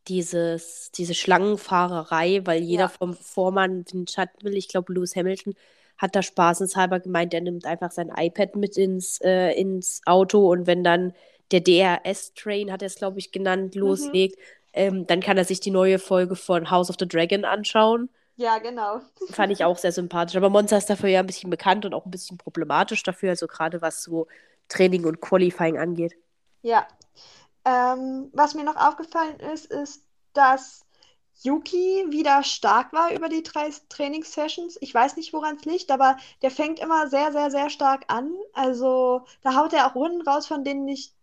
dieses, 0.08 0.90
diese 0.92 1.14
Schlangenfahrerei, 1.14 2.42
weil 2.46 2.64
jeder 2.64 2.84
ja. 2.84 2.90
vom 2.90 3.14
Vormann 3.14 3.84
Windschatten 3.92 4.42
will. 4.44 4.56
Ich 4.56 4.70
glaube, 4.70 4.94
Lewis 4.94 5.18
Hamilton 5.18 5.54
hat 5.98 6.16
da 6.16 6.22
spaßenshalber 6.22 7.02
gemeint, 7.02 7.34
er 7.34 7.42
nimmt 7.42 7.66
einfach 7.66 7.92
sein 7.92 8.12
iPad 8.16 8.56
mit 8.56 8.78
ins, 8.78 9.20
äh, 9.22 9.52
ins 9.52 10.02
Auto 10.06 10.50
und 10.50 10.66
wenn 10.66 10.84
dann 10.84 11.14
der 11.52 11.62
DRS-Train, 11.62 12.72
hat 12.72 12.82
er 12.82 12.88
es, 12.88 12.96
glaube 12.96 13.20
ich, 13.20 13.32
genannt, 13.32 13.76
mhm. 13.76 13.82
loslegt, 13.82 14.40
ähm, 14.74 15.08
dann 15.08 15.22
kann 15.22 15.38
er 15.38 15.46
sich 15.46 15.60
die 15.60 15.72
neue 15.72 16.00
Folge 16.00 16.36
von 16.36 16.70
House 16.70 16.90
of 16.90 16.98
the 17.00 17.08
Dragon 17.08 17.46
anschauen. 17.46 18.10
Ja, 18.36 18.58
genau. 18.58 19.00
Fand 19.32 19.52
ich 19.52 19.64
auch 19.64 19.78
sehr 19.78 19.94
sympathisch. 19.94 20.36
Aber 20.36 20.50
Monza 20.50 20.78
ist 20.78 20.90
dafür 20.90 21.10
ja 21.10 21.22
ein 21.22 21.28
bisschen 21.28 21.50
bekannt 21.50 21.86
und 21.86 21.94
auch 21.94 22.06
ein 22.06 22.12
bisschen 22.12 22.38
problematisch 22.38 23.02
dafür, 23.04 23.30
also 23.30 23.48
gerade 23.48 23.82
was 23.82 24.04
so 24.04 24.28
Training 24.68 25.06
und 25.06 25.22
Qualifying 25.22 25.78
angeht. 25.78 26.16
Ja. 26.62 26.88
Ähm, 27.64 28.30
was 28.34 28.54
mir 28.54 28.64
noch 28.64 28.76
aufgefallen 28.76 29.40
ist, 29.40 29.68
ist, 29.68 30.04
dass 30.34 30.86
Yuki 31.42 32.06
wieder 32.10 32.44
stark 32.44 32.94
war 32.94 33.14
über 33.14 33.30
die 33.30 33.44
drei 33.44 33.70
Trainingssessions. 33.90 34.78
Ich 34.82 34.94
weiß 34.94 35.16
nicht, 35.16 35.34
woran 35.34 35.56
es 35.56 35.66
liegt, 35.66 35.92
aber 35.92 36.18
der 36.42 36.52
fängt 36.52 36.80
immer 36.80 37.08
sehr, 37.08 37.32
sehr, 37.32 37.52
sehr 37.52 37.70
stark 37.70 38.06
an. 38.08 38.32
Also 38.54 39.26
da 39.42 39.56
haut 39.56 39.74
er 39.74 39.88
auch 39.88 39.96
Runden 39.96 40.22
raus, 40.22 40.48
von 40.48 40.64
denen 40.64 40.88
ich 40.88 41.14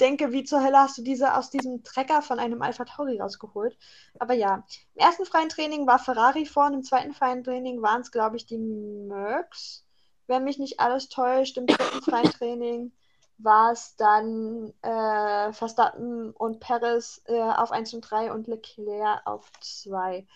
denke, 0.00 0.32
wie 0.32 0.44
zur 0.44 0.62
Hölle 0.62 0.78
hast 0.78 0.98
du 0.98 1.02
diese 1.02 1.34
aus 1.36 1.50
diesem 1.50 1.82
Trecker 1.84 2.22
von 2.22 2.38
einem 2.38 2.62
Alpha 2.62 2.84
Tauri 2.84 3.20
rausgeholt? 3.20 3.76
Aber 4.18 4.34
ja, 4.34 4.64
im 4.94 5.00
ersten 5.00 5.26
freien 5.26 5.48
Training 5.48 5.86
war 5.86 5.98
Ferrari 5.98 6.46
vorne, 6.46 6.76
im 6.76 6.82
zweiten 6.82 7.12
freien 7.12 7.44
Training 7.44 7.82
waren 7.82 8.00
es, 8.02 8.10
glaube 8.10 8.36
ich, 8.36 8.46
die 8.46 8.58
Mercs, 8.58 9.84
wenn 10.26 10.44
mich 10.44 10.58
nicht 10.58 10.80
alles 10.80 11.08
täuscht. 11.08 11.56
Im 11.56 11.66
dritten 11.66 12.02
freien 12.02 12.30
Training 12.30 12.92
war 13.38 13.72
es 13.72 13.96
dann 13.96 14.72
äh, 14.82 15.52
Verstappen 15.52 16.32
und 16.32 16.60
Perez 16.60 17.22
äh, 17.26 17.40
auf 17.40 17.72
1 17.72 17.94
und 17.94 18.02
3 18.02 18.32
und 18.32 18.46
Leclerc 18.46 19.26
auf 19.26 19.50
2. 19.60 20.26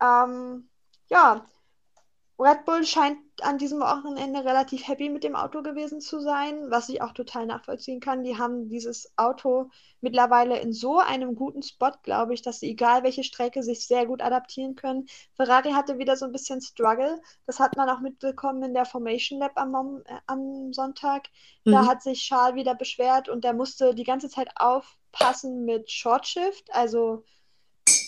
Ähm, 0.00 0.68
ja, 1.08 1.46
Red 2.38 2.66
Bull 2.66 2.84
scheint 2.84 3.18
an 3.40 3.56
diesem 3.56 3.80
Wochenende 3.80 4.44
relativ 4.44 4.86
happy 4.86 5.08
mit 5.08 5.24
dem 5.24 5.34
Auto 5.34 5.62
gewesen 5.62 6.02
zu 6.02 6.20
sein, 6.20 6.70
was 6.70 6.90
ich 6.90 7.00
auch 7.00 7.12
total 7.12 7.46
nachvollziehen 7.46 7.98
kann. 7.98 8.24
Die 8.24 8.36
haben 8.36 8.68
dieses 8.68 9.10
Auto 9.16 9.70
mittlerweile 10.02 10.58
in 10.58 10.74
so 10.74 10.98
einem 10.98 11.34
guten 11.34 11.62
Spot, 11.62 11.92
glaube 12.02 12.34
ich, 12.34 12.42
dass 12.42 12.60
sie, 12.60 12.70
egal 12.70 13.02
welche 13.04 13.24
Strecke, 13.24 13.62
sich 13.62 13.86
sehr 13.86 14.04
gut 14.04 14.20
adaptieren 14.20 14.74
können. 14.74 15.06
Ferrari 15.34 15.72
hatte 15.72 15.96
wieder 15.96 16.16
so 16.16 16.26
ein 16.26 16.32
bisschen 16.32 16.60
Struggle. 16.60 17.22
Das 17.46 17.58
hat 17.58 17.74
man 17.76 17.88
auch 17.88 18.00
mitbekommen 18.00 18.62
in 18.62 18.74
der 18.74 18.84
Formation 18.84 19.38
Lab 19.38 19.52
am, 19.56 20.02
äh, 20.04 20.18
am 20.26 20.74
Sonntag. 20.74 21.28
Mhm. 21.64 21.72
Da 21.72 21.86
hat 21.86 22.02
sich 22.02 22.20
Charles 22.20 22.56
wieder 22.56 22.74
beschwert 22.74 23.30
und 23.30 23.44
der 23.44 23.54
musste 23.54 23.94
die 23.94 24.04
ganze 24.04 24.28
Zeit 24.28 24.50
aufpassen 24.56 25.64
mit 25.64 25.90
Short 25.90 26.26
Shift, 26.26 26.68
also 26.74 27.24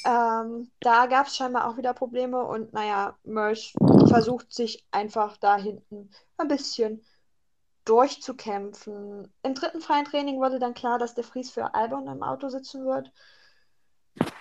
ähm, 0.04 0.70
da 0.80 1.06
gab 1.06 1.26
es 1.26 1.36
scheinbar 1.36 1.68
auch 1.68 1.76
wieder 1.76 1.94
Probleme 1.94 2.42
und 2.44 2.72
naja, 2.72 3.16
Merch 3.24 3.74
versucht 4.08 4.52
sich 4.52 4.84
einfach 4.90 5.36
da 5.36 5.56
hinten 5.56 6.10
ein 6.36 6.48
bisschen 6.48 7.04
durchzukämpfen. 7.84 9.32
Im 9.42 9.54
dritten 9.54 9.80
freien 9.80 10.04
Training 10.04 10.38
wurde 10.40 10.58
dann 10.58 10.74
klar, 10.74 10.98
dass 10.98 11.14
der 11.14 11.24
Fries 11.24 11.50
für 11.50 11.74
Albon 11.74 12.06
im 12.06 12.22
Auto 12.22 12.48
sitzen 12.48 12.84
wird. 12.84 13.10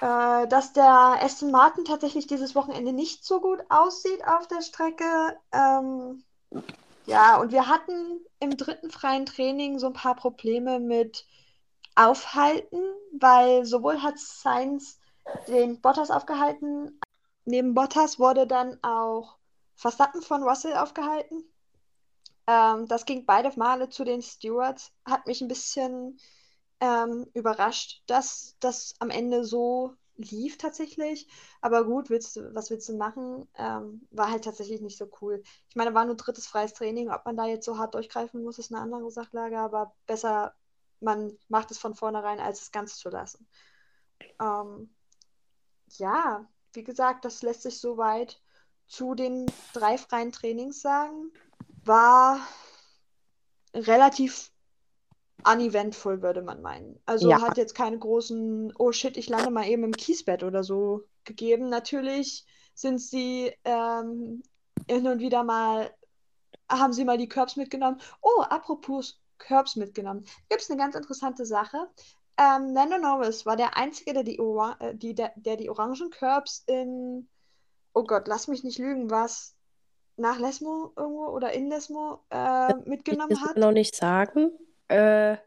Äh, 0.01 0.47
dass 0.47 0.73
der 0.73 1.19
Aston 1.21 1.51
Martin 1.51 1.85
tatsächlich 1.85 2.27
dieses 2.27 2.55
Wochenende 2.55 2.93
nicht 2.93 3.23
so 3.23 3.39
gut 3.39 3.63
aussieht 3.69 4.25
auf 4.27 4.47
der 4.47 4.61
Strecke. 4.61 5.37
Ähm, 5.51 6.23
ja, 7.05 7.37
und 7.37 7.51
wir 7.51 7.67
hatten 7.67 8.19
im 8.39 8.57
dritten 8.57 8.91
freien 8.91 9.25
Training 9.25 9.79
so 9.79 9.87
ein 9.87 9.93
paar 9.93 10.15
Probleme 10.15 10.79
mit 10.79 11.25
Aufhalten, 11.95 12.81
weil 13.13 13.65
sowohl 13.65 14.01
hat 14.01 14.19
Sainz 14.19 14.99
den 15.47 15.81
Bottas 15.81 16.11
aufgehalten, 16.11 16.99
neben 17.45 17.73
Bottas 17.73 18.19
wurde 18.19 18.47
dann 18.47 18.77
auch 18.83 19.37
Verstappen 19.75 20.21
von 20.21 20.43
Russell 20.43 20.75
aufgehalten. 20.75 21.43
Ähm, 22.47 22.87
das 22.87 23.05
ging 23.05 23.25
beide 23.25 23.51
Male 23.57 23.89
zu 23.89 24.03
den 24.03 24.21
Stewards. 24.21 24.91
Hat 25.05 25.27
mich 25.27 25.41
ein 25.41 25.47
bisschen 25.47 26.19
ähm, 26.79 27.27
überrascht, 27.33 28.03
dass 28.07 28.55
das 28.59 28.95
am 28.99 29.09
Ende 29.09 29.43
so 29.43 29.95
lief 30.17 30.57
tatsächlich. 30.57 31.27
Aber 31.61 31.85
gut, 31.85 32.09
willst 32.09 32.35
du, 32.35 32.53
was 32.55 32.69
willst 32.69 32.89
du 32.89 32.97
machen? 32.97 33.47
Ähm, 33.55 34.07
war 34.11 34.31
halt 34.31 34.45
tatsächlich 34.45 34.81
nicht 34.81 34.97
so 34.97 35.09
cool. 35.21 35.43
Ich 35.69 35.75
meine, 35.75 35.93
war 35.93 36.05
nur 36.05 36.15
drittes 36.15 36.47
freies 36.47 36.73
Training. 36.73 37.09
Ob 37.09 37.25
man 37.25 37.37
da 37.37 37.45
jetzt 37.45 37.65
so 37.65 37.77
hart 37.77 37.93
durchgreifen 37.93 38.43
muss, 38.43 38.59
ist 38.59 38.71
eine 38.73 38.81
andere 38.81 39.11
Sachlage. 39.11 39.59
Aber 39.59 39.93
besser, 40.07 40.55
man 40.99 41.37
macht 41.49 41.71
es 41.71 41.77
von 41.77 41.95
vornherein, 41.95 42.39
als 42.39 42.61
es 42.61 42.71
ganz 42.71 42.97
zu 42.97 43.09
lassen. 43.09 43.47
Ähm, 44.41 44.89
ja, 45.89 46.47
wie 46.73 46.83
gesagt, 46.83 47.25
das 47.25 47.41
lässt 47.41 47.63
sich 47.63 47.79
soweit 47.79 48.41
zu 48.87 49.15
den 49.15 49.45
drei 49.73 49.97
freien 49.97 50.31
Trainings 50.31 50.81
sagen 50.81 51.31
war 51.87 52.39
relativ 53.73 54.51
uneventful, 55.43 56.21
würde 56.21 56.41
man 56.41 56.61
meinen. 56.61 56.99
Also 57.05 57.29
Ja. 57.29 57.41
hat 57.41 57.57
jetzt 57.57 57.73
keine 57.73 57.97
großen, 57.97 58.73
oh 58.77 58.91
shit, 58.91 59.17
ich 59.17 59.29
lande 59.29 59.49
mal 59.49 59.67
eben 59.67 59.83
im 59.83 59.93
Kiesbett 59.93 60.43
oder 60.43 60.63
so 60.63 61.03
gegeben. 61.23 61.69
Natürlich 61.69 62.45
sind 62.73 62.99
sie 62.99 63.53
ähm, 63.63 64.43
hin 64.89 65.07
und 65.07 65.19
wieder 65.19 65.43
mal, 65.43 65.93
haben 66.69 66.93
sie 66.93 67.05
mal 67.05 67.17
die 67.17 67.29
Curbs 67.29 67.55
mitgenommen. 67.55 68.01
Oh, 68.21 68.41
apropos 68.41 69.21
Curbs 69.37 69.75
mitgenommen. 69.75 70.25
Gibt 70.49 70.61
es 70.61 70.69
eine 70.69 70.79
ganz 70.79 70.95
interessante 70.95 71.45
Sache. 71.45 71.89
Ähm, 72.37 72.73
Lando 72.73 72.97
Norris 72.99 73.45
war 73.45 73.55
der 73.55 73.77
Einzige, 73.77 74.13
der 74.13 74.23
die, 74.23 74.39
Ora 74.39 74.77
äh, 74.79 74.95
die, 74.95 75.15
der, 75.15 75.31
der 75.35 75.57
die 75.57 75.69
orangen 75.69 76.11
Curbs 76.11 76.63
in, 76.67 77.27
oh 77.93 78.03
Gott, 78.03 78.27
lass 78.27 78.47
mich 78.47 78.63
nicht 78.63 78.77
lügen, 78.77 79.09
was 79.09 79.55
nach 80.17 80.39
Lesmo 80.39 80.93
irgendwo 80.95 81.27
oder 81.27 81.53
in 81.53 81.69
Lesmo 81.69 82.19
äh, 82.29 82.71
Ich 82.79 82.85
mitgenommen 82.85 83.29
das 83.29 83.41
hat. 83.41 83.57
noch 83.57 83.71
nicht 83.71 83.95
sagen. 83.95 84.51
Äh, 84.87 85.37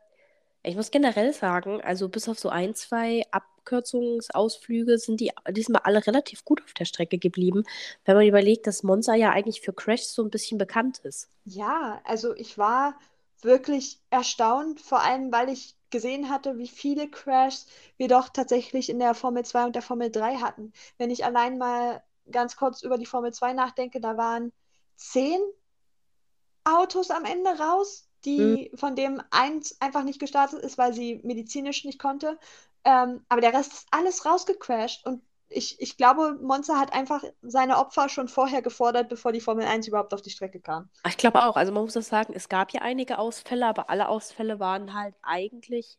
ich 0.62 0.76
muss 0.76 0.90
generell 0.90 1.32
sagen, 1.32 1.80
also 1.80 2.08
bis 2.08 2.28
auf 2.28 2.38
so 2.38 2.50
ein, 2.50 2.74
zwei 2.74 3.22
Abkürzungsausflüge 3.30 4.98
sind 4.98 5.20
die 5.20 5.30
diesmal 5.48 5.82
alle 5.84 6.06
relativ 6.06 6.44
gut 6.44 6.62
auf 6.62 6.74
der 6.74 6.84
Strecke 6.84 7.18
geblieben, 7.18 7.64
wenn 8.04 8.16
man 8.16 8.26
überlegt, 8.26 8.66
dass 8.66 8.82
Monza 8.82 9.14
ja 9.14 9.30
eigentlich 9.30 9.62
für 9.62 9.72
Crashs 9.72 10.12
so 10.12 10.22
ein 10.22 10.30
bisschen 10.30 10.58
bekannt 10.58 10.98
ist. 10.98 11.28
Ja, 11.44 12.00
also 12.04 12.34
ich 12.34 12.58
war 12.58 12.94
wirklich 13.40 14.00
erstaunt, 14.10 14.80
vor 14.80 15.00
allem 15.00 15.32
weil 15.32 15.48
ich 15.48 15.76
gesehen 15.90 16.30
hatte, 16.30 16.58
wie 16.58 16.68
viele 16.68 17.08
Crashs 17.10 17.66
wir 17.96 18.08
doch 18.08 18.28
tatsächlich 18.28 18.88
in 18.88 18.98
der 18.98 19.14
Formel 19.14 19.44
2 19.44 19.66
und 19.66 19.74
der 19.74 19.82
Formel 19.82 20.10
3 20.10 20.36
hatten. 20.36 20.72
Wenn 20.98 21.10
ich 21.10 21.24
allein 21.24 21.58
mal 21.58 22.02
ganz 22.30 22.56
kurz 22.56 22.82
über 22.82 22.98
die 22.98 23.06
Formel 23.06 23.32
2 23.32 23.52
nachdenke, 23.52 24.00
da 24.00 24.16
waren 24.16 24.52
zehn 24.96 25.40
Autos 26.64 27.10
am 27.10 27.24
Ende 27.24 27.50
raus, 27.58 28.08
die 28.24 28.70
von 28.74 28.94
dem 28.94 29.22
eins 29.30 29.80
einfach 29.80 30.04
nicht 30.04 30.20
gestartet 30.20 30.62
ist, 30.62 30.78
weil 30.78 30.92
sie 30.92 31.20
medizinisch 31.24 31.84
nicht 31.84 31.98
konnte. 31.98 32.38
Ähm, 32.84 33.24
aber 33.28 33.40
der 33.40 33.52
Rest 33.52 33.72
ist 33.72 33.86
alles 33.90 34.24
rausgecrashed 34.24 35.06
und 35.06 35.22
ich, 35.50 35.80
ich 35.80 35.96
glaube, 35.96 36.38
Monza 36.40 36.78
hat 36.78 36.92
einfach 36.92 37.24
seine 37.42 37.78
Opfer 37.78 38.08
schon 38.08 38.28
vorher 38.28 38.62
gefordert, 38.62 39.08
bevor 39.08 39.32
die 39.32 39.40
Formel 39.40 39.66
1 39.66 39.88
überhaupt 39.88 40.14
auf 40.14 40.22
die 40.22 40.30
Strecke 40.30 40.60
kam. 40.60 40.88
Ich 41.06 41.16
glaube 41.16 41.44
auch, 41.44 41.56
also 41.56 41.72
man 41.72 41.82
muss 41.82 41.94
das 41.94 42.08
sagen, 42.08 42.32
es 42.34 42.48
gab 42.48 42.72
ja 42.72 42.82
einige 42.82 43.18
Ausfälle, 43.18 43.66
aber 43.66 43.90
alle 43.90 44.08
Ausfälle 44.08 44.60
waren 44.60 44.94
halt 44.94 45.14
eigentlich 45.22 45.98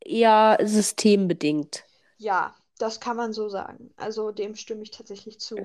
eher 0.00 0.58
systembedingt. 0.60 1.84
Ja, 2.18 2.54
das 2.78 3.00
kann 3.00 3.16
man 3.16 3.32
so 3.32 3.48
sagen. 3.48 3.92
Also 3.96 4.32
dem 4.32 4.56
stimme 4.56 4.82
ich 4.82 4.90
tatsächlich 4.90 5.38
zu. 5.38 5.56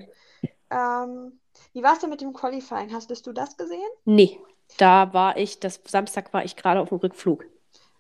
Ähm, 0.70 1.40
wie 1.74 1.82
war 1.82 1.94
es 1.94 2.00
denn 2.00 2.10
mit 2.10 2.22
dem 2.22 2.34
Qualifying? 2.34 2.94
Hast 2.94 3.10
du 3.10 3.34
das 3.34 3.58
gesehen? 3.58 3.90
Nee, 4.06 4.40
da 4.78 5.14
war 5.14 5.38
ich, 5.38 5.60
das 5.60 5.80
Samstag 5.86 6.34
war 6.34 6.44
ich 6.44 6.56
gerade 6.56 6.80
auf 6.80 6.90
dem 6.90 7.00
Rückflug. 7.00 7.46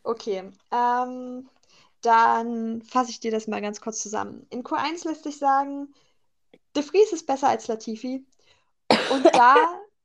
Okay, 0.03 0.51
ähm, 0.71 1.49
dann 2.07 2.81
fasse 2.83 3.11
ich 3.11 3.19
dir 3.19 3.31
das 3.31 3.47
mal 3.47 3.61
ganz 3.61 3.81
kurz 3.81 4.01
zusammen. 4.01 4.47
In 4.49 4.63
Q1 4.63 5.07
lässt 5.07 5.23
sich 5.23 5.37
sagen, 5.37 5.93
De 6.75 6.83
Vries 6.83 7.13
ist 7.13 7.27
besser 7.27 7.49
als 7.49 7.67
Latifi. 7.67 8.25
Und 9.07 9.33
da 9.35 9.55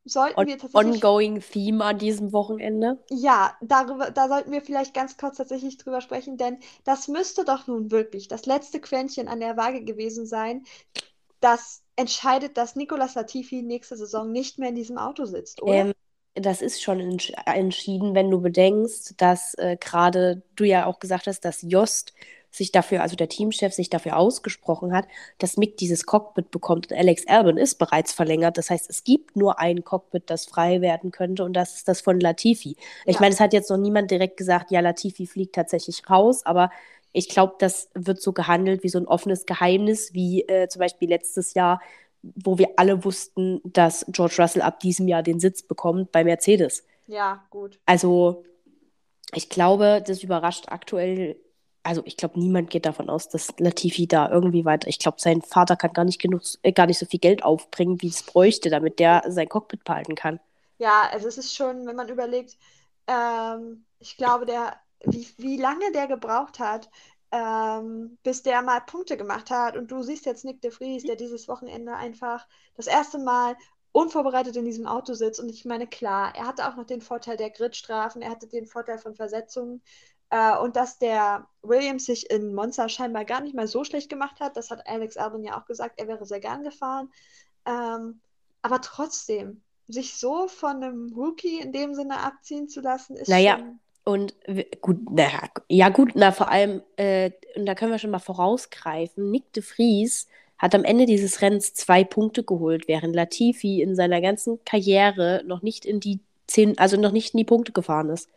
sollten 0.05 0.41
On 0.41 0.47
wir 0.47 0.59
tatsächlich, 0.59 1.05
ongoing 1.05 1.41
Theme 1.41 1.85
an 1.85 1.99
diesem 1.99 2.33
Wochenende. 2.33 2.99
ja, 3.11 3.57
darüber, 3.61 4.11
da 4.11 4.29
sollten 4.29 4.51
wir 4.53 4.63
vielleicht 4.63 4.95
ganz 4.95 5.17
kurz 5.17 5.37
tatsächlich 5.37 5.77
drüber 5.77 6.01
sprechen, 6.01 6.37
denn 6.39 6.59
das 6.85 7.09
müsste 7.09 7.45
doch 7.45 7.67
nun 7.67 7.91
wirklich 7.91 8.29
das 8.29 8.47
letzte 8.47 8.81
Quäntchen 8.81 9.29
an 9.29 9.41
der 9.41 9.57
Waage 9.57 9.85
gewesen 9.85 10.27
sein, 10.27 10.65
das 11.41 11.83
entscheidet, 11.97 12.57
dass 12.57 12.77
Nicolas 12.77 13.15
Latifi 13.15 13.63
nächste 13.63 13.97
Saison 13.97 14.33
nicht 14.33 14.59
mehr 14.59 14.71
in 14.71 14.77
diesem 14.77 14.99
Auto 14.99 15.27
sitzt, 15.27 15.63
oder? 15.63 15.89
Ähm, 15.89 15.93
das 16.35 16.63
ist 16.63 16.83
schon 16.83 17.01
entsch 17.01 17.33
entschieden, 17.47 18.15
wenn 18.15 18.31
du 18.31 18.41
bedenkst, 18.41 19.15
dass 19.21 19.55
äh, 19.55 19.77
gerade 19.79 20.43
du 20.57 20.65
ja 20.65 20.87
auch 20.87 20.99
gesagt 20.99 21.27
hast, 21.27 21.41
dass 21.45 21.63
Jost 21.63 22.15
sich 22.51 22.71
dafür, 22.73 23.03
also 23.03 23.17
der 23.17 23.29
Teamchef 23.31 23.73
sich 23.73 23.89
dafür 23.91 24.17
ausgesprochen 24.19 24.95
hat, 24.95 25.07
dass 25.39 25.57
Mick 25.57 25.79
dieses 25.79 26.05
Cockpit 26.07 26.51
bekommt 26.51 26.91
und 26.91 26.99
Alex 26.99 27.27
Albon 27.27 27.57
ist 27.57 27.77
bereits 27.77 28.13
verlängert. 28.13 28.59
Das 28.59 28.69
heißt, 28.71 28.91
es 28.91 29.05
gibt 29.05 29.37
nur 29.37 29.59
ein 29.59 29.85
Cockpit, 29.85 30.25
das 30.29 30.45
frei 30.47 30.81
werden 30.83 31.11
könnte 31.13 31.45
und 31.45 31.55
das 31.55 31.77
ist 31.77 31.89
das 31.89 32.01
von 32.03 32.21
Latifi. 32.21 32.77
Ich 33.07 33.17
Ja. 33.17 33.21
meine, 33.21 33.33
es 33.35 33.41
hat 33.41 33.53
jetzt 33.55 33.71
noch 33.71 33.79
niemand 33.79 34.11
direkt 34.11 34.37
gesagt, 34.37 34.71
ja, 34.71 34.81
Latifi 34.81 35.27
fliegt 35.27 35.55
tatsächlich 35.55 36.09
raus, 36.11 36.45
aber 36.45 36.71
ich 37.13 37.29
glaube, 37.29 37.55
das 37.59 37.91
wird 37.95 38.21
so 38.23 38.33
gehandelt 38.33 38.83
wie 38.83 38.89
so 38.89 38.99
ein 38.99 39.07
offenes 39.07 39.47
Geheimnis, 39.47 40.13
wie 40.15 40.43
äh, 40.49 40.69
zum 40.69 40.81
Beispiel 40.81 41.09
letztes 41.09 41.55
Jahr, 41.55 41.81
wo 42.23 42.59
wir 42.59 42.71
alle 42.77 43.05
wussten, 43.05 43.61
dass 43.65 44.05
George 44.09 44.37
Russell 44.39 44.63
ab 44.63 44.81
diesem 44.81 45.09
Jahr 45.09 45.23
den 45.23 45.41
Sitz 45.41 45.63
bekommt 45.63 46.13
bei 46.13 46.25
Mercedes. 46.25 46.85
Ja, 47.07 47.45
gut. 47.51 47.79
Also, 47.85 48.45
ich 49.35 49.49
glaube, 49.49 50.03
das 50.07 50.23
überrascht 50.23 50.67
aktuell. 50.69 51.37
Also, 51.83 52.03
ich 52.05 52.17
glaube, 52.17 52.39
niemand 52.39 52.71
geht 52.71 52.87
davon 52.87 53.11
aus, 53.11 53.29
dass 53.29 53.53
Latifi 53.59 54.07
da 54.07 54.31
irgendwie 54.31 54.65
weiter. 54.65 54.89
Ich 54.89 55.01
glaube, 55.01 55.21
sein 55.21 55.43
Vater 55.43 55.77
kann 55.77 55.93
gar 55.93 56.05
nicht 56.05 56.21
genug, 56.21 56.43
äh, 56.63 56.73
gar 56.73 56.87
nicht 56.87 56.99
so 56.99 57.07
viel 57.07 57.21
Geld 57.21 57.43
aufbringen, 57.43 58.01
wie 58.03 58.09
es 58.09 58.23
bräuchte, 58.23 58.71
damit 58.71 59.01
der 59.01 59.25
sein 59.29 59.49
Cockpit 59.49 59.83
behalten 59.83 60.15
kann. 60.15 60.39
Ja, 60.79 61.09
also 61.13 61.29
es 61.29 61.39
ist 61.39 61.55
schon, 61.55 61.87
wenn 61.87 61.97
man 61.97 62.09
überlegt, 62.09 62.57
ähm, 63.09 63.85
ich 63.99 64.17
glaube, 64.17 64.47
der, 64.47 64.77
wie, 65.05 65.27
wie 65.39 65.57
lange 65.57 65.91
der 65.93 66.07
gebraucht 66.07 66.61
hat, 66.61 66.89
ähm, 67.33 68.19
bis 68.23 68.43
der 68.43 68.63
mal 68.63 68.81
Punkte 68.81 69.17
gemacht 69.17 69.51
hat. 69.51 69.77
Und 69.77 69.91
du 69.91 70.03
siehst 70.03 70.27
jetzt 70.27 70.45
Nick 70.45 70.61
de 70.61 70.71
Vries, 70.71 71.03
der 71.03 71.17
dieses 71.17 71.49
Wochenende 71.49 71.95
einfach 71.95 72.47
das 72.77 72.87
erste 72.87 73.19
Mal 73.19 73.57
unvorbereitet 73.91 74.57
in 74.57 74.65
diesem 74.65 74.87
Auto 74.87 75.15
sitzt. 75.15 75.41
Und 75.41 75.51
ich 75.51 75.65
meine, 75.65 75.87
klar, 75.87 76.35
er 76.37 76.47
hatte 76.47 76.69
auch 76.69 76.77
noch 76.77 76.87
den 76.87 77.01
Vorteil 77.01 77.37
der 77.37 77.51
Gridstrafen, 77.51 78.23
er 78.23 78.31
hatte 78.31 78.47
den 78.47 78.67
Vorteil 78.67 78.99
von 78.99 79.15
Versetzungen. 79.15 79.83
Äh, 80.29 80.59
und 80.59 80.77
dass 80.77 80.99
der 80.99 81.47
Williams 81.63 82.05
sich 82.05 82.31
in 82.31 82.55
Monza 82.55 82.89
scheinbar 82.89 83.25
gar 83.25 83.41
nicht 83.41 83.55
mal 83.55 83.67
so 83.67 83.83
schlecht 83.85 84.09
gemacht 84.09 84.41
hat, 84.41 84.57
das 84.57 84.71
hat 84.71 84.87
Alex 84.87 85.17
Albon 85.17 85.43
ja 85.43 85.61
auch 85.61 85.67
gesagt, 85.67 85.99
er 86.01 86.09
wäre 86.09 86.25
sehr 86.27 86.41
gern 86.41 86.63
gefahren. 86.63 87.11
Ähm, 87.67 88.21
aber 88.63 88.81
trotzdem, 88.81 89.63
sich 89.89 90.17
so 90.17 90.49
von 90.49 90.83
einem 90.83 91.13
Rookie 91.15 91.61
in 91.61 91.73
dem 91.73 91.95
Sinne 91.95 92.21
abziehen 92.21 92.69
zu 92.69 92.81
lassen, 92.81 93.17
ist 93.17 93.29
Naja, 93.29 93.59
schon. 93.59 93.81
Und 94.05 94.35
gut, 94.81 94.99
na, 95.11 95.29
ja 95.69 95.89
gut, 95.89 96.13
na 96.15 96.33
vor 96.33 96.51
allem, 96.51 96.83
äh, 96.97 97.31
und 97.57 97.67
da 97.67 97.75
können 97.75 97.93
wir 97.93 97.99
schon 97.99 98.11
mal 98.11 98.19
vorausgreifen, 98.19 99.31
Nick 99.31 99.53
de 99.53 99.63
Vries 99.63 100.29
hat 100.59 100.75
am 100.75 100.85
Ende 100.85 101.07
dieses 101.07 101.43
Rennens 101.43 101.75
zwei 101.75 102.05
Punkte 102.05 102.45
geholt, 102.45 102.87
während 102.87 103.15
Latifi 103.15 103.83
in 103.83 103.97
seiner 103.97 104.21
ganzen 104.21 104.65
Karriere 104.65 105.43
noch 105.47 105.63
nicht 105.63 105.85
in 105.85 106.01
die 106.01 106.21
zehn, 106.47 106.79
also 106.79 106.97
noch 106.97 107.13
nicht 107.13 107.35
in 107.35 107.39
die 107.39 107.45
Punkte 107.45 107.73
gefahren 107.73 108.11
ist. 108.11 108.29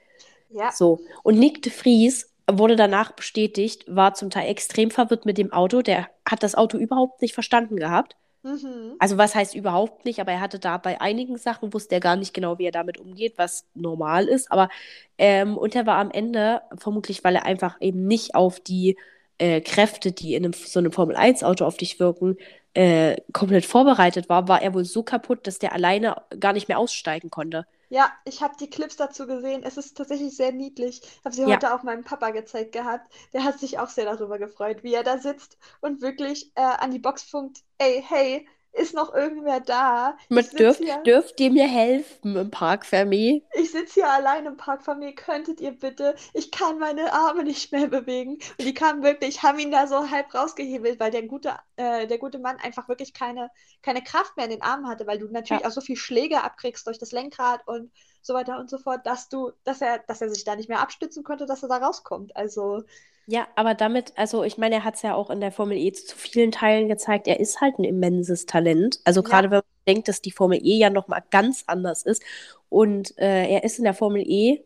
Ja, 0.49 0.71
So. 0.71 0.99
Und 1.23 1.37
Nick 1.37 1.61
de 1.61 1.71
Vries 1.71 2.31
wurde 2.49 2.75
danach 2.75 3.11
bestätigt, 3.11 3.85
war 3.87 4.13
zum 4.13 4.29
Teil 4.29 4.49
extrem 4.49 4.91
verwirrt 4.91 5.25
mit 5.25 5.37
dem 5.37 5.51
Auto. 5.51 5.81
Der 5.81 6.09
hat 6.27 6.43
das 6.43 6.55
Auto 6.55 6.77
überhaupt 6.77 7.21
nicht 7.21 7.33
verstanden 7.33 7.77
gehabt. 7.77 8.15
Mhm. 8.45 8.95
Also 8.99 9.17
was 9.17 9.35
heißt 9.35 9.55
überhaupt 9.55 10.05
nicht, 10.05 10.19
aber 10.19 10.31
er 10.31 10.41
hatte 10.41 10.59
da 10.59 10.77
bei 10.77 11.01
einigen 11.01 11.37
Sachen, 11.37 11.73
wusste 11.73 11.95
er 11.95 12.01
gar 12.01 12.15
nicht 12.15 12.33
genau, 12.33 12.59
wie 12.59 12.65
er 12.65 12.71
damit 12.71 12.97
umgeht, 12.99 13.33
was 13.37 13.65
normal 13.73 14.27
ist. 14.27 14.51
Aber 14.51 14.69
ähm, 15.17 15.57
und 15.57 15.75
er 15.75 15.85
war 15.85 15.97
am 15.97 16.11
Ende, 16.11 16.61
vermutlich, 16.77 17.23
weil 17.23 17.35
er 17.35 17.45
einfach 17.45 17.81
eben 17.81 18.07
nicht 18.07 18.35
auf 18.35 18.59
die 18.59 18.97
äh, 19.37 19.61
Kräfte, 19.61 20.11
die 20.11 20.35
in 20.35 20.45
einem, 20.45 20.53
so 20.53 20.79
einem 20.79 20.91
Formel-1-Auto 20.91 21.65
auf 21.65 21.77
dich 21.77 21.99
wirken, 21.99 22.37
äh, 22.73 23.17
komplett 23.33 23.65
vorbereitet 23.65 24.29
war, 24.29 24.47
war 24.47 24.61
er 24.61 24.73
wohl 24.73 24.85
so 24.85 25.03
kaputt, 25.03 25.47
dass 25.47 25.59
der 25.59 25.73
alleine 25.73 26.15
gar 26.39 26.53
nicht 26.53 26.67
mehr 26.67 26.79
aussteigen 26.79 27.29
konnte. 27.29 27.65
Ja, 27.89 28.11
ich 28.25 28.41
habe 28.43 28.55
die 28.59 28.69
Clips 28.69 28.95
dazu 28.95 29.25
gesehen. 29.27 29.63
Es 29.63 29.77
ist 29.77 29.95
tatsächlich 29.97 30.35
sehr 30.35 30.51
niedlich. 30.51 31.01
Ich 31.03 31.25
habe 31.25 31.35
sie 31.35 31.45
Ja, 31.45 31.47
heute 31.47 31.73
auch 31.73 31.83
meinem 31.83 32.03
Papa 32.03 32.29
gezeigt 32.31 32.71
gehabt. 32.73 33.11
Der 33.33 33.43
hat 33.43 33.59
sich 33.59 33.79
auch 33.79 33.89
sehr 33.89 34.05
darüber 34.05 34.37
gefreut, 34.39 34.83
wie 34.83 34.93
er 34.93 35.03
da 35.03 35.17
sitzt 35.17 35.57
und 35.81 36.01
wirklich 36.01 36.51
äh, 36.55 36.61
an 36.61 36.91
die 36.91 36.99
Box 36.99 37.23
funkt. 37.23 37.63
Ey, 37.77 38.03
hey, 38.07 38.47
ist 38.75 38.93
noch 38.93 39.13
irgendwer 39.13 39.59
da? 39.59 40.17
Mit 40.29 40.59
dürft, 40.59 40.79
hier. 40.83 41.03
dürft 41.05 41.39
ihr 41.39 41.51
mir 41.51 41.67
helfen 41.67 42.35
im 42.35 42.51
Park 42.51 42.85
Fermi? 42.85 43.43
Ich 43.57 43.71
sitze 43.71 43.93
hier 43.95 44.09
allein 44.09 44.45
im 44.45 44.57
Park 44.57 44.85
mir. 44.97 45.13
Könntet 45.15 45.61
ihr 45.61 45.71
bitte? 45.71 46.15
Ich 46.33 46.51
kann 46.51 46.77
meine 46.77 47.13
Arme 47.13 47.43
nicht 47.43 47.71
mehr 47.71 47.87
bewegen. 47.87 48.33
Und 48.33 48.59
die 48.59 48.73
kamen 48.73 49.01
wirklich, 49.01 49.43
haben 49.43 49.59
ihn 49.59 49.71
da 49.71 49.87
so 49.87 50.09
halb 50.11 50.33
rausgehebelt, 50.33 50.99
weil 50.99 51.11
der 51.11 51.23
gute, 51.23 51.55
äh, 51.77 52.05
der 52.07 52.17
gute 52.17 52.37
Mann 52.39 52.57
einfach 52.57 52.89
wirklich 52.89 53.13
keine, 53.13 53.49
keine 53.81 54.03
Kraft 54.03 54.35
mehr 54.35 54.45
in 54.45 54.51
den 54.51 54.61
Armen 54.61 54.87
hatte, 54.87 55.07
weil 55.07 55.19
du 55.19 55.27
natürlich 55.31 55.63
Ja. 55.63 55.65
auch 55.65 55.71
so 55.71 55.81
viel 55.81 55.95
Schläge 55.95 56.43
abkriegst 56.43 56.85
durch 56.85 56.99
das 56.99 57.11
Lenkrad 57.13 57.65
und 57.67 57.91
so 58.21 58.33
weiter 58.33 58.59
und 58.59 58.69
so 58.69 58.77
fort, 58.77 59.05
dass 59.05 59.29
du, 59.29 59.51
dass 59.63 59.81
er, 59.81 59.99
dass 59.99 60.21
er 60.21 60.29
sich 60.29 60.43
da 60.43 60.55
nicht 60.55 60.69
mehr 60.69 60.81
abstützen 60.81 61.23
konnte, 61.23 61.45
dass 61.45 61.63
er 61.63 61.69
da 61.69 61.77
rauskommt. 61.77 62.35
Also, 62.35 62.83
Ja, 63.27 63.47
aber 63.55 63.73
damit, 63.73 64.13
also 64.17 64.43
ich 64.43 64.57
meine, 64.57 64.75
er 64.75 64.83
hat 64.83 64.95
es 64.95 65.01
ja 65.01 65.15
auch 65.15 65.31
in 65.31 65.39
der 65.41 65.51
Formel 65.51 65.77
E 65.77 65.91
zu 65.91 66.15
vielen 66.15 66.51
Teilen 66.51 66.87
gezeigt, 66.87 67.27
er 67.27 67.39
ist 67.39 67.59
halt 67.59 67.79
ein 67.79 67.83
immenses 67.83 68.45
Talent. 68.45 68.99
Also 69.03 69.23
gerade 69.23 69.47
ja, 69.47 69.51
wenn 69.51 69.57
man 69.57 69.63
denkt, 69.87 70.07
dass 70.07 70.21
die 70.21 70.31
Formel 70.31 70.59
E 70.63 70.77
ja 70.77 70.91
nochmal 70.91 71.23
ganz 71.31 71.63
anders 71.65 72.03
ist. 72.03 72.21
Und 72.69 73.17
äh, 73.17 73.47
er 73.47 73.63
ist 73.63 73.79
in 73.79 73.83
der 73.83 73.95
Formel 73.95 74.23
E, 74.27 74.63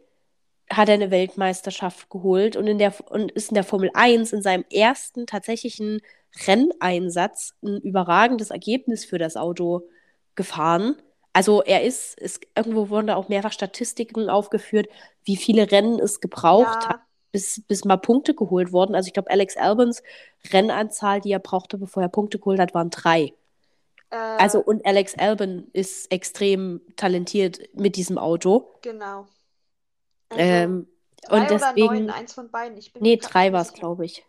hat 0.70 0.89
er 0.89 0.95
eine 0.95 1.10
Weltmeisterschaft 1.10 2.10
geholt 2.10 2.55
und, 2.57 2.68
in 2.68 2.78
der, 2.78 2.93
und 3.10 3.32
ist 3.32 3.49
in 3.49 3.55
der 3.55 3.64
Formel 3.64 3.91
1 3.93 4.34
in 4.34 4.41
seinem 4.41 4.66
ersten 4.72 5.26
tatsächlichen 5.26 6.01
Renneinsatz 6.45 7.55
ein 7.64 7.80
überragendes 7.82 8.51
Ergebnis 8.51 9.05
für 9.05 9.18
das 9.18 9.38
Auto 9.38 9.88
gefahren. 10.36 10.95
Also 11.34 11.64
er 11.64 11.84
ist, 11.84 12.20
ist 12.20 12.41
irgendwo 12.55 12.89
wurden 12.89 13.07
da 13.07 13.16
auch 13.16 13.30
mehrfach 13.30 13.53
Statistiken 13.53 14.30
aufgeführt, 14.30 14.88
wie 15.24 15.38
viele 15.38 15.72
Rennen 15.72 15.99
es 15.99 16.20
gebraucht 16.20 16.88
hat 16.88 16.99
ja, 16.99 17.09
bis, 17.32 17.62
bis 17.68 17.86
mal 17.86 17.98
Punkte 17.98 18.34
geholt 18.36 18.72
wurden. 18.72 18.96
Also 18.96 19.08
ich 19.08 19.14
glaube, 19.14 19.30
Alex 19.32 19.58
Albons 19.58 20.04
Rennanzahl, 20.52 21.22
die 21.22 21.32
er 21.32 21.40
brauchte, 21.40 21.78
bevor 21.78 22.04
er 22.04 22.10
Punkte 22.10 22.40
geholt 22.40 22.60
hat, 22.60 22.74
waren 22.74 22.90
drei. 22.90 23.34
Also 24.38 24.60
äh, 24.60 24.64
und 24.64 24.86
Alex 24.86 25.16
Albon 25.16 25.70
ist 25.74 26.12
extrem 26.12 26.82
talentiert 26.96 27.60
mit 27.74 27.96
diesem 27.96 28.18
Auto. 28.18 28.80
genau. 28.82 29.28
Also, 30.30 30.44
Ähm, 30.44 30.88
und 31.30 31.50
drei 31.50 31.56
oder 31.56 31.74
neun, 31.76 32.08
deswegen, 32.08 32.10
eins 32.10 32.34
von 32.34 32.50
beiden. 32.50 32.78
Ich 32.78 32.94
bin 32.94 33.04
nee, 33.04 33.18
drei 33.18 33.52
war 33.54 33.62
es, 33.62 33.74
glaube 33.74 34.06
ich. 34.06 34.26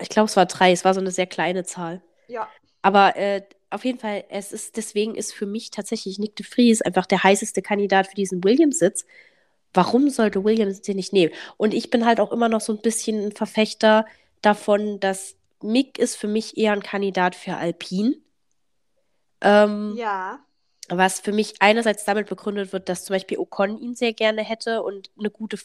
Ich 0.00 0.08
glaube, 0.08 0.26
es 0.26 0.36
war 0.36 0.46
drei. 0.46 0.72
Es 0.72 0.84
war 0.84 0.94
so 0.94 1.00
eine 1.00 1.10
sehr 1.10 1.26
kleine 1.26 1.64
Zahl. 1.64 2.02
Ja, 2.28 2.48
Aber 2.82 3.16
äh, 3.16 3.42
auf 3.70 3.84
jeden 3.84 3.98
Fall, 3.98 4.24
es 4.30 4.52
ist, 4.52 4.76
deswegen 4.76 5.14
ist 5.14 5.34
für 5.34 5.46
mich 5.46 5.70
tatsächlich 5.70 6.18
Nick 6.18 6.36
de 6.36 6.46
Vries 6.46 6.82
einfach 6.82 7.06
der 7.06 7.22
heißeste 7.22 7.62
Kandidat 7.62 8.06
für 8.06 8.14
diesen 8.14 8.42
Williams-Sitz. 8.44 9.04
Warum 9.74 10.10
sollte 10.10 10.44
Williams 10.44 10.80
den 10.80 10.96
nicht 10.96 11.12
nehmen? 11.12 11.32
Und 11.56 11.74
ich 11.74 11.90
bin 11.90 12.06
halt 12.06 12.20
auch 12.20 12.32
immer 12.32 12.48
noch 12.48 12.60
so 12.60 12.72
ein 12.72 12.80
bisschen 12.80 13.26
ein 13.26 13.32
Verfechter 13.32 14.06
davon, 14.42 15.00
dass 15.00 15.36
Mick 15.62 15.98
ist 15.98 16.16
für 16.16 16.28
mich 16.28 16.56
eher 16.56 16.72
ein 16.72 16.82
Kandidat 16.82 17.34
für 17.34 17.56
Alpine. 17.56 18.16
Ähm, 19.40 19.94
ja, 19.96 20.40
was 20.88 21.20
für 21.20 21.32
mich 21.32 21.56
einerseits 21.60 22.04
damit 22.04 22.28
begründet 22.28 22.72
wird, 22.72 22.88
dass 22.88 23.04
zum 23.04 23.14
Beispiel 23.14 23.38
Ocon 23.38 23.78
ihn 23.78 23.94
sehr 23.94 24.12
gerne 24.12 24.42
hätte 24.42 24.82
und 24.82 25.10
eine 25.18 25.30
gute 25.30 25.56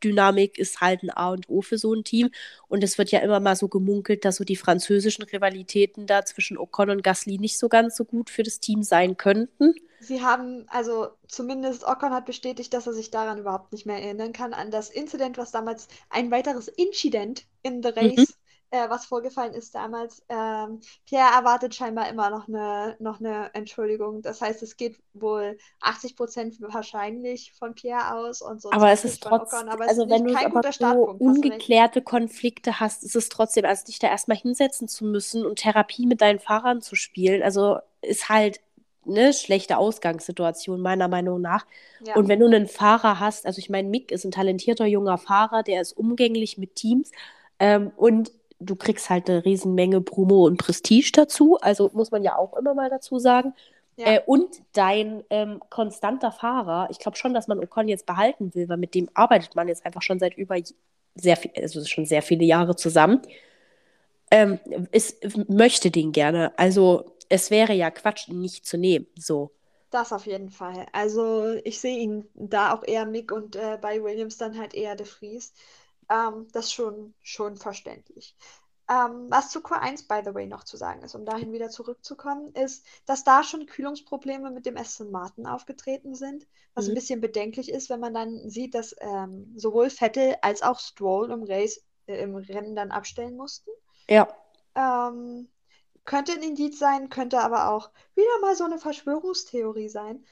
Fahrerdynamik 0.00 0.58
ist 0.58 0.80
halt 0.80 1.02
ein 1.02 1.10
A 1.10 1.30
und 1.30 1.48
O 1.48 1.62
für 1.62 1.78
so 1.78 1.94
ein 1.94 2.04
Team. 2.04 2.30
Und 2.68 2.82
es 2.82 2.98
wird 2.98 3.10
ja 3.10 3.20
immer 3.20 3.40
mal 3.40 3.56
so 3.56 3.68
gemunkelt, 3.68 4.24
dass 4.24 4.36
so 4.36 4.44
die 4.44 4.56
französischen 4.56 5.24
Rivalitäten 5.24 6.06
da 6.06 6.24
zwischen 6.24 6.58
Ocon 6.58 6.90
und 6.90 7.02
Gasly 7.02 7.38
nicht 7.38 7.58
so 7.58 7.68
ganz 7.68 7.96
so 7.96 8.04
gut 8.04 8.30
für 8.30 8.42
das 8.42 8.60
Team 8.60 8.82
sein 8.82 9.16
könnten. 9.16 9.74
Sie 10.02 10.22
haben, 10.22 10.64
also 10.68 11.08
zumindest 11.28 11.84
Ocon 11.86 12.12
hat 12.12 12.24
bestätigt, 12.24 12.72
dass 12.72 12.86
er 12.86 12.94
sich 12.94 13.10
daran 13.10 13.38
überhaupt 13.38 13.72
nicht 13.72 13.84
mehr 13.84 14.02
erinnern 14.02 14.32
kann, 14.32 14.54
an 14.54 14.70
das 14.70 14.88
Incident, 14.88 15.36
was 15.36 15.52
damals 15.52 15.88
ein 16.08 16.30
weiteres 16.30 16.68
Incident 16.68 17.44
in 17.62 17.82
the 17.82 17.90
Mhm. 17.90 18.26
Äh, 18.70 18.88
was 18.88 19.06
vorgefallen 19.06 19.52
ist 19.52 19.74
damals. 19.74 20.22
Ähm, 20.28 20.80
Pierre 21.06 21.34
erwartet 21.34 21.74
scheinbar 21.74 22.08
immer 22.08 22.30
noch 22.30 22.46
eine, 22.46 22.96
noch 23.00 23.18
eine 23.18 23.50
Entschuldigung. 23.54 24.22
Das 24.22 24.40
heißt, 24.40 24.62
es 24.62 24.76
geht 24.76 24.98
wohl 25.12 25.58
80% 25.82 26.56
wahrscheinlich 26.72 27.52
von 27.58 27.74
Pierre 27.74 28.14
aus 28.14 28.42
und 28.42 28.62
so 28.62 28.70
Aber 28.70 28.90
es 28.92 29.00
20 29.00 29.04
ist 29.04 29.22
von 29.22 29.38
trotz, 29.38 29.52
Ocon, 29.52 29.68
aber 29.68 29.84
es 29.84 29.90
also 29.90 30.08
wenn 30.08 30.24
du 30.24 30.36
aber 30.36 30.72
so 30.72 31.08
ungeklärte 31.18 32.00
Konflikte 32.00 32.78
hast, 32.78 33.02
ist 33.02 33.16
es 33.16 33.28
trotzdem, 33.28 33.64
also 33.64 33.84
dich 33.86 33.98
da 33.98 34.08
erstmal 34.08 34.38
hinsetzen 34.38 34.86
zu 34.86 35.04
müssen 35.04 35.44
und 35.44 35.58
Therapie 35.58 36.06
mit 36.06 36.20
deinen 36.20 36.38
Fahrern 36.38 36.80
zu 36.80 36.94
spielen, 36.94 37.42
also 37.42 37.78
ist 38.02 38.28
halt 38.28 38.60
eine 39.06 39.32
schlechte 39.32 39.78
Ausgangssituation, 39.78 40.80
meiner 40.80 41.08
Meinung 41.08 41.40
nach. 41.40 41.66
Ja, 42.04 42.14
Und 42.14 42.28
wenn 42.28 42.38
du 42.38 42.46
einen 42.46 42.68
Fahrer 42.68 43.18
hast, 43.18 43.46
also 43.46 43.58
ich 43.58 43.70
meine, 43.70 43.88
Mick 43.88 44.12
ist 44.12 44.24
ein 44.24 44.30
talentierter 44.30 44.86
junger 44.86 45.18
Fahrer, 45.18 45.62
der 45.62 45.80
ist 45.80 45.94
umgänglich 45.94 46.58
mit 46.58 46.76
Teams 46.76 47.10
ähm, 47.58 47.90
und 47.96 48.30
du 48.60 48.76
kriegst 48.76 49.10
halt 49.10 49.28
eine 49.30 49.44
Riesenmenge 49.44 50.00
Promo 50.02 50.46
und 50.46 50.58
Prestige 50.58 51.10
dazu, 51.12 51.58
also 51.60 51.90
muss 51.94 52.10
man 52.10 52.22
ja 52.22 52.36
auch 52.36 52.56
immer 52.56 52.74
mal 52.74 52.90
dazu 52.90 53.18
sagen. 53.18 53.54
ja, 53.96 54.06
Äh, 54.14 54.20
und 54.26 54.62
dein 54.72 55.24
ähm, 55.30 55.60
konstanter 55.70 56.32
Fahrer, 56.32 56.88
ich 56.90 56.98
glaube 56.98 57.16
schon, 57.16 57.34
dass 57.34 57.48
man 57.48 57.58
Ocon 57.60 57.88
jetzt 57.88 58.06
behalten 58.06 58.54
will, 58.54 58.68
weil 58.68 58.76
mit 58.78 58.94
dem 58.94 59.08
arbeitet 59.14 59.56
man 59.56 59.68
jetzt 59.68 59.84
einfach 59.86 60.02
schon 60.02 60.18
seit 60.18 60.36
über 60.36 60.56
sehr 61.14 61.36
viel, 61.36 61.50
also 61.56 61.84
schon 61.84 62.06
sehr 62.06 62.22
viele 62.22 62.44
Jahre 62.44 62.76
zusammen, 62.76 63.22
ähm, 64.30 64.58
ist, 64.92 65.18
möchte 65.48 65.90
den 65.90 66.12
gerne. 66.12 66.56
Also 66.58 67.16
es 67.28 67.50
wäre 67.50 67.72
ja 67.74 67.90
Quatsch, 67.90 68.28
ihn 68.28 68.40
nicht 68.40 68.66
zu 68.66 68.76
nehmen. 68.78 69.06
So. 69.16 69.52
das 69.90 70.12
auf 70.12 70.26
jeden 70.26 70.50
Fall. 70.50 70.86
Also 70.92 71.54
ich 71.64 71.80
sehe 71.80 71.98
ihn 71.98 72.28
da 72.34 72.74
auch 72.74 72.84
eher 72.84 73.06
Mick 73.06 73.32
und 73.32 73.56
äh, 73.56 73.78
bei 73.80 74.02
Williams 74.02 74.36
dann 74.38 74.58
halt 74.58 74.74
eher 74.74 74.94
De 74.96 75.06
Vries. 75.06 75.52
Ähm, 76.10 76.48
das 76.52 76.66
ist 76.66 76.74
schon, 76.74 77.14
schon 77.22 77.56
verständlich. 77.56 78.36
Ähm, 78.88 79.28
was 79.30 79.50
zu 79.50 79.60
Q1, 79.60 80.08
by 80.08 80.22
the 80.24 80.34
way, 80.34 80.46
noch 80.48 80.64
zu 80.64 80.76
sagen 80.76 81.02
ist, 81.04 81.14
um 81.14 81.24
dahin 81.24 81.52
wieder 81.52 81.70
zurückzukommen, 81.70 82.52
ist, 82.54 82.84
dass 83.06 83.24
da 83.24 83.44
schon 83.44 83.66
Kühlungsprobleme 83.66 84.50
mit 84.50 84.66
dem 84.66 84.76
Aston 84.76 85.12
Martin 85.12 85.46
aufgetreten 85.46 86.16
sind, 86.16 86.48
was 86.74 86.88
ein 86.88 86.94
Mhm. 86.94 86.94
bisschen 86.94 87.20
bedenklich 87.20 87.70
ist, 87.70 87.88
wenn 87.90 88.00
man 88.00 88.14
dann 88.14 88.50
sieht, 88.50 88.74
dass 88.74 88.94
ähm, 89.00 89.52
sowohl 89.56 89.90
Vettel 89.90 90.36
als 90.42 90.62
auch 90.62 90.80
Stroll 90.80 91.30
im 91.30 91.44
Race, 91.44 91.84
äh, 92.06 92.20
im 92.22 92.34
Rennen 92.36 92.76
dann 92.76 92.90
abstellen 92.90 93.36
mussten. 93.36 93.70
Ja. 94.08 94.28
Ähm, 94.74 95.48
könnte 96.04 96.32
ein 96.32 96.42
Indiz 96.42 96.78
sein, 96.78 97.08
könnte 97.10 97.40
aber 97.40 97.70
auch 97.70 97.90
wieder 98.16 98.40
mal 98.40 98.56
so 98.56 98.64
eine 98.64 98.78
Verschwörungstheorie 98.78 99.88
sein. 99.88 100.24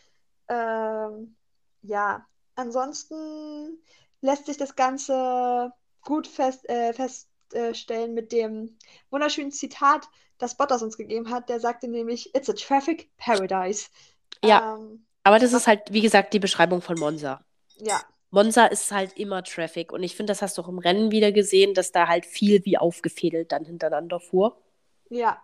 Ähm, 0.49 1.37
ja, 1.83 2.26
ansonsten 2.57 3.79
lässt 4.21 4.47
sich 4.47 4.57
das 4.57 4.77
Ganze 4.77 5.73
gut 6.03 6.27
fest, 6.27 6.69
äh, 6.69 6.93
feststellen 6.93 8.14
mit 8.14 8.33
dem 8.33 8.77
wunderschönen 9.11 9.53
Zitat, 9.53 10.09
das 10.39 10.57
Bottas 10.57 10.83
uns 10.83 10.97
gegeben 10.97 11.31
hat. 11.31 11.49
Der 11.49 11.61
sagte 11.61 11.89
nämlich, 11.89 12.35
It's 12.35 12.49
a 12.51 12.53
traffic 12.55 13.11
paradise. 13.16 13.89
Ja. 14.45 14.64
Ähm, 14.77 15.07
Aber 15.25 15.39
das 15.39 15.53
ist 15.53 15.66
halt, 15.66 15.93
wie 15.93 16.01
gesagt, 16.01 16.33
die 16.35 16.39
Beschreibung 16.41 16.83
von 16.83 16.99
Monza. 16.99 17.45
ja, 17.79 18.03
Monza 18.31 18.66
ist 18.66 18.91
halt 18.93 19.19
immer 19.19 19.43
Traffic. 19.43 19.93
Und 19.93 20.03
ich 20.03 20.16
finde, 20.16 20.31
das 20.33 20.43
hast 20.43 20.59
du 20.59 20.62
auch 20.62 20.69
im 20.69 20.79
Rennen 20.79 21.11
wieder 21.11 21.33
gesehen, 21.33 21.75
dass 21.75 21.93
da 21.93 22.09
halt 22.09 22.27
viel 22.27 22.64
wie 22.64 22.79
aufgefädelt 22.79 23.53
dann 23.53 23.64
hintereinander 23.64 24.21
fuhr. 24.21 24.62
ja, 25.11 25.43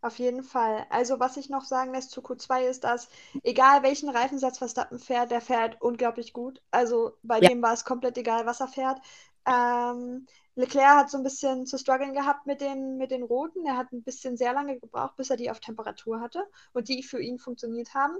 auf 0.00 0.18
jeden 0.18 0.42
Fall. 0.42 0.86
Also, 0.90 1.20
was 1.20 1.36
ich 1.36 1.48
noch 1.50 1.64
sagen 1.64 1.92
lässt 1.92 2.10
zu 2.10 2.22
Q2 2.22 2.66
ist, 2.66 2.84
dass 2.84 3.08
egal 3.42 3.82
welchen 3.82 4.08
Reifensatz 4.08 4.58
Verstappen 4.58 4.98
fährt, 4.98 5.30
der 5.30 5.40
fährt 5.40 5.80
unglaublich 5.80 6.32
gut. 6.32 6.62
Also, 6.70 7.16
bei 7.22 7.40
Ja. 7.40 7.48
dem 7.48 7.62
war 7.62 7.72
es 7.72 7.84
komplett 7.84 8.18
egal, 8.18 8.46
was 8.46 8.60
er 8.60 8.68
fährt. 8.68 9.00
Ähm, 9.46 10.26
Leclerc 10.56 10.96
hat 10.96 11.10
so 11.10 11.18
ein 11.18 11.22
bisschen 11.22 11.66
zu 11.66 11.78
strugglen 11.78 12.14
gehabt 12.14 12.46
mit 12.46 12.60
den, 12.60 12.96
mit 12.96 13.10
den 13.10 13.22
Roten. 13.22 13.64
Er 13.66 13.76
hat 13.76 13.92
ein 13.92 14.02
bisschen 14.02 14.36
sehr 14.36 14.52
lange 14.52 14.78
gebraucht, 14.80 15.16
bis 15.16 15.30
er 15.30 15.36
die 15.36 15.50
auf 15.50 15.60
Temperatur 15.60 16.20
hatte 16.20 16.44
und 16.72 16.88
die 16.88 17.02
für 17.02 17.20
ihn 17.20 17.38
funktioniert 17.38 17.94
haben. 17.94 18.16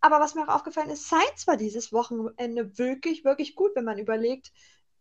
Aber 0.00 0.20
was 0.20 0.34
mir 0.34 0.44
auch 0.48 0.54
aufgefallen 0.54 0.90
ist, 0.90 1.08
Sainz 1.08 1.46
war 1.46 1.56
dieses 1.56 1.92
Wochenende 1.92 2.76
wirklich, 2.78 3.24
wirklich 3.24 3.54
gut, 3.54 3.72
wenn 3.74 3.84
man 3.84 3.98
überlegt, 3.98 4.52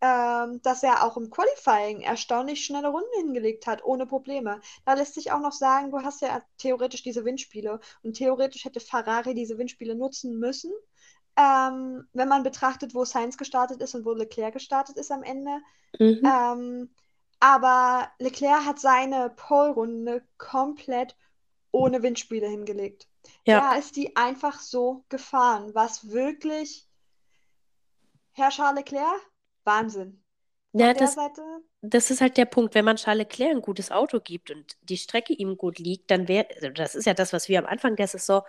ähm, 0.04 0.62
dass 0.64 0.84
er 0.84 1.06
auch 1.06 1.16
im 1.16 1.30
Qualifying 1.30 2.02
erstaunlich 2.02 2.66
schnelle 2.66 2.90
Runden 2.90 3.14
hingelegt 3.16 3.68
hat, 3.68 3.86
ohne 3.86 4.06
Probleme. 4.06 4.60
Da 4.84 4.96
lässt 4.96 5.14
sich 5.14 5.32
auch 5.32 5.40
noch 5.40 5.54
sagen, 5.54 5.92
du 5.92 6.00
hast 6.02 6.22
ja 6.22 6.42
theoretisch 6.58 7.04
diese 7.04 7.24
Windspiele 7.24 7.80
und 8.02 8.18
theoretisch 8.18 8.66
hätte 8.66 8.82
Ferrari 8.82 9.34
diese 9.34 9.58
Windspiele 9.58 9.96
nutzen 9.96 10.38
müssen. 10.40 10.74
Ähm, 11.38 12.06
wenn 12.12 12.28
man 12.28 12.44
betrachtet, 12.44 12.94
wo 12.94 13.06
Sainz 13.06 13.38
gestartet 13.38 13.82
ist 13.82 13.96
und 13.96 14.04
wo 14.04 14.12
Leclerc 14.12 14.54
gestartet 14.54 14.98
ist 14.98 15.10
am 15.10 15.24
Ende. 15.24 15.62
Mhm. 15.98 16.22
Ähm, 16.26 16.90
aber 17.40 18.12
Leclerc 18.20 18.66
hat 18.66 18.80
seine 18.80 19.30
Pole-Runde 19.30 20.22
komplett 20.38 21.16
ohne 21.72 22.04
Windspiele 22.04 22.50
hingelegt. 22.50 23.08
Ja. 23.46 23.72
Der 23.72 23.80
ist 23.80 23.96
die 23.96 24.18
einfach 24.18 24.60
so 24.60 25.06
gefahren, 25.08 25.74
was 25.74 26.12
wirklich 26.12 26.90
Herr 28.34 28.50
Charles 28.50 28.80
Leclerc, 28.80 29.22
Wahnsinn. 29.66 30.24
Von 30.76 30.86
Ja, 30.86 30.94
das, 30.94 31.20
das 31.82 32.12
ist 32.12 32.22
halt 32.22 32.38
der 32.38 32.46
Punkt. 32.46 32.76
Wenn 32.76 32.86
man 32.86 32.98
Charles 32.98 33.20
Leclerc 33.28 33.52
ein 33.52 33.62
gutes 33.62 33.92
Auto 33.92 34.20
gibt 34.20 34.52
und 34.52 34.78
die 34.84 34.98
Strecke 34.98 35.34
ihm 35.34 35.58
gut 35.58 35.80
liegt, 35.80 36.12
dann 36.12 36.28
wäre, 36.28 36.48
also 36.56 36.70
das 36.70 36.96
ist 36.96 37.06
ja 37.06 37.14
das, 37.14 37.34
was 37.34 37.50
wir 37.50 37.60
am 37.60 37.66
Anfang 37.66 37.96
der 37.96 38.08
Saison 38.08 38.44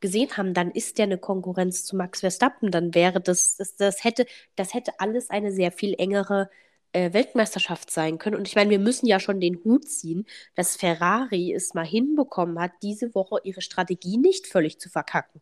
gesehen 0.00 0.36
haben, 0.36 0.54
dann 0.54 0.70
ist 0.70 0.98
der 0.98 1.04
eine 1.04 1.18
Konkurrenz 1.18 1.84
zu 1.84 1.96
Max 1.96 2.20
Verstappen. 2.20 2.70
Dann 2.70 2.94
wäre 2.94 3.20
das, 3.20 3.56
das, 3.56 3.76
das 3.76 4.04
hätte, 4.04 4.26
das 4.56 4.74
hätte 4.74 4.92
alles 5.00 5.30
eine 5.30 5.52
sehr 5.52 5.72
viel 5.72 5.94
engere 5.98 6.50
äh, 6.92 7.12
Weltmeisterschaft 7.12 7.90
sein 7.90 8.18
können. 8.18 8.36
Und 8.36 8.48
ich 8.48 8.56
meine, 8.56 8.70
wir 8.70 8.78
müssen 8.80 9.06
ja 9.06 9.20
schon 9.20 9.40
den 9.40 9.62
Hut 9.64 9.88
ziehen, 9.88 10.26
dass 10.54 10.76
Ferrari 10.76 11.52
es 11.54 11.74
mal 11.74 11.86
hinbekommen 11.86 12.58
hat, 12.60 12.72
diese 12.82 13.14
Woche 13.14 13.40
ihre 13.44 13.62
Strategie 13.62 14.18
nicht 14.18 14.46
völlig 14.48 14.80
zu 14.80 14.88
verkacken. 14.90 15.40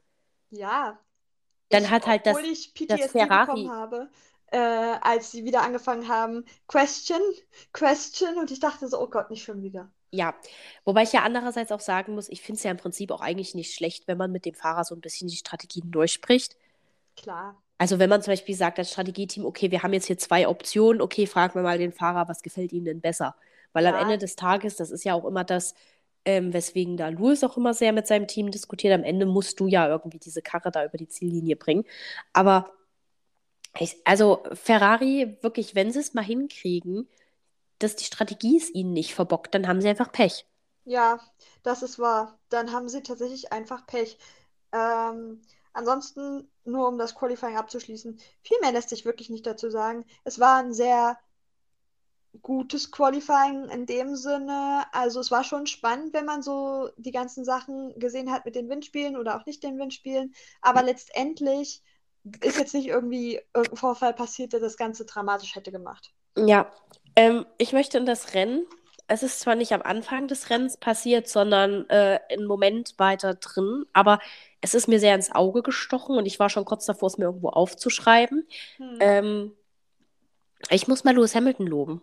Ja. 0.50 0.98
Dann 1.70 1.90
Ich, 1.90 1.90
hat 1.90 2.06
halt 2.08 2.26
das, 2.26 2.38
obwohl 2.38 2.46
ich 2.46 2.74
das 2.86 3.06
PTSD 3.06 3.06
Ferrari. 3.06 3.28
bekommen 3.28 3.70
habe, 3.70 4.10
äh, 4.49 4.59
als 4.59 5.30
sie 5.32 5.44
wieder 5.44 5.62
angefangen 5.62 6.09
haben, 6.09 6.44
Question, 6.68 7.20
Question, 7.72 8.36
und 8.38 8.51
ich 8.51 8.61
dachte 8.61 8.88
so, 8.88 9.01
oh 9.01 9.09
Gott, 9.09 9.30
nicht 9.30 9.44
schon 9.44 9.62
wieder. 9.62 9.90
Ja, 10.12 10.34
wobei 10.84 11.03
ich 11.03 11.12
ja 11.12 11.22
andererseits 11.22 11.70
auch 11.72 11.80
sagen 11.80 12.14
muss, 12.14 12.28
ich 12.28 12.40
finde 12.42 12.59
es 12.59 12.62
ja 12.64 12.70
im 12.70 12.76
Prinzip 12.76 13.11
auch 13.11 13.20
eigentlich 13.20 13.55
nicht 13.55 13.74
schlecht, 13.74 14.07
wenn 14.09 14.18
man 14.18 14.32
mit 14.32 14.44
dem 14.47 14.55
Fahrer 14.55 14.84
so 14.84 14.94
ein 14.94 15.01
bisschen 15.01 15.28
die 15.28 15.36
Strategien 15.36 15.90
durchspricht. 15.90 16.57
Klar. 17.16 17.57
Also 17.78 17.99
wenn 17.99 18.09
man 18.09 18.22
zum 18.22 18.32
Beispiel 18.32 18.55
sagt 18.55 18.78
als 18.78 18.90
Strategieteam, 18.90 19.44
okay, 19.44 19.70
wir 19.70 19.82
haben 19.82 19.92
jetzt 19.92 20.07
hier 20.07 20.16
zwei 20.18 20.49
Optionen, 20.49 21.03
okay, 21.03 21.26
fragen 21.26 21.55
wir 21.55 21.62
mal 21.62 21.78
den 21.78 21.92
Fahrer, 21.92 22.28
was 22.28 22.42
gefällt 22.42 22.72
ihm 22.72 22.84
denn 22.84 23.01
besser? 23.01 23.36
Weil 23.72 23.86
am 23.86 23.94
Ja, 23.94 23.97
Ende 23.97 24.16
des 24.18 24.36
Tages, 24.36 24.76
das 24.76 24.90
ist 24.90 25.05
ja 25.05 25.12
auch 25.14 25.26
immer 25.26 25.44
das, 25.44 25.74
ähm, 26.24 26.53
weswegen 26.55 26.97
da 26.97 27.09
Lewis 27.09 27.44
auch 27.44 27.57
immer 27.59 27.74
sehr 27.74 27.92
mit 27.92 28.07
seinem 28.07 28.26
Team 28.26 28.51
diskutiert, 28.51 28.94
am 28.94 29.05
Ende 29.05 29.26
musst 29.26 29.61
du 29.61 29.66
ja 29.68 29.86
irgendwie 29.88 30.18
diese 30.18 30.40
Karre 30.42 30.70
da 30.70 30.84
über 30.86 30.97
die 30.99 31.09
Ziellinie 31.09 31.57
bringen. 31.57 31.84
Aber 32.32 32.70
ich, 33.84 33.96
also 34.06 34.42
Ferrari, 34.52 35.38
wirklich, 35.42 35.74
wenn 35.74 35.90
sie 35.92 36.00
es 36.00 36.14
mal 36.14 36.24
hinkriegen, 36.24 37.08
dass 37.78 37.96
die 37.96 38.04
Strategie 38.04 38.56
es 38.58 38.70
ihnen 38.74 38.92
nicht 38.92 39.14
verbockt, 39.14 39.54
dann 39.54 39.68
haben 39.68 39.80
sie 39.82 39.88
einfach 39.88 40.12
Pech. 40.12 40.46
ja, 40.84 41.20
das 41.62 41.82
ist 41.82 41.98
wahr. 41.98 42.38
Dann 42.48 42.72
haben 42.72 42.88
sie 42.88 43.02
tatsächlich 43.02 43.52
einfach 43.52 43.86
Pech. 43.86 44.18
Ähm, 44.72 45.42
ansonsten, 45.72 46.50
nur 46.64 46.88
um 46.88 46.98
das 46.98 47.14
Qualifying 47.14 47.56
abzuschließen, 47.56 48.18
viel 48.42 48.58
mehr 48.60 48.72
lässt 48.72 48.90
sich 48.90 49.04
wirklich 49.04 49.30
nicht 49.30 49.46
dazu 49.46 49.70
sagen. 49.70 50.04
Es 50.24 50.38
war 50.40 50.58
ein 50.58 50.72
sehr 50.72 51.18
gutes 52.42 52.90
Qualifying 52.90 53.68
in 53.70 53.86
dem 53.86 54.14
Sinne. 54.16 54.84
Also 54.92 55.20
es 55.20 55.30
war 55.30 55.44
schon 55.44 55.66
spannend, 55.66 56.12
wenn 56.14 56.24
man 56.26 56.42
so 56.42 56.90
die 56.96 57.10
ganzen 57.10 57.44
Sachen 57.44 57.98
gesehen 57.98 58.30
hat 58.30 58.44
mit 58.44 58.54
den 58.54 58.68
Windspielen 58.68 59.16
oder 59.16 59.36
auch 59.36 59.46
nicht 59.46 59.62
den 59.62 59.78
Windspielen. 59.78 60.34
Aber 60.60 60.82
letztendlich 60.82 61.82
ist 62.40 62.58
jetzt 62.58 62.74
nicht 62.74 62.88
irgendwie 62.88 63.40
irgendein 63.54 63.76
Vorfall 63.76 64.14
passiert, 64.14 64.52
der 64.52 64.60
das 64.60 64.76
Ganze 64.76 65.04
dramatisch 65.04 65.54
hätte 65.54 65.70
gemacht. 65.70 66.12
Ja, 66.36 66.70
ähm, 67.14 67.46
ich 67.58 67.72
möchte 67.72 67.98
in 67.98 68.06
das 68.06 68.34
Rennen. 68.34 68.66
Es 69.08 69.22
ist 69.22 69.40
zwar 69.40 69.54
nicht 69.54 69.72
am 69.72 69.82
Anfang 69.82 70.26
des 70.26 70.50
Rennens 70.50 70.76
passiert, 70.76 71.28
sondern 71.28 71.88
äh, 71.88 72.18
einen 72.28 72.46
Moment 72.46 72.94
weiter 72.98 73.34
drin, 73.34 73.86
aber 73.92 74.18
es 74.60 74.74
ist 74.74 74.88
mir 74.88 74.98
sehr 74.98 75.14
ins 75.14 75.32
Auge 75.32 75.62
gestochen 75.62 76.18
und 76.18 76.26
ich 76.26 76.40
war 76.40 76.50
schon 76.50 76.64
kurz 76.64 76.86
davor, 76.86 77.06
es 77.06 77.18
mir 77.18 77.26
irgendwo 77.26 77.50
aufzuschreiben. 77.50 78.48
Hm. 78.78 78.98
Ähm, 79.00 79.52
ich 80.70 80.88
muss 80.88 81.04
mal 81.04 81.14
Lewis 81.14 81.36
Hamilton 81.36 81.66
loben. 81.66 82.02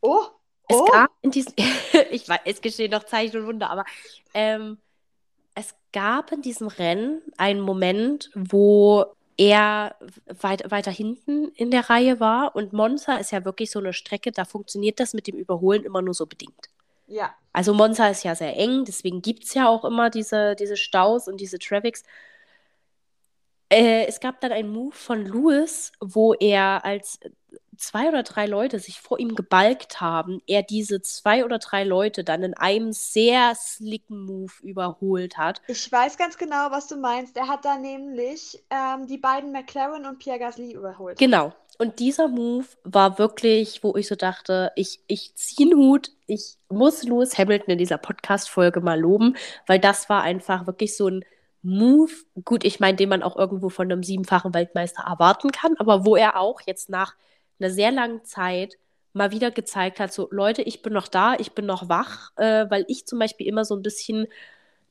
Oh, 0.00 0.24
Es 0.68 0.76
oh, 0.76 0.86
gab 0.86 1.10
in 1.22 1.30
diesem, 1.30 1.54
ich 2.10 2.28
weiß, 2.28 2.40
es 2.44 2.60
geschehen 2.60 2.90
noch 2.90 3.04
Zeichen 3.04 3.40
und 3.40 3.46
Wunder, 3.46 3.70
aber 3.70 3.84
ähm, 4.34 4.78
es 5.54 5.74
gab 5.92 6.32
in 6.32 6.42
diesem 6.42 6.66
Rennen 6.66 7.22
einen 7.36 7.60
Moment, 7.60 8.30
wo 8.34 9.06
er 9.38 9.96
weit, 10.26 10.70
weiter 10.70 10.90
hinten 10.90 11.48
in 11.54 11.70
der 11.70 11.90
Reihe 11.90 12.20
war 12.20 12.56
und 12.56 12.72
Monza 12.74 13.16
ist 13.16 13.32
ja 13.32 13.44
wirklich 13.44 13.70
so 13.70 13.78
eine 13.80 13.94
Strecke, 13.94 14.32
da 14.32 14.44
funktioniert 14.44 15.00
das 15.00 15.14
mit 15.14 15.26
dem 15.28 15.36
Überholen 15.38 15.84
immer 15.84 16.02
nur 16.02 16.14
so 16.14 16.26
bedingt. 16.26 16.70
ja, 17.06 17.34
Also 17.52 17.74
Monza 17.74 18.08
ist 18.08 18.24
ja 18.24 18.34
sehr 18.34 18.56
eng, 18.56 18.84
deswegen 18.84 19.22
gibt 19.22 19.44
es 19.44 19.54
ja 19.54 19.68
auch 19.68 19.84
immer 19.84 20.10
diese, 20.10 20.56
diese 20.56 20.76
Staus 20.76 21.28
und 21.28 21.38
diese 21.40 21.58
Traffics. 21.58 22.04
Äh, 23.70 24.06
es 24.06 24.20
gab 24.20 24.40
dann 24.40 24.52
einen 24.52 24.70
Move 24.70 24.94
von 24.94 25.24
Lewis, 25.26 25.92
wo 26.00 26.34
er 26.34 26.84
als 26.84 27.20
zwei 27.78 28.08
oder 28.08 28.22
drei 28.22 28.46
Leute 28.46 28.78
sich 28.80 29.00
vor 29.00 29.18
ihm 29.18 29.34
gebalgt 29.34 30.00
haben, 30.00 30.42
er 30.46 30.62
diese 30.62 31.00
zwei 31.00 31.44
oder 31.44 31.58
drei 31.58 31.84
Leute 31.84 32.24
dann 32.24 32.42
in 32.42 32.54
einem 32.54 32.92
sehr 32.92 33.54
slicken 33.54 34.24
Move 34.24 34.52
überholt 34.62 35.38
hat. 35.38 35.62
ich 35.68 35.90
weiß 35.90 36.18
ganz 36.18 36.36
genau, 36.36 36.70
was 36.70 36.88
du 36.88 36.96
meinst. 36.96 37.36
Er 37.36 37.48
hat 37.48 37.64
da 37.64 37.78
nämlich 37.78 38.62
ähm, 38.70 39.06
die 39.06 39.18
beiden 39.18 39.52
McLaren 39.52 40.06
und 40.06 40.18
Pierre 40.18 40.38
Gasly 40.38 40.72
überholt. 40.72 41.18
Genau. 41.18 41.52
Und 41.78 42.00
dieser 42.00 42.26
Move 42.26 42.66
war 42.82 43.18
wirklich, 43.18 43.84
wo 43.84 43.94
ich 43.94 44.08
so 44.08 44.16
dachte, 44.16 44.72
ich, 44.74 45.00
ich 45.06 45.36
ziehe 45.36 45.70
einen 45.70 45.78
Hut, 45.78 46.10
ich 46.26 46.56
muss 46.68 47.04
Lewis 47.04 47.38
Hamilton 47.38 47.72
in 47.72 47.78
dieser 47.78 47.98
Podcast-Folge 47.98 48.80
mal 48.80 48.98
loben, 48.98 49.36
weil 49.66 49.78
das 49.78 50.08
war 50.08 50.22
einfach 50.22 50.66
wirklich 50.66 50.96
so 50.96 51.08
ein 51.08 51.24
Move, 51.62 52.12
gut, 52.44 52.64
ich 52.64 52.80
meine, 52.80 52.96
den 52.96 53.08
man 53.08 53.22
auch 53.22 53.36
irgendwo 53.36 53.68
von 53.68 53.90
einem 53.90 54.02
siebenfachen 54.02 54.54
Weltmeister 54.54 55.04
erwarten 55.06 55.52
kann, 55.52 55.76
aber 55.78 56.04
wo 56.04 56.16
er 56.16 56.38
auch 56.38 56.60
jetzt 56.66 56.88
nach 56.88 57.14
einer 57.60 57.70
sehr 57.70 57.90
langen 57.92 58.24
Zeit 58.24 58.76
mal 59.12 59.30
wieder 59.32 59.50
gezeigt 59.50 60.00
hat, 60.00 60.12
so 60.12 60.28
Leute, 60.30 60.62
ich 60.62 60.82
bin 60.82 60.92
noch 60.92 61.08
da, 61.08 61.34
ich 61.38 61.52
bin 61.52 61.66
noch 61.66 61.88
wach, 61.88 62.32
äh, 62.36 62.66
weil 62.70 62.84
ich 62.88 63.06
zum 63.06 63.18
Beispiel 63.18 63.46
immer 63.46 63.64
so 63.64 63.74
ein 63.76 63.82
bisschen 63.82 64.26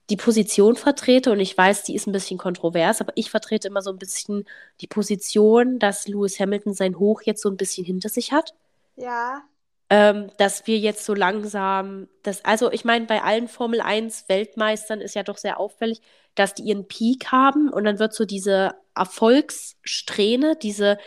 die 0.10 0.18
Position 0.18 0.76
vertrete 0.78 1.32
und 1.32 1.40
ich 1.40 1.58
weiß, 1.58 1.84
die 1.84 1.96
ist 1.96 2.08
ein 2.08 2.14
bisschen 2.14 2.38
kontrovers, 2.38 3.02
aber 3.02 3.14
ich 3.16 3.30
vertrete 3.32 3.68
immer 3.68 3.82
so 3.82 3.92
ein 3.92 4.00
bisschen 4.00 4.46
die 4.82 4.88
Position, 4.88 5.80
dass 5.80 6.08
Lewis 6.08 6.40
Hamilton 6.40 6.74
sein 6.74 7.00
Hoch 7.00 7.22
jetzt 7.24 7.42
so 7.42 7.50
ein 7.50 7.58
bisschen 7.58 7.86
hinter 7.86 8.10
sich 8.10 8.32
hat. 8.32 8.54
Ja, 8.96 9.48
Ähm, 9.90 10.32
dass 10.38 10.68
wir 10.68 10.78
jetzt 10.80 11.06
so 11.06 11.14
langsam, 11.14 12.10
das, 12.22 12.44
also 12.44 12.70
ich 12.74 12.84
meine, 12.84 13.06
bei 13.06 13.24
allen 13.24 13.48
Formel 13.48 13.80
1 13.80 14.28
Weltmeistern 14.28 15.00
ist 15.00 15.16
ja 15.16 15.24
doch 15.24 15.38
sehr 15.38 15.60
auffällig, 15.62 16.02
dass 16.36 16.54
die 16.54 16.64
ihren 16.64 16.88
Peak 16.90 17.32
haben 17.32 17.70
und 17.70 17.86
dann 17.86 17.98
wird 17.98 18.14
so 18.14 18.26
diese 18.26 18.76
Erfolgssträhne, 18.96 20.58
diese, 20.58 20.98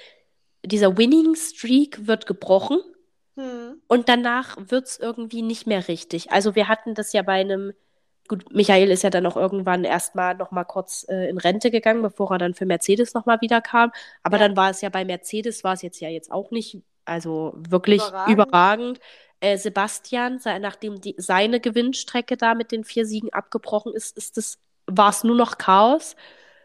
dieser 0.65 0.97
Winning 0.99 1.35
Streak 1.37 2.07
wird 2.07 2.27
gebrochen 2.27 2.81
hm. 3.37 3.81
und 3.89 4.09
danach 4.09 4.57
wird 4.59 4.87
es 4.89 4.99
irgendwie 4.99 5.43
nicht 5.43 5.67
mehr 5.67 5.89
richtig. 5.89 6.33
Also 6.33 6.55
wir 6.55 6.69
hatten 6.69 6.95
das 6.95 7.13
ja 7.13 7.23
bei 7.23 7.41
einem, 7.41 7.73
gut, 8.29 8.53
Michael 8.55 8.91
ist 8.91 9.03
ja 9.03 9.11
dann 9.11 9.27
auch 9.27 9.37
irgendwann 9.37 9.85
erstmal 9.85 10.35
nochmal 10.37 10.65
kurz 10.65 11.07
äh, 11.09 11.29
in 11.31 11.39
Rente 11.39 11.71
gegangen, 11.71 12.03
bevor 12.03 12.31
er 12.33 12.39
dann 12.39 12.55
für 12.55 12.67
Mercedes 12.67 13.15
nochmal 13.15 13.41
wieder 13.41 13.61
kam. 13.61 13.93
Aber 14.23 14.39
Ja. 14.39 14.49
dann 14.49 14.57
war 14.57 14.71
es 14.71 14.81
ja 14.83 14.89
bei 14.91 15.05
Mercedes, 15.05 15.65
war 15.65 15.75
es 15.75 15.83
jetzt 15.83 16.01
ja 16.01 16.09
jetzt 16.09 16.31
auch 16.33 16.51
nicht, 16.51 16.83
also 17.05 17.53
wirklich 17.57 18.03
Überragend. 18.09 18.33
überragend. 18.35 19.01
Äh, 19.41 19.57
Sebastian, 19.59 20.39
se- 20.39 20.59
nachdem 20.61 21.01
die, 21.01 21.15
seine 21.19 21.61
Gewinnstrecke 21.61 22.37
da 22.37 22.55
mit 22.55 22.73
den 22.73 22.85
vier 22.85 23.07
Siegen 23.07 23.33
abgebrochen 23.33 23.95
ist, 23.95 24.17
ist 24.17 24.37
es, 24.39 24.59
war 24.87 25.11
es 25.11 25.25
nur 25.25 25.37
noch 25.37 25.57
Chaos. 25.59 26.15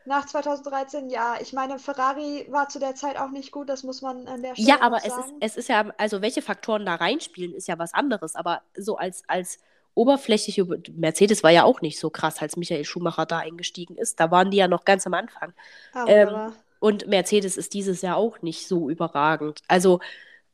Nach 0.05 0.25
2013, 0.25 1.09
ja. 1.09 1.37
Ich 1.41 1.51
meine, 1.51 1.79
Ferrari 1.79 2.47
war 2.49 2.69
zu 2.69 2.79
der 2.79 2.95
Zeit 2.95 3.17
auch 3.17 3.29
nicht 3.31 3.51
gut, 3.51 3.67
das 3.69 3.83
muss 3.83 4.01
man 4.01 4.27
an 4.27 4.41
der 4.41 4.55
Ja, 4.57 4.77
Stelle 4.77 4.81
aber 4.81 4.97
noch 4.97 5.03
es 5.03 5.17
ist, 5.17 5.33
sagen. 5.33 5.41
es 5.41 5.57
ist 5.57 5.67
ja, 5.69 5.93
also 5.97 6.21
welche 6.21 6.41
Faktoren 6.41 6.85
da 6.85 6.95
reinspielen, 6.95 7.53
ist 7.53 7.67
ja 7.67 7.77
was 7.77 7.93
anderes. 7.93 8.35
Aber 8.35 8.61
so 8.77 8.95
als, 8.97 9.23
als 9.27 9.59
oberflächliche, 9.93 10.65
Mercedes 10.93 11.43
war 11.43 11.51
ja 11.51 11.63
auch 11.65 11.81
nicht 11.81 11.99
so 11.99 12.09
krass, 12.09 12.41
als 12.41 12.55
Michael 12.55 12.85
Schumacher 12.85 13.25
da 13.25 13.39
eingestiegen 13.39 13.97
ist. 13.97 14.19
Da 14.19 14.31
waren 14.31 14.51
die 14.51 14.57
ja 14.57 14.67
noch 14.69 14.85
ganz 14.85 15.05
am 15.07 15.13
Anfang. 15.13 15.53
Ah, 15.93 16.05
Ähm, 16.05 16.41
und 16.79 17.07
Mercedes 17.07 17.57
ist 17.57 17.73
dieses 17.73 18.01
Jahr 18.01 18.17
auch 18.17 18.41
nicht 18.41 18.67
so 18.67 18.89
überragend. 18.89 19.61
Also, 19.67 19.99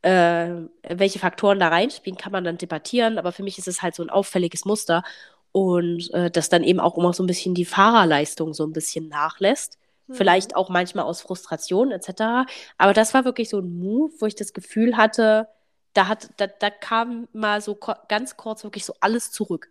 äh, 0.04 0.49
welche 0.88 1.20
Faktoren 1.20 1.60
da 1.60 1.70
reinspielen, 1.70 2.18
kann 2.18 2.32
man 2.32 2.43
dann 2.43 2.58
debattieren, 2.58 3.18
aber 3.20 3.32
für 3.32 3.43
mich 3.43 3.58
ist 3.60 3.68
es 3.68 3.82
halt 3.84 3.95
so 3.95 4.04
ein 4.04 4.10
auffälliges 4.10 4.66
Muster 4.66 5.04
und 5.52 6.14
äh, 6.14 6.32
das 6.32 6.49
dann 6.49 6.64
eben 6.64 6.80
auch 6.80 6.97
immer 6.97 7.14
so 7.14 7.24
ein 7.24 7.28
bisschen 7.28 7.54
die 7.56 7.66
Fahrerleistung 7.66 8.54
so 8.54 8.66
ein 8.66 8.74
bisschen 8.74 9.08
nachlässt. 9.08 9.78
Vielleicht 10.14 10.58
auch 10.58 10.70
manchmal 10.70 11.06
aus 11.06 11.22
Frustration 11.22 11.91
etc. 11.91 12.49
Aber 12.78 12.93
das 12.93 13.14
war 13.14 13.24
wirklich 13.24 13.47
so 13.47 13.60
ein 13.60 13.80
Move, 13.80 14.12
wo 14.20 14.26
ich 14.26 14.36
das 14.36 14.52
Gefühl 14.52 14.97
hatte, 14.97 15.47
da, 15.93 16.08
hat, 16.08 16.30
da, 16.38 16.47
da 16.47 16.70
kam 16.70 17.28
mal 17.34 17.62
so 17.62 17.76
ko 17.76 17.93
ganz 18.08 18.38
kurz 18.38 18.64
wirklich 18.64 18.86
so 18.86 18.93
alles 18.99 19.32
zurück. 19.32 19.70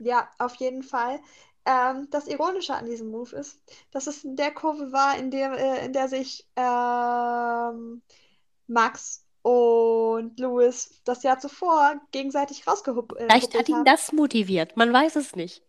Ja, 0.00 0.28
auf 0.38 0.54
jeden 0.56 0.82
Fall. 0.82 1.20
Ähm, 1.64 2.08
das 2.10 2.26
Ironische 2.26 2.74
an 2.74 2.86
diesem 2.86 3.10
Move 3.10 3.36
ist, 3.36 3.60
dass 3.90 4.06
es 4.06 4.24
in 4.24 4.36
der 4.36 4.50
Kurve 4.50 4.92
war, 4.92 5.16
in 5.16 5.30
der, 5.30 5.52
äh, 5.52 5.84
in 5.84 5.92
der 5.92 6.08
sich 6.08 6.46
ähm, 6.56 8.02
Max 8.66 9.21
und 9.42 10.38
Lewis 10.40 11.00
das 11.04 11.22
Jahr 11.22 11.38
zuvor 11.38 12.00
gegenseitig 12.12 12.66
rausgehuppelt 12.66 13.20
äh, 13.20 13.30
Vielleicht 13.30 13.54
hat 13.54 13.68
ihn 13.68 13.74
haben. 13.76 13.84
das 13.84 14.12
motiviert, 14.12 14.76
man 14.76 14.92
weiß 14.92 15.16
es 15.16 15.34
nicht. 15.34 15.64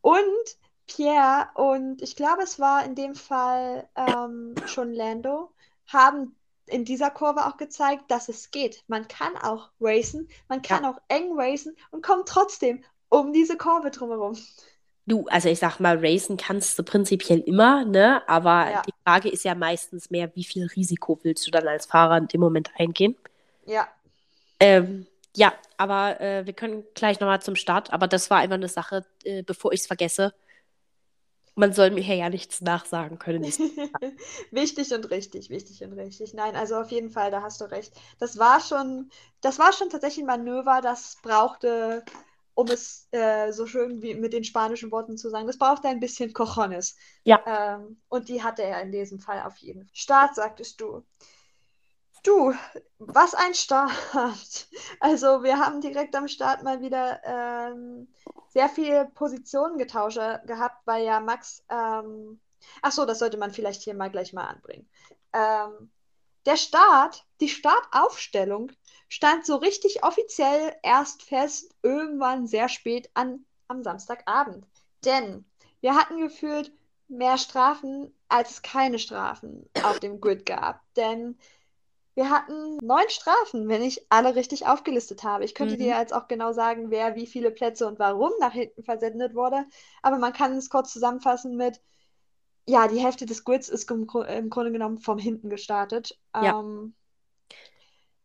Und 0.00 0.56
Pierre 0.86 1.48
und 1.54 2.02
ich 2.02 2.16
glaube, 2.16 2.42
es 2.42 2.58
war 2.60 2.84
in 2.84 2.94
dem 2.94 3.14
Fall 3.14 3.88
ähm, 3.96 4.54
schon 4.66 4.92
Lando, 4.92 5.52
haben 5.86 6.36
in 6.66 6.84
dieser 6.84 7.10
Kurve 7.10 7.46
auch 7.46 7.56
gezeigt, 7.56 8.10
dass 8.10 8.28
es 8.28 8.50
geht. 8.50 8.84
Man 8.86 9.08
kann 9.08 9.36
auch 9.36 9.70
racen, 9.80 10.28
man 10.48 10.62
kann 10.62 10.84
Ja. 10.84 10.90
auch 10.90 10.98
eng 11.08 11.32
racen 11.38 11.76
und 11.90 12.02
kommt 12.04 12.28
trotzdem 12.28 12.84
um 13.08 13.32
diese 13.32 13.56
Kurve 13.56 13.90
drumherum. 13.90 14.36
Du, 15.06 15.26
also 15.28 15.50
ich 15.50 15.58
sag 15.58 15.80
mal, 15.80 15.98
racen 15.98 16.38
kannst 16.38 16.78
du 16.78 16.82
prinzipiell 16.82 17.40
immer, 17.40 17.84
ne? 17.84 18.26
Aber 18.26 18.70
Ja. 18.70 18.82
die 18.86 18.94
Frage 19.04 19.28
ist 19.28 19.44
ja 19.44 19.54
meistens 19.54 20.10
mehr, 20.10 20.34
wie 20.34 20.44
viel 20.44 20.66
Risiko 20.66 21.18
willst 21.22 21.46
du 21.46 21.50
dann 21.50 21.68
als 21.68 21.84
Fahrer 21.86 22.16
in 22.18 22.28
dem 22.28 22.40
Moment 22.40 22.70
eingehen? 22.78 23.14
Ja, 23.66 23.88
Ähm, 24.60 25.06
ja, 25.36 25.52
aber 25.78 26.20
äh, 26.20 26.46
wir 26.46 26.52
können 26.52 26.84
gleich 26.94 27.20
nochmal 27.20 27.42
zum 27.42 27.56
Start. 27.56 27.92
Aber 27.92 28.06
das 28.06 28.30
war 28.30 28.38
einfach 28.38 28.54
eine 28.54 28.68
Sache, 28.68 29.04
äh, 29.24 29.42
bevor 29.42 29.72
ich 29.72 29.80
es 29.80 29.86
vergesse. 29.86 30.32
Man 31.56 31.72
soll 31.72 31.90
mir 31.90 32.02
ja 32.02 32.28
nichts 32.30 32.60
nachsagen 32.60 33.18
können. 33.18 33.44
wichtig 34.50 34.92
und 34.92 35.10
richtig, 35.10 35.50
wichtig 35.50 35.82
und 35.84 35.92
richtig. 35.92 36.34
Nein, 36.34 36.56
also 36.56 36.76
auf 36.76 36.90
jeden 36.90 37.10
Fall, 37.10 37.30
da 37.30 37.42
hast 37.42 37.60
du 37.60 37.64
recht. 37.70 37.92
Das 38.18 38.38
war 38.38 38.60
schon, 38.60 39.10
das 39.40 39.58
war 39.58 39.72
schon 39.72 39.88
tatsächlich 39.90 40.24
ein 40.24 40.26
Manöver, 40.26 40.80
das 40.82 41.16
brauchte, 41.22 42.04
um 42.54 42.68
es 42.68 43.08
äh, 43.10 43.52
so 43.52 43.66
schön 43.66 44.00
wie 44.02 44.14
mit 44.14 44.32
den 44.32 44.44
spanischen 44.44 44.90
Worten 44.90 45.16
zu 45.16 45.28
sagen, 45.28 45.46
das 45.46 45.58
brauchte 45.58 45.88
ein 45.88 46.00
bisschen 46.00 46.32
Cojones. 46.32 46.96
Ja. 47.24 47.42
Ähm, 47.46 48.00
und 48.08 48.28
die 48.28 48.42
hatte 48.42 48.62
er 48.62 48.80
in 48.82 48.92
diesem 48.92 49.18
Fall 49.18 49.42
auf 49.42 49.56
jeden 49.58 49.84
Fall. 49.84 49.94
Start, 49.94 50.34
sagtest 50.34 50.80
du. 50.80 51.04
Du, 52.22 52.54
was 52.98 53.34
ein 53.34 53.54
Start. 53.54 53.92
Also 55.00 55.42
wir 55.42 55.58
haben 55.58 55.80
direkt 55.80 56.16
am 56.16 56.28
Start 56.28 56.62
mal 56.62 56.80
wieder 56.80 57.20
ähm, 57.24 58.08
sehr 58.48 58.68
viele 58.68 59.06
Positionen 59.14 59.76
getauscht 59.76 60.16
gehabt, 60.46 60.86
weil 60.86 61.04
ja 61.04 61.20
Max, 61.20 61.62
ähm, 61.68 62.40
ach 62.80 62.92
so, 62.92 63.04
das 63.04 63.18
sollte 63.18 63.36
man 63.36 63.50
vielleicht 63.50 63.82
hier 63.82 63.94
mal 63.94 64.10
gleich 64.10 64.32
mal 64.32 64.46
anbringen. 64.46 64.88
Ähm, 65.32 65.90
der 66.46 66.56
Start, 66.56 67.24
die 67.40 67.48
Startaufstellung 67.48 68.70
stand 69.08 69.46
so 69.46 69.56
richtig 69.56 70.04
offiziell 70.04 70.74
erst 70.82 71.22
fest, 71.22 71.74
irgendwann 71.82 72.46
sehr 72.46 72.68
spät 72.68 73.10
an, 73.14 73.44
am 73.68 73.82
Samstagabend. 73.82 74.66
Denn 75.04 75.44
wir 75.80 75.94
hatten 75.94 76.18
gefühlt 76.18 76.72
mehr 77.08 77.38
Strafen, 77.38 78.14
als 78.28 78.50
es 78.50 78.62
keine 78.62 78.98
Strafen 78.98 79.68
auf 79.82 80.00
dem 80.00 80.20
Grid 80.20 80.46
gab. 80.46 80.80
Denn 80.96 81.38
wir 82.14 82.30
hatten 82.30 82.78
neun 82.78 83.08
Strafen, 83.08 83.68
wenn 83.68 83.82
ich 83.82 84.06
alle 84.08 84.36
richtig 84.36 84.66
aufgelistet 84.66 85.24
habe. 85.24 85.44
Ich 85.44 85.54
könnte 85.54 85.74
mhm. 85.74 85.78
dir 85.78 85.98
jetzt 85.98 86.14
auch 86.14 86.28
genau 86.28 86.52
sagen, 86.52 86.90
wer 86.90 87.16
wie 87.16 87.26
viele 87.26 87.50
Plätze 87.50 87.86
und 87.86 87.98
warum 87.98 88.32
nach 88.40 88.52
hinten 88.52 88.84
versendet 88.84 89.34
wurde. 89.34 89.66
Aber 90.02 90.18
man 90.18 90.32
kann 90.32 90.56
es 90.56 90.70
kurz 90.70 90.92
zusammenfassen 90.92 91.56
mit, 91.56 91.80
ja, 92.66 92.88
die 92.88 92.98
Hälfte 92.98 93.26
des 93.26 93.44
Grids 93.44 93.68
ist 93.68 93.90
im, 93.90 94.08
im 94.28 94.50
Grunde 94.50 94.72
genommen 94.72 94.98
vom 94.98 95.18
hinten 95.18 95.50
gestartet. 95.50 96.18
Ja. 96.34 96.60
Ähm, 96.60 96.94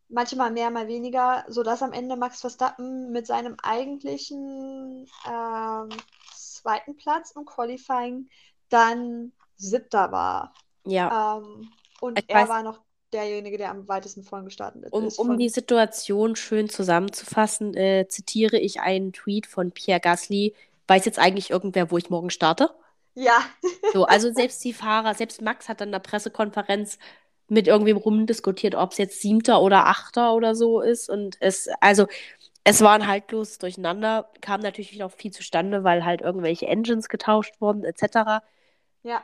manchmal 0.08 0.52
mehr, 0.52 0.72
mal 0.72 0.88
weniger, 0.88 1.46
sodass 1.48 1.84
am 1.84 1.94
Ende 1.94 2.16
Max 2.16 2.42
Verstappen 2.42 3.12
mit 3.12 3.28
seinem 3.28 3.56
eigentlichen 3.62 5.08
ähm, 5.28 5.90
zweiten 6.34 6.96
Platz 6.96 7.32
im 7.32 7.46
Qualifying 7.46 8.30
dann 8.70 9.32
siebter 9.58 10.12
war. 10.12 10.54
Ja. 10.86 11.38
Ähm, 11.38 11.70
und 12.02 12.20
ich 12.20 12.26
er 12.28 12.42
weiß, 12.42 12.50
war 12.50 12.64
noch 12.64 12.80
derjenige, 13.12 13.58
der 13.58 13.72
am 13.72 13.88
weitesten 13.88 14.24
vorn 14.24 14.46
gestartet 14.46 14.92
um, 14.92 15.06
ist. 15.06 15.20
Um 15.20 15.38
die 15.38 15.50
Situation 15.50 16.36
schön 16.36 16.70
zusammenzufassen, 16.70 17.76
äh, 17.76 18.08
zitiere 18.08 18.58
ich 18.58 18.80
einen 18.80 19.12
Tweet 19.12 19.48
von 19.48 19.72
Pierre 19.72 20.00
Gasly. 20.00 20.56
Weiß 20.88 21.06
jetzt 21.06 21.20
eigentlich 21.20 21.50
irgendwer, 21.50 21.92
wo 21.92 21.98
ich 21.98 22.10
morgen 22.10 22.30
starte? 22.30 22.70
Ja. 23.16 23.44
so, 23.94 24.06
also 24.06 24.32
selbst 24.32 24.64
die 24.64 24.74
Fahrer, 24.74 25.14
selbst 25.14 25.42
Max 25.42 25.70
hat 25.70 25.82
dann 25.82 25.90
in 25.90 25.94
der 25.94 26.00
Pressekonferenz 26.00 26.98
mit 27.50 27.68
irgendwem 27.68 27.98
rumdiskutiert, 27.98 28.76
ob 28.76 28.92
es 28.92 28.98
jetzt 28.98 29.22
siebter 29.22 29.62
oder 29.62 29.88
achter 29.88 30.34
oder 30.34 30.56
so 30.56 30.82
ist. 30.82 31.10
Und 31.10 31.38
es, 31.40 31.68
also, 31.82 32.08
es 32.64 32.82
war 32.82 32.94
ein 32.94 33.08
haltlos 33.08 33.58
Durcheinander, 33.58 34.30
kam 34.42 34.62
natürlich 34.62 35.04
auch 35.04 35.12
viel 35.12 35.32
zustande, 35.32 35.84
weil 35.84 36.06
halt 36.06 36.22
irgendwelche 36.22 36.68
Engines 36.68 37.10
getauscht 37.10 37.60
wurden, 37.60 37.84
etc. 37.84 38.44
Ja. 39.04 39.24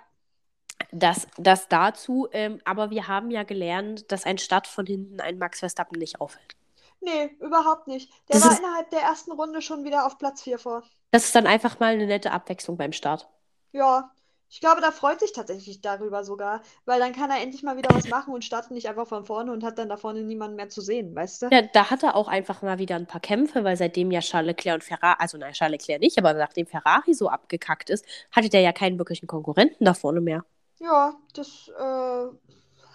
Das, 0.92 1.28
das 1.38 1.68
dazu, 1.68 2.28
ähm, 2.32 2.60
aber 2.66 2.90
wir 2.90 3.08
haben 3.08 3.32
ja 3.32 3.44
gelernt, 3.44 4.12
dass 4.12 4.26
ein 4.26 4.38
Start 4.38 4.68
von 4.68 4.86
hinten 4.86 5.22
einen 5.22 5.38
Max 5.38 5.60
Verstappen 5.60 6.00
nicht 6.00 6.20
aufhält. 6.20 6.56
Nee, 7.02 7.36
überhaupt 7.40 7.88
nicht. 7.88 8.12
Der 8.30 8.40
das 8.40 8.46
war 8.46 8.58
innerhalb 8.58 8.90
der 8.90 9.02
ersten 9.02 9.32
Runde 9.32 9.62
schon 9.62 9.84
wieder 9.84 10.06
auf 10.06 10.18
Platz 10.18 10.42
4 10.42 10.58
vor. 10.58 10.84
Das 11.12 11.26
ist 11.26 11.36
dann 11.36 11.48
einfach 11.48 11.80
mal 11.80 11.94
eine 11.94 12.08
nette 12.08 12.32
Abwechslung 12.32 12.78
beim 12.78 12.92
Start. 12.92 13.30
Ja, 13.76 14.10
ich 14.50 14.62
glaube, 14.62 14.80
da 14.80 14.90
freut 14.92 15.20
sich 15.20 15.34
tatsächlich 15.34 15.82
darüber 15.82 16.24
sogar, 16.24 16.62
weil 16.86 16.98
dann 17.02 17.12
kann 17.12 17.30
er 17.30 17.42
endlich 17.42 17.62
mal 17.62 17.76
wieder 17.76 17.94
was 17.94 18.08
machen 18.08 18.34
und 18.34 18.46
startet 18.46 18.72
nicht 18.72 18.88
einfach 18.88 19.06
von 19.06 19.26
vorne 19.26 19.52
und 19.52 19.66
hat 19.66 19.78
dann 19.78 19.90
da 19.90 19.98
vorne 19.98 20.22
niemanden 20.22 20.56
mehr 20.56 20.70
zu 20.70 20.80
sehen, 20.80 21.14
weißt 21.14 21.42
du? 21.42 21.50
Ja, 21.52 21.62
da 21.62 21.90
hat 21.90 22.02
er 22.02 22.16
auch 22.16 22.30
einfach 22.30 22.62
mal 22.62 22.80
wieder 22.80 22.96
ein 22.96 23.06
paar 23.06 23.20
Kämpfe, 23.20 23.66
weil 23.66 23.76
seitdem 23.76 24.12
ja 24.12 24.22
Charles 24.22 24.48
Leclerc 24.48 24.76
und 24.76 24.84
Ferrari, 24.86 25.18
also 25.20 25.38
nein, 25.38 25.52
Charles 25.52 25.82
Leclerc 25.82 26.00
nicht, 26.00 26.18
aber 26.18 26.34
nachdem 26.34 26.68
Ferrari 26.68 27.14
so 27.14 27.28
abgekackt 27.28 27.90
ist, 27.90 28.06
hatte 28.32 28.48
der 28.48 28.62
ja 28.62 28.72
keinen 28.72 28.98
wirklichen 28.98 29.28
Konkurrenten 29.28 29.84
da 29.84 29.94
vorne 29.94 30.22
mehr. 30.22 30.46
Ja, 30.80 31.16
das 31.34 31.70
äh, 31.78 32.28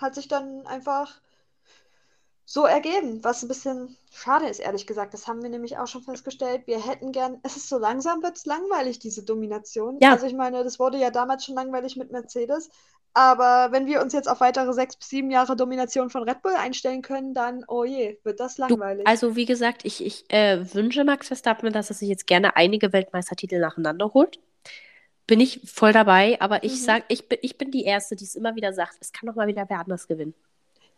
hat 0.00 0.14
sich 0.14 0.28
dann 0.28 0.66
einfach 0.66 1.20
so 2.52 2.64
ergeben, 2.64 3.22
was 3.22 3.44
ein 3.44 3.48
bisschen 3.48 3.96
schade 4.10 4.48
ist, 4.48 4.58
ehrlich 4.58 4.84
gesagt. 4.84 5.14
Das 5.14 5.28
haben 5.28 5.40
wir 5.40 5.48
nämlich 5.48 5.78
auch 5.78 5.86
schon 5.86 6.02
festgestellt. 6.02 6.66
Wir 6.66 6.84
hätten 6.84 7.12
gern, 7.12 7.38
es 7.44 7.56
ist 7.56 7.68
so 7.68 7.78
langsam, 7.78 8.24
wird 8.24 8.36
es 8.36 8.44
langweilig, 8.44 8.98
diese 8.98 9.22
Domination. 9.22 9.98
Ja. 10.00 10.10
Also 10.10 10.26
ich 10.26 10.34
meine, 10.34 10.64
das 10.64 10.80
wurde 10.80 10.98
ja 10.98 11.12
damals 11.12 11.44
schon 11.44 11.54
langweilig 11.54 11.94
mit 11.94 12.10
Mercedes. 12.10 12.68
Aber 13.14 13.68
wenn 13.70 13.86
wir 13.86 14.02
uns 14.02 14.12
jetzt 14.14 14.28
auf 14.28 14.40
weitere 14.40 14.72
sechs 14.72 14.96
bis 14.96 15.10
sieben 15.10 15.30
Jahre 15.30 15.54
Domination 15.54 16.10
von 16.10 16.24
Red 16.24 16.42
Bull 16.42 16.54
einstellen 16.58 17.02
können, 17.02 17.34
dann, 17.34 17.64
oh 17.68 17.84
je, 17.84 18.18
wird 18.24 18.40
das 18.40 18.58
langweilig. 18.58 19.04
Du, 19.04 19.08
also 19.08 19.36
wie 19.36 19.46
gesagt, 19.46 19.84
ich, 19.84 20.04
ich 20.04 20.28
äh, 20.32 20.74
wünsche 20.74 21.04
Max 21.04 21.28
Verstappen, 21.28 21.72
dass 21.72 21.90
er 21.90 21.94
sich 21.94 22.08
jetzt 22.08 22.26
gerne 22.26 22.56
einige 22.56 22.92
Weltmeistertitel 22.92 23.60
nacheinander 23.60 24.12
holt. 24.12 24.40
Bin 25.28 25.38
ich 25.38 25.60
voll 25.72 25.92
dabei, 25.92 26.40
aber 26.40 26.64
ich 26.64 26.72
mhm. 26.72 26.84
sag, 26.84 27.04
ich 27.06 27.28
bin, 27.28 27.38
ich 27.42 27.56
bin 27.56 27.70
die 27.70 27.84
Erste, 27.84 28.16
die 28.16 28.24
es 28.24 28.34
immer 28.34 28.56
wieder 28.56 28.72
sagt, 28.72 28.96
es 28.98 29.12
kann 29.12 29.28
doch 29.28 29.36
mal 29.36 29.46
wieder 29.46 29.66
wer 29.68 29.78
anders 29.78 30.08
gewinnen. 30.08 30.34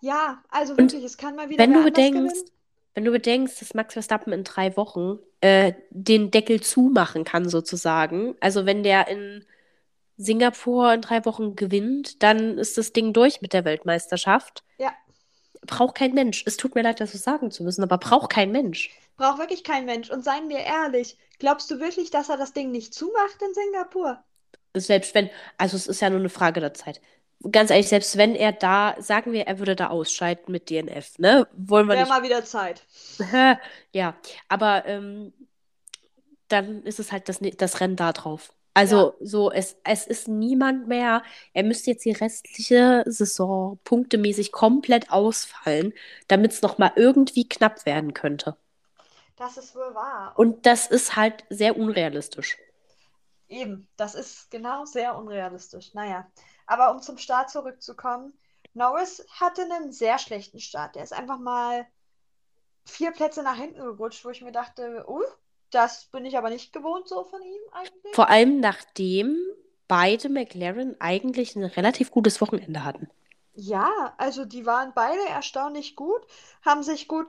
Ja, 0.02 0.42
also 0.50 0.76
wirklich, 0.76 1.00
Und 1.00 1.06
es 1.06 1.16
kann 1.16 1.36
mal 1.36 1.48
wieder 1.48 1.62
wenn 1.62 1.72
du 1.72 1.84
bedenkst, 1.84 2.52
Wenn 2.94 3.04
du 3.04 3.12
bedenkst, 3.12 3.62
dass 3.62 3.72
Max 3.72 3.94
Verstappen 3.94 4.32
in 4.32 4.42
drei 4.42 4.76
Wochen 4.76 5.20
äh, 5.40 5.74
den 5.90 6.32
Deckel 6.32 6.60
zumachen 6.60 7.24
kann, 7.24 7.48
sozusagen. 7.48 8.34
Also 8.40 8.66
wenn 8.66 8.82
der 8.82 9.06
in 9.06 9.44
Singapur 10.16 10.92
in 10.92 11.02
drei 11.02 11.24
Wochen 11.24 11.54
gewinnt, 11.54 12.22
dann 12.24 12.58
ist 12.58 12.76
das 12.76 12.92
Ding 12.92 13.12
durch 13.12 13.42
mit 13.42 13.52
der 13.52 13.64
Weltmeisterschaft. 13.64 14.64
Ja. 14.76 14.92
Braucht 15.66 15.94
kein 15.94 16.14
Mensch. 16.14 16.42
Es 16.46 16.56
tut 16.56 16.74
mir 16.74 16.82
leid, 16.82 16.98
das 16.98 17.12
so 17.12 17.18
sagen 17.18 17.52
zu 17.52 17.62
müssen, 17.62 17.84
aber 17.84 17.96
braucht 17.96 18.30
kein 18.30 18.50
Mensch. 18.50 18.90
Braucht 19.16 19.38
wirklich 19.38 19.62
kein 19.62 19.84
Mensch. 19.84 20.10
Und 20.10 20.24
seien 20.24 20.48
wir 20.48 20.58
ehrlich, 20.58 21.16
glaubst 21.38 21.70
du 21.70 21.78
wirklich, 21.78 22.10
dass 22.10 22.28
er 22.28 22.36
das 22.36 22.52
Ding 22.52 22.72
nicht 22.72 22.92
zumacht 22.92 23.40
in 23.40 23.54
Singapur? 23.54 24.18
Selbst 24.74 25.14
wenn, 25.14 25.30
also 25.58 25.76
es 25.76 25.86
ist 25.86 26.00
ja 26.00 26.10
nur 26.10 26.18
eine 26.18 26.28
Frage 26.28 26.58
der 26.58 26.74
Zeit 26.74 27.00
ganz 27.50 27.70
ehrlich, 27.70 27.88
selbst 27.88 28.16
wenn 28.16 28.34
er 28.34 28.52
da, 28.52 28.94
sagen 28.98 29.32
wir, 29.32 29.46
er 29.46 29.58
würde 29.58 29.76
da 29.76 29.88
ausscheiden 29.88 30.52
mit 30.52 30.70
DNF, 30.70 31.18
ne? 31.18 31.46
Wollen 31.52 31.86
wir 31.86 31.94
Wäre 31.94 32.04
nicht. 32.04 32.10
mal 32.10 32.22
wieder 32.22 32.44
Zeit. 32.44 32.82
ja, 33.92 34.14
aber 34.48 34.86
ähm, 34.86 35.32
dann 36.48 36.82
ist 36.82 37.00
es 37.00 37.12
halt 37.12 37.28
das, 37.28 37.40
das 37.56 37.80
Rennen 37.80 37.96
da 37.96 38.12
drauf. 38.12 38.52
Also 38.74 39.14
ja. 39.20 39.26
so, 39.26 39.52
es, 39.52 39.76
es 39.84 40.06
ist 40.06 40.28
niemand 40.28 40.88
mehr. 40.88 41.22
Er 41.52 41.62
müsste 41.62 41.90
jetzt 41.90 42.04
die 42.04 42.12
restliche 42.12 43.04
Saison 43.06 43.78
punktemäßig 43.84 44.50
komplett 44.52 45.10
ausfallen, 45.10 45.92
damit 46.28 46.52
es 46.52 46.62
nochmal 46.62 46.92
irgendwie 46.96 47.48
knapp 47.48 47.84
werden 47.84 48.14
könnte. 48.14 48.56
Das 49.36 49.56
ist 49.56 49.74
wohl 49.74 49.94
wahr. 49.94 50.32
Und 50.36 50.66
das 50.66 50.86
ist 50.86 51.16
halt 51.16 51.44
sehr 51.50 51.76
unrealistisch. 51.76 52.56
Eben, 53.48 53.88
das 53.96 54.14
ist 54.14 54.50
genau 54.50 54.86
sehr 54.86 55.16
unrealistisch. 55.16 55.92
Naja, 55.92 56.26
aber 56.66 56.92
um 56.92 57.02
zum 57.02 57.18
Start 57.18 57.50
zurückzukommen, 57.50 58.32
Norris 58.74 59.26
hatte 59.40 59.62
einen 59.62 59.92
sehr 59.92 60.18
schlechten 60.18 60.60
Start. 60.60 60.94
Der 60.94 61.04
ist 61.04 61.12
einfach 61.12 61.38
mal 61.38 61.86
vier 62.84 63.12
Plätze 63.12 63.42
nach 63.42 63.56
hinten 63.56 63.80
gerutscht, 63.80 64.24
wo 64.24 64.30
ich 64.30 64.42
mir 64.42 64.52
dachte, 64.52 65.04
uh, 65.08 65.22
das 65.70 66.06
bin 66.06 66.24
ich 66.24 66.36
aber 66.36 66.50
nicht 66.50 66.72
gewohnt 66.72 67.08
so 67.08 67.24
von 67.24 67.42
ihm 67.42 67.60
eigentlich. 67.72 68.14
Vor 68.14 68.28
allem 68.28 68.60
nachdem 68.60 69.38
beide 69.88 70.28
McLaren 70.28 70.96
eigentlich 71.00 71.56
ein 71.56 71.64
relativ 71.64 72.10
gutes 72.10 72.40
Wochenende 72.40 72.84
hatten. 72.84 73.10
Ja, 73.54 74.14
also 74.16 74.44
die 74.44 74.64
waren 74.64 74.92
beide 74.94 75.22
erstaunlich 75.28 75.96
gut, 75.96 76.26
haben 76.64 76.82
sich 76.82 77.08
gut, 77.08 77.26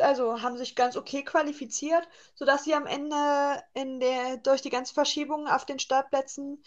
also 0.00 0.40
haben 0.40 0.56
sich 0.56 0.74
ganz 0.74 0.96
okay 0.96 1.22
qualifiziert, 1.22 2.08
sodass 2.34 2.64
sie 2.64 2.74
am 2.74 2.86
Ende 2.86 3.62
in 3.74 4.00
der, 4.00 4.38
durch 4.38 4.62
die 4.62 4.70
ganzen 4.70 4.94
Verschiebungen 4.94 5.48
auf 5.48 5.66
den 5.66 5.78
Startplätzen 5.78 6.62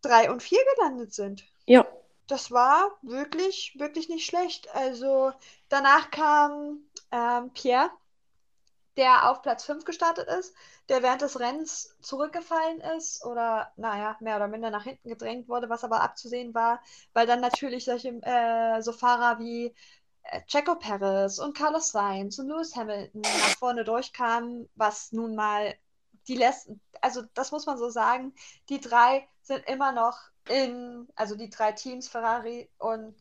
drei 0.00 0.30
und 0.30 0.42
vier 0.42 0.60
gelandet 0.76 1.12
sind. 1.12 1.44
Ja. 1.66 1.86
Das 2.28 2.50
war 2.50 2.90
wirklich, 3.02 3.76
wirklich 3.78 4.08
nicht 4.08 4.26
schlecht. 4.26 4.74
Also 4.74 5.32
danach 5.68 6.10
kam 6.10 6.80
ähm, 7.12 7.52
Pierre, 7.52 7.90
der 8.96 9.30
auf 9.30 9.42
Platz 9.42 9.64
5 9.64 9.84
gestartet 9.84 10.26
ist, 10.28 10.54
der 10.88 11.02
während 11.02 11.20
des 11.22 11.38
Rennens 11.38 11.94
zurückgefallen 12.00 12.80
ist 12.96 13.24
oder, 13.24 13.70
naja, 13.76 14.16
mehr 14.20 14.36
oder 14.36 14.48
minder 14.48 14.70
nach 14.70 14.84
hinten 14.84 15.08
gedrängt 15.08 15.48
wurde, 15.48 15.68
was 15.68 15.84
aber 15.84 16.00
abzusehen 16.00 16.54
war, 16.54 16.80
weil 17.12 17.26
dann 17.26 17.40
natürlich 17.40 17.84
solche 17.84 18.08
äh, 18.22 18.80
so 18.82 18.92
Fahrer 18.92 19.38
wie 19.38 19.74
äh, 20.24 20.42
Checo 20.46 20.76
Perez 20.76 21.38
und 21.38 21.56
Carlos 21.56 21.90
Sainz 21.92 22.38
und 22.38 22.48
Lewis 22.48 22.74
Hamilton 22.74 23.20
nach 23.20 23.58
vorne 23.58 23.84
durchkamen, 23.84 24.68
was 24.74 25.12
nun 25.12 25.34
mal 25.36 25.74
die 26.28 26.36
lässt, 26.36 26.70
also 27.00 27.22
das 27.34 27.52
muss 27.52 27.66
man 27.66 27.78
so 27.78 27.88
sagen, 27.90 28.34
die 28.68 28.80
drei 28.80 29.28
sind 29.42 29.64
immer 29.68 29.92
noch 29.92 30.18
in, 30.48 31.08
also 31.14 31.36
die 31.36 31.50
drei 31.50 31.72
Teams, 31.72 32.08
Ferrari 32.08 32.68
und 32.78 33.14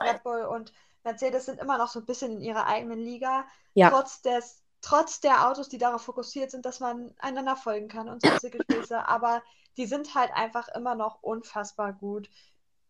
Red 0.00 0.22
Bull 0.22 0.42
und 0.42 0.72
Mercedes 1.04 1.46
sind 1.46 1.60
immer 1.60 1.78
noch 1.78 1.88
so 1.88 2.00
ein 2.00 2.06
bisschen 2.06 2.32
in 2.32 2.40
ihrer 2.40 2.66
eigenen 2.66 2.98
Liga. 2.98 3.46
Ja. 3.74 3.90
Trotz 3.90 4.22
des 4.22 4.62
trotz 4.80 5.20
der 5.20 5.48
Autos, 5.48 5.68
die 5.68 5.78
darauf 5.78 6.02
fokussiert 6.02 6.50
sind, 6.50 6.64
dass 6.64 6.80
man 6.80 7.12
einander 7.18 7.56
folgen 7.56 7.88
kann 7.88 8.08
und 8.08 8.22
sonstige 8.22 8.62
Späße, 8.62 8.96
aber 9.08 9.42
die 9.76 9.86
sind 9.86 10.14
halt 10.14 10.30
einfach 10.34 10.68
immer 10.68 10.94
noch 10.94 11.22
unfassbar 11.22 11.92
gut. 11.92 12.30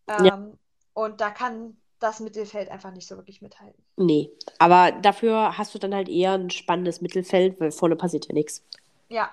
Ähm, 0.07 0.25
Ja. 0.25 0.49
Und 0.95 1.21
da 1.21 1.31
kann 1.31 1.77
das 2.01 2.21
Mittelfeld 2.21 2.71
einfach 2.71 2.93
nicht 2.93 3.07
so 3.07 3.17
wirklich 3.17 3.43
mithalten. 3.43 3.83
Nee, 3.97 4.31
aber 4.59 4.93
dafür 4.93 5.57
hast 5.57 5.75
du 5.75 5.79
dann 5.79 5.95
halt 5.95 6.09
eher 6.09 6.33
ein 6.33 6.51
spannendes 6.51 7.01
Mittelfeld, 7.01 7.61
weil 7.61 7.73
vorne 7.73 7.97
passiert 7.97 8.27
ja 8.29 8.35
nichts. 8.35 8.65
Ja, 9.09 9.31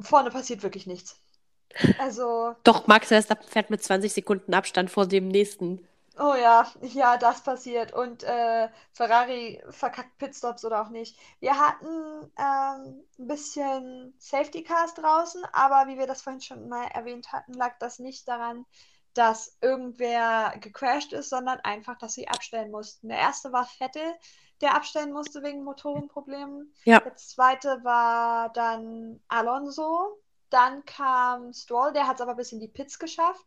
vorne 0.00 0.30
passiert 0.30 0.62
wirklich 0.62 0.86
nichts. 0.86 1.20
Also, 1.96 2.54
Doch, 2.64 2.88
Max 2.88 3.06
Verstappen 3.08 3.46
fährt 3.48 3.70
mit 3.70 3.84
20 3.84 4.12
Sekunden 4.12 4.52
Abstand 4.54 4.90
vor 4.90 5.06
dem 5.06 5.28
nächsten. 5.28 5.86
oh 6.18 6.34
ja, 6.34 6.66
ja, 6.82 7.16
das 7.16 7.42
passiert. 7.42 7.92
Und 7.92 8.22
äh, 8.24 8.68
Ferrari 8.92 9.62
verkackt 9.70 10.18
Pitstops 10.18 10.64
oder 10.64 10.82
auch 10.82 10.90
nicht. 10.90 11.18
Wir 11.40 11.58
hatten 11.58 11.86
ähm, 12.38 13.04
ein 13.18 13.26
bisschen 13.26 14.14
Safety 14.18 14.62
Cars 14.62 14.94
draußen, 14.94 15.42
aber 15.52 15.88
wie 15.90 15.98
wir 15.98 16.06
das 16.06 16.22
vorhin 16.22 16.40
schon 16.42 16.68
mal 16.68 16.86
erwähnt 16.88 17.32
hatten, 17.32 17.54
lag 17.54 17.78
das 17.78 17.98
nicht 17.98 18.28
daran, 18.28 18.66
dass 19.14 19.56
irgendwer 19.60 20.54
gecrashed 20.60 21.12
ist, 21.12 21.30
sondern 21.30 21.60
einfach, 21.60 21.98
dass 21.98 22.14
sie 22.14 22.28
abstellen 22.28 22.70
mussten. 22.70 23.08
Der 23.08 23.18
erste 23.18 23.52
war 23.52 23.66
Vettel, 23.66 24.14
der 24.60 24.74
abstellen 24.74 25.12
musste 25.12 25.42
wegen 25.42 25.64
Motorenproblemen. 25.64 26.72
Ja, 26.84 27.02
Der 27.04 27.16
zweite 27.16 27.82
war 27.84 28.50
dann 28.52 29.20
Alonso. 29.28 30.21
Dann 30.52 30.84
kam 30.84 31.52
Stroll, 31.54 31.92
der 31.92 32.06
hat 32.06 32.16
es 32.16 32.20
aber 32.20 32.34
bis 32.34 32.52
in 32.52 32.60
die 32.60 32.68
Pits 32.68 32.98
geschafft. 32.98 33.46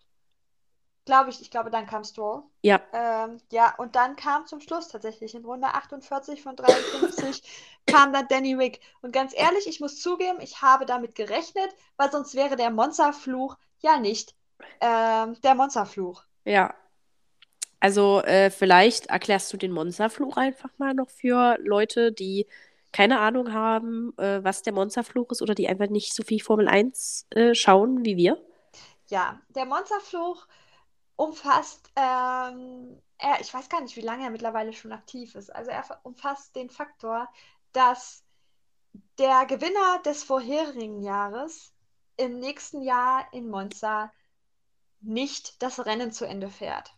Glaube 1.05 1.29
ich, 1.29 1.39
ich 1.39 1.51
glaube, 1.51 1.69
dann 1.69 1.85
kam 1.85 2.03
Stroll. 2.03 2.41
ja. 2.63 2.81
Ähm, 2.91 3.37
ja, 3.51 3.75
und 3.77 3.95
dann 3.95 4.15
kam 4.15 4.47
zum 4.47 4.59
Schluss 4.59 4.87
tatsächlich 4.87 5.35
in 5.35 5.45
Runde 5.45 5.67
48 5.67 6.41
von 6.41 6.55
53 6.55 7.43
kam 7.85 8.11
dann 8.11 8.27
Danny 8.27 8.55
Rick. 8.55 8.79
Und 9.03 9.11
ganz 9.11 9.33
ehrlich, 9.35 9.67
ich 9.67 9.79
muss 9.79 10.01
zugeben, 10.01 10.39
ich 10.41 10.63
habe 10.63 10.87
damit 10.87 11.13
gerechnet, 11.13 11.69
weil 11.95 12.11
sonst 12.11 12.33
wäre 12.33 12.55
der 12.55 12.71
Monsterfluch 12.71 13.55
ja 13.81 13.99
nicht 13.99 14.33
ähm, 14.81 15.39
der 15.43 15.53
Monsterfluch. 15.53 16.23
Ja. 16.43 16.73
Also, 17.79 18.23
äh, 18.23 18.49
vielleicht 18.49 19.07
erklärst 19.07 19.53
du 19.53 19.57
den 19.57 19.71
Monsterfluch 19.71 20.37
einfach 20.37 20.71
mal 20.77 20.95
noch 20.95 21.11
für 21.11 21.57
Leute, 21.59 22.11
die 22.11 22.47
keine 22.95 23.19
Ahnung 23.19 23.51
haben, 23.51 24.17
äh, 24.17 24.41
was 24.41 24.61
der 24.61 24.71
Monsterfluch 24.71 25.29
ist 25.31 25.41
oder 25.41 25.53
die 25.53 25.67
einfach 25.67 25.89
nicht 25.89 26.13
so 26.13 26.23
viel 26.23 26.41
Formel 26.41 26.69
1 26.69 27.27
äh, 27.31 27.53
schauen 27.53 28.05
wie 28.05 28.15
wir. 28.15 28.41
Ja, 29.07 29.41
der 29.49 29.65
Monsterfluch 29.65 30.47
umfasst, 31.17 31.91
ähm, 31.97 33.01
er, 33.17 33.41
ich 33.41 33.53
weiß 33.53 33.67
gar 33.67 33.81
nicht, 33.81 33.97
wie 33.97 34.01
lange 34.01 34.23
er 34.23 34.29
mittlerweile 34.29 34.71
schon 34.71 34.93
aktiv 34.93 35.35
ist. 35.35 35.53
Also 35.53 35.71
er 35.71 35.83
fa- 35.83 35.99
umfasst 36.03 36.55
den 36.55 36.69
Faktor, 36.69 37.27
dass 37.73 38.23
der 39.19 39.45
Gewinner 39.45 39.99
des 40.05 40.23
vorherigen 40.23 41.01
Jahres 41.01 41.73
im 42.15 42.39
nächsten 42.39 42.81
Jahr 42.81 43.27
in 43.33 43.49
Monza 43.49 44.09
nicht 45.01 45.61
das 45.61 45.85
Rennen 45.85 46.13
zu 46.13 46.25
Ende 46.25 46.49
fährt. 46.49 46.93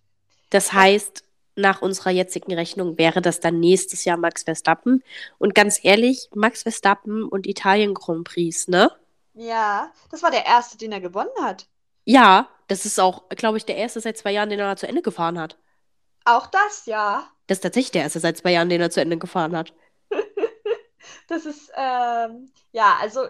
Das 0.51 0.73
heißt, 0.73 1.23
nach 1.57 1.81
unserer 1.81 2.11
jetzigen 2.11 2.53
Rechnung 2.53 2.97
wäre 2.97 3.21
das 3.21 3.39
dann 3.39 3.59
nächstes 3.59 4.05
Jahr 4.05 4.17
Max 4.17 4.43
Verstappen. 4.43 5.03
Und 5.37 5.55
ganz 5.55 5.83
ehrlich, 5.83 6.29
Max 6.33 6.63
Verstappen 6.63 7.23
und 7.23 7.47
Italien 7.47 7.93
Grand 7.93 8.23
Prix, 8.25 8.67
ne? 8.67 8.91
Ja, 9.33 9.91
das 10.09 10.23
war 10.23 10.31
der 10.31 10.45
erste, 10.45 10.77
den 10.77 10.91
er 10.91 11.01
gewonnen 11.01 11.29
hat. 11.41 11.67
Ja, 12.05 12.49
das 12.67 12.85
ist 12.85 12.99
auch, 12.99 13.29
glaube 13.29 13.57
ich, 13.57 13.65
der 13.65 13.77
erste 13.77 13.99
seit 13.99 14.17
zwei 14.17 14.31
Jahren, 14.31 14.49
den 14.49 14.59
er 14.59 14.77
zu 14.77 14.87
Ende 14.87 15.01
gefahren 15.01 15.39
hat. 15.39 15.57
Auch 16.25 16.47
das, 16.47 16.85
ja. 16.85 17.29
Das 17.47 17.57
ist 17.57 17.61
tatsächlich 17.61 17.91
der 17.91 18.03
erste 18.03 18.19
seit 18.19 18.37
zwei 18.37 18.51
Jahren, 18.51 18.69
den 18.69 18.81
er 18.81 18.89
zu 18.89 19.01
Ende 19.01 19.17
gefahren 19.17 19.55
hat. 19.55 19.73
Das 21.27 21.45
ist, 21.45 21.71
ähm, 21.75 22.51
ja, 22.71 22.97
also 23.01 23.27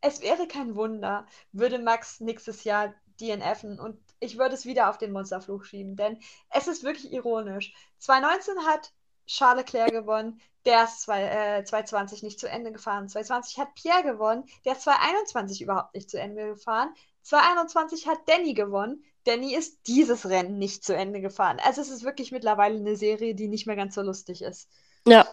es 0.00 0.20
wäre 0.20 0.48
kein 0.48 0.74
Wunder, 0.74 1.26
würde 1.52 1.78
Max 1.78 2.20
nächstes 2.20 2.64
Jahr 2.64 2.94
DNFen 3.20 3.78
und 3.78 3.98
ich 4.20 4.38
würde 4.38 4.54
es 4.54 4.64
wieder 4.64 4.90
auf 4.90 4.98
den 4.98 5.12
Monsterfluch 5.12 5.64
schieben, 5.64 5.96
denn 5.96 6.18
es 6.50 6.68
ist 6.68 6.84
wirklich 6.84 7.12
ironisch. 7.12 7.72
2019 7.98 8.66
hat 8.66 8.92
Charles 9.26 9.64
Leclerc 9.64 9.90
gewonnen, 9.90 10.40
der 10.64 10.84
ist 10.84 11.02
zwei, 11.02 11.22
äh, 11.22 11.64
2020 11.64 12.22
nicht 12.22 12.40
zu 12.40 12.48
Ende 12.48 12.72
gefahren. 12.72 13.08
2020 13.08 13.58
hat 13.58 13.74
Pierre 13.74 14.02
gewonnen, 14.02 14.44
der 14.64 14.72
ist 14.72 14.82
2021 14.82 15.62
überhaupt 15.62 15.94
nicht 15.94 16.10
zu 16.10 16.18
Ende 16.20 16.46
gefahren. 16.48 16.94
2021 17.22 18.06
hat 18.06 18.18
Danny 18.26 18.54
gewonnen. 18.54 19.04
Danny 19.24 19.54
ist 19.54 19.88
dieses 19.88 20.28
Rennen 20.28 20.58
nicht 20.58 20.84
zu 20.84 20.94
Ende 20.94 21.20
gefahren. 21.20 21.58
Also 21.64 21.80
es 21.80 21.90
ist 21.90 22.04
wirklich 22.04 22.30
mittlerweile 22.30 22.78
eine 22.78 22.96
Serie, 22.96 23.34
die 23.34 23.48
nicht 23.48 23.66
mehr 23.66 23.74
ganz 23.74 23.94
so 23.96 24.02
lustig 24.02 24.42
ist. 24.42 24.68
Ja, 25.06 25.26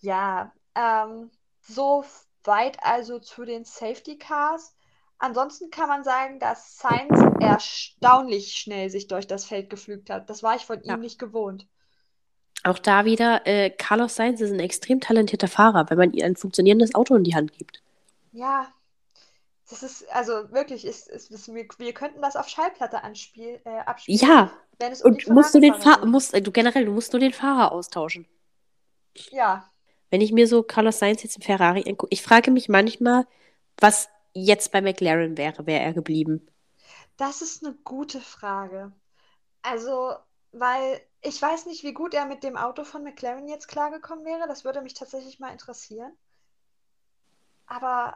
Ja, 0.00 0.52
ähm, 0.74 1.30
so 1.60 2.04
weit 2.44 2.82
also 2.82 3.18
zu 3.18 3.44
den 3.44 3.64
Safety 3.64 4.18
Cars. 4.18 4.74
Ansonsten 5.22 5.70
kann 5.70 5.88
man 5.88 6.04
sagen, 6.04 6.38
dass 6.40 6.76
Sainz 6.78 7.30
erstaunlich 7.38 8.54
schnell 8.56 8.90
sich 8.90 9.06
durch 9.06 9.26
das 9.26 9.44
Feld 9.46 9.70
geflügt 9.70 10.10
hat. 10.10 10.28
Das 10.28 10.42
war 10.42 10.56
ich 10.56 10.66
von 10.66 10.82
Ja. 10.82 10.96
ihm 10.96 11.00
nicht 11.00 11.18
gewohnt. 11.18 11.66
auch 12.64 12.78
da 12.80 13.04
wieder, 13.04 13.46
äh, 13.46 13.70
Carlos 13.70 14.16
Sainz 14.16 14.40
ist 14.40 14.50
ein 14.52 14.58
extrem 14.60 15.00
talentierter 15.00 15.48
Fahrer, 15.48 15.88
wenn 15.90 15.98
man 15.98 16.12
ihm 16.12 16.24
ein 16.24 16.36
funktionierendes 16.36 16.94
Auto 16.94 17.14
in 17.16 17.24
die 17.24 17.34
Hand 17.34 17.52
gibt. 17.52 17.82
Ja, 18.32 18.72
das 19.70 19.82
ist, 19.82 20.08
also 20.12 20.50
wirklich, 20.52 20.84
ist, 20.84 21.08
ist, 21.08 21.30
ist, 21.30 21.48
wir, 21.54 21.66
wir 21.78 21.94
könnten 21.94 22.20
das 22.22 22.36
auf 22.36 22.48
Schallplatte 22.48 23.02
anspiel, 23.02 23.60
äh, 23.64 23.78
abspielen, 23.80 24.20
Ja, 24.20 24.52
wenn 24.78 24.92
es 24.92 25.02
um 25.02 25.12
und 25.12 25.26
musst 25.28 25.54
du 25.54 25.60
den 25.60 25.74
Fahrer, 25.74 26.06
musst, 26.06 26.34
äh, 26.34 26.42
du 26.42 26.52
generell, 26.52 26.84
du 26.84 26.92
musst 26.92 27.12
nur 27.12 27.20
den 27.20 27.32
Fahrer 27.32 27.72
austauschen. 27.72 28.26
Ja, 29.30 29.70
Wenn 30.10 30.20
ich 30.20 30.32
mir 30.32 30.46
so 30.46 30.62
Carlos 30.62 30.98
Sainz 30.98 31.22
jetzt 31.22 31.36
im 31.36 31.42
Ferrari 31.42 31.84
angucke, 31.88 32.08
ich 32.12 32.22
frage 32.22 32.50
mich 32.50 32.68
manchmal, 32.68 33.26
was 33.78 34.08
jetzt 34.34 34.72
bei 34.72 34.80
McLaren 34.80 35.36
wäre, 35.38 35.66
wäre 35.66 35.82
er 35.82 35.92
geblieben. 35.94 36.46
das 37.16 37.40
ist 37.42 37.64
eine 37.64 37.74
gute 37.84 38.20
Frage. 38.20 38.92
Also, 39.62 40.16
weil 40.52 41.00
ich 41.22 41.40
weiß 41.42 41.66
nicht, 41.66 41.84
wie 41.84 41.94
gut 41.94 42.14
er 42.14 42.26
mit 42.26 42.44
dem 42.44 42.56
Auto 42.56 42.84
von 42.84 43.04
McLaren 43.04 43.48
jetzt 43.48 43.68
klargekommen 43.68 44.24
wäre. 44.26 44.48
Das 44.48 44.64
würde 44.64 44.82
mich 44.82 44.94
tatsächlich 44.94 45.40
mal 45.40 45.52
interessieren. 45.52 46.12
Aber 47.66 48.14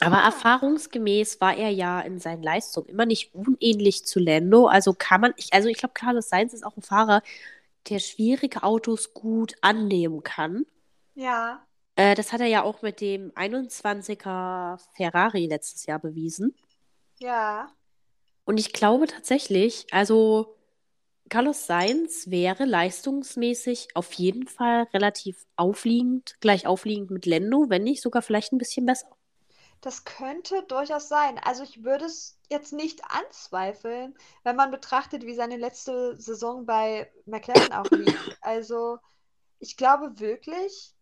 Aber 0.00 0.24
ja. 0.24 0.24
erfahrungsgemäß 0.24 1.40
war 1.40 1.56
er 1.56 1.70
ja 1.70 2.00
in 2.00 2.18
seinen 2.18 2.42
Leistungen 2.42 2.88
immer 2.88 3.06
nicht 3.06 3.34
unähnlich 3.34 4.04
zu 4.06 4.18
Lando. 4.20 4.66
Also 4.66 4.94
kann 4.94 5.20
man, 5.20 5.34
ich, 5.36 5.52
also 5.52 5.68
ich 5.68 5.78
glaube, 5.78 5.94
Carlos 5.94 6.28
Sainz 6.28 6.52
ist 6.54 6.64
auch 6.64 6.76
ein 6.76 6.82
Fahrer, 6.82 7.22
der 7.90 7.98
schwierige 8.00 8.62
Autos 8.64 9.14
gut 9.14 9.54
annehmen 9.62 10.22
kann. 10.22 10.66
Ja, 11.14 11.66
Äh, 11.96 12.14
das 12.14 12.32
hat 12.32 12.40
er 12.40 12.46
ja 12.46 12.62
auch 12.62 12.82
mit 12.82 13.00
dem 13.00 13.32
21er 13.34 14.78
Ferrari 14.94 15.46
letztes 15.46 15.86
Jahr 15.86 15.98
bewiesen. 15.98 16.54
ja, 17.18 17.72
Und 18.44 18.58
ich 18.58 18.72
glaube 18.72 19.06
tatsächlich, 19.06 19.86
also 19.92 20.56
Carlos 21.30 21.66
Sainz 21.66 22.30
wäre 22.30 22.64
leistungsmäßig 22.66 23.88
auf 23.96 24.12
jeden 24.14 24.48
Fall 24.48 24.84
relativ 24.94 25.46
aufliegend, 25.56 26.36
gleich 26.40 26.66
aufliegend 26.66 27.10
mit 27.10 27.26
Lando, 27.26 27.66
wenn 27.70 27.84
nicht 27.84 28.02
sogar 28.02 28.22
vielleicht 28.22 28.52
ein 28.52 28.58
bisschen 28.58 28.86
besser. 28.86 29.08
das 29.80 30.04
könnte 30.04 30.62
durchaus 30.68 31.08
sein. 31.08 31.38
Also 31.38 31.62
ich 31.64 31.82
würde 31.84 32.04
es 32.06 32.38
jetzt 32.50 32.72
nicht 32.72 33.02
anzweifeln, 33.04 34.16
wenn 34.44 34.56
man 34.56 34.70
betrachtet, 34.70 35.24
wie 35.24 35.34
seine 35.34 35.56
letzte 35.56 36.18
Saison 36.20 36.66
bei 36.66 37.10
McLaren 37.26 37.72
auch 37.72 37.90
lief. 37.92 38.30
Also 38.40 38.98
ich 39.60 39.76
glaube 39.76 40.18
wirklich, 40.20 40.94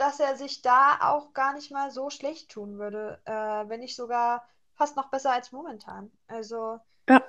dass 0.00 0.18
er 0.18 0.34
sich 0.36 0.62
da 0.62 0.98
auch 1.02 1.34
gar 1.34 1.52
nicht 1.52 1.70
mal 1.70 1.90
so 1.90 2.08
schlecht 2.08 2.50
tun 2.50 2.78
würde, 2.78 3.20
äh, 3.26 3.32
wenn 3.32 3.80
nicht 3.80 3.94
sogar 3.94 4.48
fast 4.74 4.96
noch 4.96 5.10
besser 5.10 5.32
als 5.32 5.52
momentan. 5.52 6.10
Also 6.26 6.80
Ja. 7.08 7.22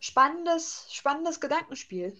spannendes, 0.00 0.88
spannendes 0.90 1.40
Gedankenspiel. 1.40 2.16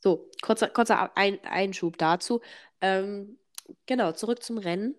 So, 0.00 0.28
kurzer, 0.42 0.68
kurzer 0.68 1.16
Ein 1.16 1.42
Einschub 1.44 1.96
dazu. 1.96 2.42
Ähm, 2.80 3.38
genau, 3.86 4.12
zurück 4.12 4.42
zum 4.42 4.58
Rennen. 4.58 4.98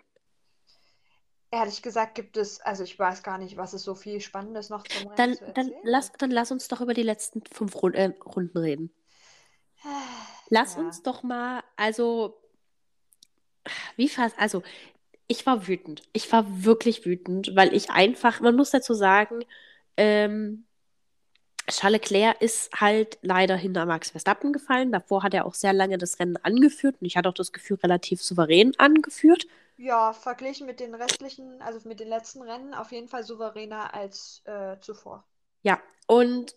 Ehrlich 1.52 1.84
gesagt 1.84 2.16
gibt 2.16 2.38
es, 2.38 2.60
also 2.62 2.84
ich 2.84 2.98
weiß 2.98 3.22
gar 3.22 3.38
nicht, 3.38 3.58
was 3.58 3.74
es 3.74 3.84
so 3.84 3.94
viel 3.94 4.20
Spannendes 4.20 4.70
noch 4.70 4.88
zum 4.88 5.06
Rennen 5.08 5.16
Dann, 5.16 5.36
zu 5.36 5.46
dann, 5.54 5.72
lass, 5.84 6.12
dann 6.14 6.32
lass 6.32 6.52
uns 6.52 6.68
doch 6.68 6.82
über 6.82 6.96
die 6.96 7.04
letzten 7.04 7.44
fünf 7.46 7.76
Rund 7.76 7.96
äh, 7.96 8.14
Runden 8.26 8.58
reden. 8.58 8.92
Lass 10.50 10.76
Ja. 10.76 10.82
uns 10.82 11.04
doch 11.04 11.22
mal, 11.22 11.64
also, 11.76 12.43
wie 13.96 14.10
fast, 14.10 14.38
also, 14.40 14.64
ich 15.28 15.46
war 15.46 15.68
wütend. 15.68 16.04
Ich 16.14 16.32
war 16.32 16.66
wirklich 16.66 17.06
wütend, 17.06 17.56
weil 17.56 17.74
ich 17.76 17.90
einfach, 17.92 18.42
man 18.42 18.56
muss 18.56 18.72
dazu 18.72 18.94
sagen, 18.94 19.46
ähm, 19.98 20.66
Charles 21.70 21.94
Leclerc 22.10 22.42
ist 22.42 22.72
halt 22.80 23.18
leider 23.22 23.56
hinter 23.58 23.86
Max 23.86 24.12
Verstappen 24.12 24.52
gefallen. 24.54 24.92
Davor 24.92 25.24
hat 25.24 25.34
er 25.34 25.46
auch 25.46 25.54
sehr 25.54 25.74
lange 25.74 25.98
das 25.98 26.20
Rennen 26.20 26.38
angeführt 26.38 26.96
und 27.02 27.08
ich 27.08 27.16
hatte 27.18 27.30
auch 27.30 27.34
das 27.34 27.52
Gefühl, 27.54 27.78
relativ 27.84 28.22
souverän 28.22 28.74
angeführt. 28.78 29.46
Ja, 29.78 30.14
verglichen 30.14 30.66
mit 30.66 30.80
den 30.80 30.96
restlichen, 30.96 31.62
also 31.62 31.88
mit 31.88 32.00
den 32.00 32.08
letzten 32.08 32.42
Rennen, 32.42 32.74
auf 32.74 32.92
jeden 32.92 33.08
Fall 33.08 33.24
souveräner 33.24 33.94
als 33.94 34.42
äh, 34.46 34.80
zuvor. 34.80 35.24
Ja, 35.64 35.82
und 36.08 36.56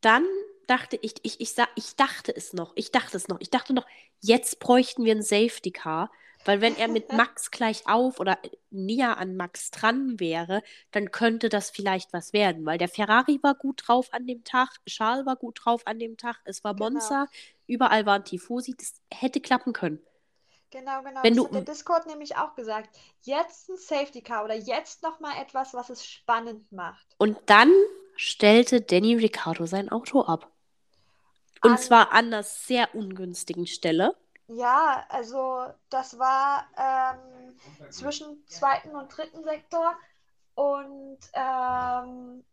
dann 0.00 0.24
dachte 0.66 0.98
ich, 1.02 1.14
ich, 1.22 1.40
ich, 1.40 1.54
sa- 1.54 1.68
ich 1.76 1.96
dachte 1.96 2.34
es 2.34 2.52
noch, 2.52 2.72
ich 2.76 2.90
dachte 2.90 3.16
es 3.16 3.28
noch, 3.28 3.40
ich 3.40 3.50
dachte 3.50 3.72
noch, 3.72 3.86
jetzt 4.20 4.58
bräuchten 4.60 5.04
wir 5.04 5.14
ein 5.14 5.22
Safety 5.22 5.70
Car, 5.70 6.10
weil 6.48 6.62
wenn 6.62 6.78
er 6.78 6.88
mit 6.88 7.12
Max 7.12 7.50
gleich 7.50 7.86
auf 7.86 8.20
oder 8.20 8.38
näher 8.70 9.18
an 9.18 9.36
Max 9.36 9.70
dran 9.70 10.18
wäre, 10.18 10.62
dann 10.92 11.10
könnte 11.10 11.50
das 11.50 11.68
vielleicht 11.68 12.14
was 12.14 12.32
werden, 12.32 12.64
weil 12.64 12.78
der 12.78 12.88
Ferrari 12.88 13.38
war 13.42 13.54
gut 13.54 13.82
drauf 13.86 14.08
an 14.14 14.26
dem 14.26 14.44
Tag, 14.44 14.70
Charles 14.86 15.26
war 15.26 15.36
gut 15.36 15.60
drauf 15.62 15.86
an 15.86 15.98
dem 15.98 16.16
Tag, 16.16 16.40
es 16.46 16.64
war 16.64 16.72
Genau. 16.74 16.88
Monza, 16.88 17.26
überall 17.66 18.06
waren 18.06 18.24
Tifosi, 18.24 18.74
das 18.74 18.94
hätte 19.12 19.42
klappen 19.42 19.74
können. 19.74 20.00
Genau, 20.70 21.02
genau. 21.02 21.22
Wenn 21.22 21.34
Das 21.34 21.44
du- 21.44 21.44
hat 21.48 21.54
der 21.54 21.74
Discord 21.74 22.06
nämlich 22.06 22.36
auch 22.38 22.54
gesagt. 22.54 22.88
Jetzt 23.24 23.68
ein 23.68 23.76
Safety 23.76 24.22
Car 24.22 24.44
oder 24.44 24.54
jetzt 24.54 25.02
nochmal 25.02 25.32
etwas, 25.42 25.74
was 25.74 25.90
es 25.90 26.06
spannend 26.06 26.72
macht. 26.72 27.06
Und 27.18 27.36
dann 27.44 27.70
stellte 28.16 28.80
Danny 28.80 29.14
Ricciardo 29.16 29.66
sein 29.66 29.90
Auto 29.90 30.22
ab. 30.22 30.50
Und 31.62 31.72
An- 31.72 31.78
zwar 31.78 32.12
an 32.12 32.26
einer 32.28 32.42
sehr 32.42 32.94
ungünstigen 32.94 33.66
Stelle. 33.66 34.14
Ja, 34.48 35.04
also 35.10 35.66
das 35.90 36.18
war 36.18 36.66
ähm, 36.76 37.90
zwischen 37.90 38.46
zweiten 38.46 38.96
und 38.96 39.14
dritten 39.14 39.44
Sektor. 39.44 39.94
Und 40.54 41.18
ähm, 41.34 42.44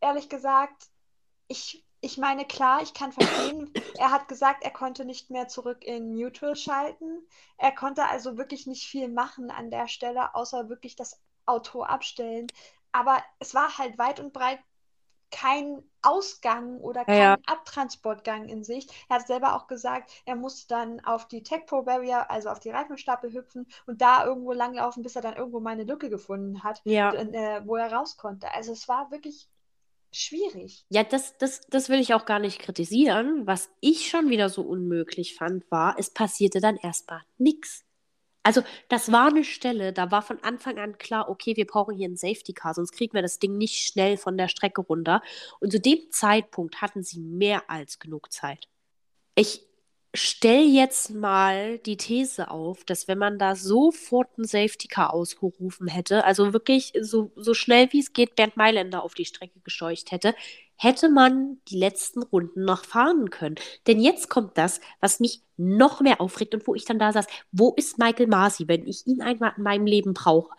ehrlich 0.00 0.28
gesagt, 0.28 0.88
ich, 1.48 1.84
ich 2.00 2.18
meine, 2.18 2.46
klar, 2.46 2.82
ich 2.82 2.94
kann 2.94 3.12
verstehen, 3.12 3.72
er 3.98 4.12
hat 4.12 4.28
gesagt, 4.28 4.62
er 4.62 4.70
konnte 4.70 5.04
nicht 5.04 5.30
mehr 5.30 5.48
zurück 5.48 5.84
in 5.84 6.14
Neutral 6.14 6.54
schalten. 6.54 7.26
Er 7.58 7.72
konnte 7.72 8.04
also 8.04 8.38
wirklich 8.38 8.66
nicht 8.68 8.86
viel 8.86 9.08
machen 9.08 9.50
an 9.50 9.70
der 9.70 9.88
Stelle, 9.88 10.34
außer 10.36 10.68
wirklich 10.68 10.94
das 10.94 11.20
Auto 11.46 11.82
abstellen. 11.82 12.46
Aber 12.92 13.22
es 13.40 13.54
war 13.54 13.76
halt 13.76 13.98
weit 13.98 14.20
und 14.20 14.32
breit 14.32 14.60
kein 15.34 15.82
Ausgang 16.00 16.78
oder 16.78 17.04
kein 17.04 17.16
Ja. 17.16 17.38
Abtransportgang 17.46 18.48
in 18.48 18.62
Sicht. 18.62 18.92
Er 19.08 19.16
hat 19.16 19.26
selber 19.26 19.56
auch 19.56 19.66
gesagt, 19.66 20.12
er 20.26 20.36
musste 20.36 20.68
dann 20.68 21.00
auf 21.00 21.26
die 21.26 21.42
Tech 21.42 21.66
Pro 21.66 21.82
Barrier, 21.82 22.30
also 22.30 22.50
auf 22.50 22.60
die 22.60 22.70
Reifenstapel 22.70 23.32
hüpfen 23.32 23.66
und 23.86 24.00
da 24.00 24.24
irgendwo 24.24 24.52
langlaufen, 24.52 25.02
bis 25.02 25.16
er 25.16 25.22
dann 25.22 25.34
irgendwo 25.36 25.58
mal 25.60 25.70
eine 25.70 25.84
Lücke 25.84 26.08
gefunden 26.08 26.62
hat, 26.62 26.80
Ja. 26.84 27.12
äh, 27.12 27.66
wo 27.66 27.74
er 27.76 27.92
raus 27.92 28.16
konnte. 28.16 28.52
Also 28.54 28.72
es 28.72 28.86
war 28.86 29.10
wirklich 29.10 29.48
schwierig. 30.12 30.84
Ja, 30.90 31.02
das, 31.02 31.36
das, 31.38 31.62
das 31.68 31.88
will 31.88 31.98
ich 31.98 32.14
auch 32.14 32.26
gar 32.26 32.38
nicht 32.38 32.60
kritisieren. 32.60 33.46
Was 33.46 33.70
ich 33.80 34.08
schon 34.08 34.28
wieder 34.28 34.48
so 34.48 34.62
unmöglich 34.62 35.34
fand, 35.34 35.68
war, 35.70 35.96
es 35.98 36.10
passierte 36.10 36.60
dann 36.60 36.76
erstmal 36.76 37.22
nichts. 37.38 37.83
Also, 38.44 38.62
das 38.90 39.10
war 39.10 39.28
eine 39.28 39.42
Stelle, 39.42 39.94
da 39.94 40.10
war 40.10 40.20
von 40.20 40.38
Anfang 40.42 40.78
an 40.78 40.98
klar, 40.98 41.30
okay, 41.30 41.56
wir 41.56 41.66
brauchen 41.66 41.96
hier 41.96 42.06
einen 42.06 42.18
Safety 42.18 42.52
Car, 42.52 42.74
sonst 42.74 42.92
kriegen 42.92 43.14
wir 43.14 43.22
das 43.22 43.38
Ding 43.38 43.56
nicht 43.56 43.86
schnell 43.86 44.18
von 44.18 44.36
der 44.36 44.48
Strecke 44.48 44.82
runter. 44.82 45.22
Und 45.60 45.72
zu 45.72 45.80
dem 45.80 45.98
Zeitpunkt 46.10 46.82
hatten 46.82 47.02
sie 47.02 47.20
mehr 47.20 47.70
als 47.70 47.98
genug 47.98 48.30
Zeit. 48.32 48.68
Ich 49.34 49.62
stelle 50.14 50.62
jetzt 50.62 51.10
mal 51.10 51.78
die 51.78 51.96
These 51.96 52.50
auf, 52.50 52.84
dass 52.84 53.08
wenn 53.08 53.18
man 53.18 53.38
da 53.38 53.56
sofort 53.56 54.28
einen 54.36 54.46
Safety 54.46 54.88
Car 54.88 55.12
ausgerufen 55.12 55.88
hätte, 55.88 56.24
also 56.24 56.52
wirklich 56.52 56.92
so, 57.00 57.32
so 57.36 57.54
schnell 57.54 57.92
wie 57.92 58.00
es 58.00 58.12
geht 58.12 58.36
Bernd 58.36 58.56
Mailänder 58.56 59.02
auf 59.02 59.14
die 59.14 59.24
Strecke 59.24 59.58
gescheucht 59.60 60.12
hätte, 60.12 60.34
hätte 60.76 61.08
man 61.08 61.58
die 61.68 61.78
letzten 61.78 62.22
Runden 62.22 62.64
noch 62.64 62.84
fahren 62.84 63.30
können. 63.30 63.56
Denn 63.86 64.00
jetzt 64.00 64.28
kommt 64.28 64.58
das, 64.58 64.80
was 65.00 65.20
mich 65.20 65.42
noch 65.56 66.00
mehr 66.00 66.20
aufregt 66.20 66.54
und 66.54 66.66
wo 66.66 66.74
ich 66.74 66.84
dann 66.84 66.98
da 66.98 67.12
saß, 67.12 67.26
wo 67.52 67.72
ist 67.76 67.98
Michael 67.98 68.26
Masi, 68.26 68.66
wenn 68.68 68.86
ich 68.86 69.06
ihn 69.06 69.22
einmal 69.22 69.52
in 69.56 69.62
meinem 69.62 69.86
Leben 69.86 70.14
brauche? 70.14 70.54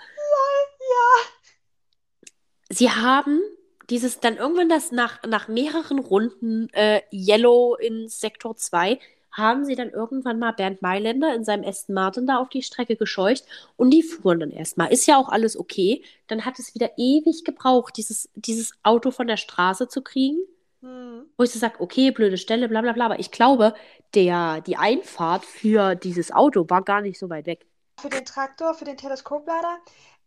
Sie 2.69 2.89
haben 2.89 3.41
dieses 3.89 4.19
dann 4.19 4.37
irgendwann 4.37 4.69
das 4.69 4.91
nach, 4.91 5.21
nach 5.23 5.47
mehreren 5.47 5.99
Runden 5.99 6.69
äh, 6.73 7.01
Yellow 7.11 7.75
in 7.75 8.07
Sektor 8.07 8.55
2 8.55 8.99
haben 9.35 9.65
sie 9.65 9.75
dann 9.75 9.89
irgendwann 9.89 10.39
mal 10.39 10.51
Bernd 10.53 10.81
Mailänder 10.81 11.35
in 11.35 11.43
seinem 11.43 11.63
Aston 11.65 11.93
Martin 11.95 12.27
da 12.27 12.37
auf 12.37 12.49
die 12.49 12.63
Strecke 12.63 12.95
gescheucht 12.95 13.45
und 13.77 13.91
die 13.91 14.03
fuhren 14.03 14.39
dann 14.39 14.51
erstmal. 14.51 14.91
Ist 14.91 15.05
ja 15.07 15.17
auch 15.17 15.29
alles 15.29 15.57
okay. 15.57 16.03
Dann 16.27 16.45
hat 16.45 16.59
es 16.59 16.73
wieder 16.73 16.91
ewig 16.97 17.43
gebraucht, 17.43 17.97
dieses, 17.97 18.29
dieses 18.35 18.73
Auto 18.83 19.11
von 19.11 19.27
der 19.27 19.37
Straße 19.37 19.87
zu 19.87 20.01
kriegen, 20.01 20.39
Hm. 20.81 21.25
wo 21.37 21.43
ich 21.43 21.51
so 21.51 21.59
sage, 21.59 21.79
okay, 21.79 22.11
blöde 22.11 22.37
Stelle, 22.37 22.69
bla 22.69 22.81
bla 22.81 22.93
bla. 22.93 23.05
Aber 23.05 23.19
ich 23.19 23.31
glaube, 23.31 23.73
der, 24.13 24.61
die 24.61 24.77
Einfahrt 24.77 25.43
für 25.43 25.95
dieses 25.95 26.31
Auto 26.31 26.69
war 26.69 26.83
gar 26.83 27.01
nicht 27.01 27.17
so 27.17 27.29
weit 27.29 27.47
weg. 27.47 27.65
Für 27.99 28.09
den 28.09 28.25
Traktor, 28.25 28.73
für 28.73 28.85
den 28.85 28.97
Teleskoplader, 28.97 29.79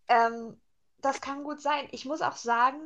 ähm, 0.08 0.56
das 1.00 1.20
kann 1.20 1.44
gut 1.44 1.60
sein. 1.60 1.86
Ich 1.92 2.04
muss 2.06 2.22
auch 2.22 2.36
sagen, 2.36 2.78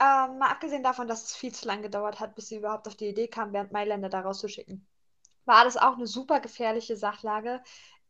ähm, 0.00 0.38
mal 0.38 0.50
abgesehen 0.50 0.82
davon, 0.82 1.06
dass 1.06 1.24
es 1.24 1.36
viel 1.36 1.52
zu 1.52 1.66
lange 1.66 1.82
gedauert 1.82 2.18
hat, 2.18 2.34
bis 2.34 2.48
sie 2.48 2.56
überhaupt 2.56 2.88
auf 2.88 2.96
die 2.96 3.08
Idee 3.08 3.28
kam, 3.28 3.52
Bernd 3.52 3.72
Mailänder 3.72 4.08
da 4.08 4.20
rauszuschicken, 4.20 4.86
war 5.44 5.64
das 5.64 5.76
auch 5.76 5.96
eine 5.96 6.06
super 6.06 6.40
gefährliche 6.40 6.96
Sachlage. 6.96 7.62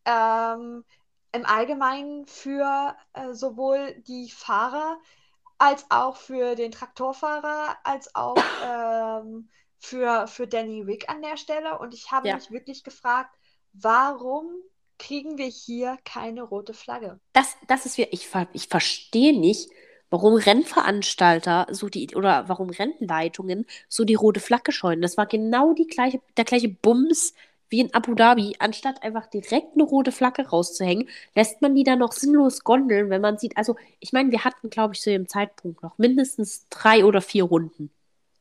Ähm, 0.05 0.85
im 1.33 1.47
Allgemeinen 1.47 2.27
für 2.27 2.97
äh, 3.15 3.33
sowohl 3.33 3.95
die 4.07 4.31
Fahrer 4.31 4.99
als 5.59 5.87
auch 5.91 6.17
für 6.17 6.55
den 6.57 6.73
Traktorfahrer, 6.73 7.79
als 7.85 8.15
auch 8.15 8.37
ähm, 8.67 9.49
für, 9.79 10.27
für 10.27 10.47
Danny 10.47 10.83
Rick 10.83 11.09
an 11.09 11.23
der 11.23 11.37
Stelle. 11.37 11.79
Und 11.79 11.95
ich 11.95 12.11
habe 12.11 12.29
Ja. 12.29 12.35
mich 12.35 12.51
wirklich 12.51 12.85
gefragt, 12.85 13.35
warum 13.73 14.51
kriegen 14.99 15.39
wir 15.39 15.47
hier 15.47 15.99
keine 16.05 16.43
rote 16.43 16.75
Flagge? 16.75 17.19
Das, 17.33 17.57
das 17.67 17.87
ist 17.87 17.97
wir, 17.97 18.13
ich, 18.13 18.29
ich 18.53 18.69
verstehe 18.69 19.39
nicht, 19.39 19.71
warum 20.13 20.35
Rennveranstalter 20.35 21.67
so 21.71 21.89
die 21.89 22.15
oder 22.15 22.49
warum 22.49 22.71
Rennleitungen 22.71 23.67
so 23.89 24.05
die 24.05 24.15
rote 24.15 24.41
Flagge 24.41 24.71
scheuen. 24.73 25.01
Das 25.03 25.17
war 25.17 25.27
genau 25.27 25.73
die 25.73 25.87
gleiche, 25.87 26.21
der 26.37 26.45
gleiche 26.45 26.69
Bums 26.69 27.35
wie 27.71 27.81
in 27.81 27.95
Abu 27.95 28.15
Dhabi. 28.15 28.55
Anstatt 28.59 29.03
einfach 29.03 29.27
direkt 29.27 29.75
eine 29.75 29.85
rote 29.85 30.13
Flagge 30.13 30.47
rauszuhängen, 30.49 31.09
lässt 31.35 31.63
man 31.63 31.75
die 31.75 31.85
dann 31.85 31.99
noch 32.01 32.13
sinnlos 32.13 32.63
gondeln, 32.65 33.09
wenn 33.11 33.23
man 33.23 33.39
sieht. 33.39 33.57
Also, 33.57 33.77
ich 34.01 34.13
meine, 34.13 34.31
wir 34.31 34.45
hatten, 34.45 34.69
glaube 34.71 34.95
ich, 34.95 35.01
zu 35.01 35.11
dem 35.11 35.29
Zeitpunkt 35.29 35.83
noch 35.83 35.97
mindestens 35.99 36.69
drei 36.69 37.05
oder 37.05 37.23
vier 37.23 37.45
Runden. 37.45 37.91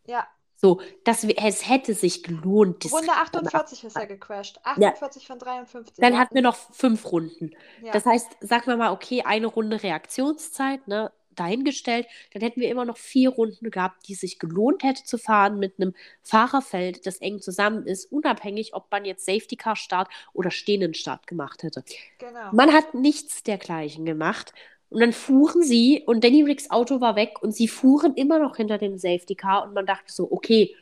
Ja, 0.05 0.27
So, 0.55 0.81
das, 1.05 1.23
es 1.23 1.67
hätte 1.69 1.93
sich 1.95 2.21
gelohnt. 2.23 2.85
Runde 2.91 3.07
Rennen 3.09 3.21
48 3.21 3.83
ist 3.85 3.95
er 3.95 4.05
gecrashed. 4.05 4.59
48 4.63 5.25
von 5.27 5.39
53. 5.39 5.95
Dann 5.97 6.19
hatten 6.19 6.35
wir 6.35 6.41
noch 6.43 6.55
fünf 6.55 7.11
Runden. 7.11 7.51
ja. 7.81 7.91
Das 7.91 8.05
heißt, 8.05 8.37
sagen 8.41 8.67
wir 8.67 8.77
mal, 8.77 8.91
okay, 8.91 9.23
eine 9.23 9.47
Runde 9.47 9.81
Reaktionszeit, 9.81 10.87
ne, 10.87 11.11
dahingestellt, 11.35 12.07
dann 12.33 12.41
hätten 12.41 12.61
wir 12.61 12.69
immer 12.69 12.85
noch 12.85 12.97
vier 12.97 13.29
Runden 13.29 13.71
gehabt, 13.71 14.07
die 14.07 14.15
sich 14.15 14.39
gelohnt 14.39 14.83
hätte 14.83 15.03
zu 15.03 15.17
fahren 15.17 15.59
mit 15.59 15.75
einem 15.79 15.93
Fahrerfeld, 16.21 17.05
das 17.05 17.17
eng 17.17 17.41
zusammen 17.41 17.85
ist, 17.85 18.11
unabhängig, 18.11 18.73
ob 18.73 18.91
man 18.91 19.05
jetzt 19.05 19.25
Safety 19.25 19.55
Car 19.55 19.75
Start 19.75 20.09
oder 20.33 20.51
stehenden 20.51 20.93
Start 20.93 21.27
gemacht 21.27 21.63
hätte. 21.63 21.83
Genau. 22.19 22.51
Man 22.51 22.73
hat 22.73 22.93
nichts 22.93 23.43
dergleichen 23.43 24.05
gemacht. 24.05 24.53
Und 24.89 24.99
dann 24.99 25.13
fuhren 25.13 25.63
sie 25.63 26.03
und 26.05 26.21
Danny 26.21 26.43
Ricks 26.43 26.69
Auto 26.69 26.99
war 26.99 27.15
weg 27.15 27.41
und 27.41 27.55
sie 27.55 27.69
fuhren 27.69 28.13
immer 28.15 28.39
noch 28.39 28.57
hinter 28.57 28.77
dem 28.77 28.97
Safety 28.97 29.35
Car 29.35 29.65
und 29.65 29.73
man 29.73 29.85
dachte 29.85 30.11
so, 30.11 30.29
okay, 30.29 30.75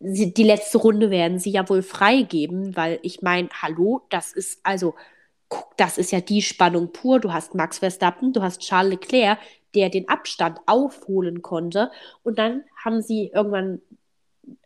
sie, 0.00 0.34
die 0.34 0.42
letzte 0.42 0.78
Runde 0.78 1.10
werden 1.10 1.38
sie 1.38 1.50
ja 1.50 1.68
wohl 1.68 1.82
freigeben, 1.82 2.76
weil 2.76 2.98
ich 3.02 3.22
meine, 3.22 3.48
hallo, 3.62 4.02
das 4.10 4.32
ist 4.32 4.58
also, 4.64 4.94
guck, 5.48 5.76
das 5.76 5.98
ist 5.98 6.12
ja 6.12 6.20
die 6.20 6.42
Spannung 6.42 6.92
pur. 6.92 7.20
Du 7.20 7.32
hast 7.32 7.54
Max 7.54 7.78
Verstappen, 7.78 8.32
du 8.32 8.42
hast 8.42 8.60
Charles 8.60 8.90
Leclerc, 8.90 9.38
der 9.74 9.90
den 9.90 10.08
Abstand 10.08 10.60
aufholen 10.66 11.42
konnte 11.42 11.90
und 12.22 12.38
dann 12.38 12.64
haben 12.84 13.02
sie 13.02 13.30
irgendwann 13.34 13.80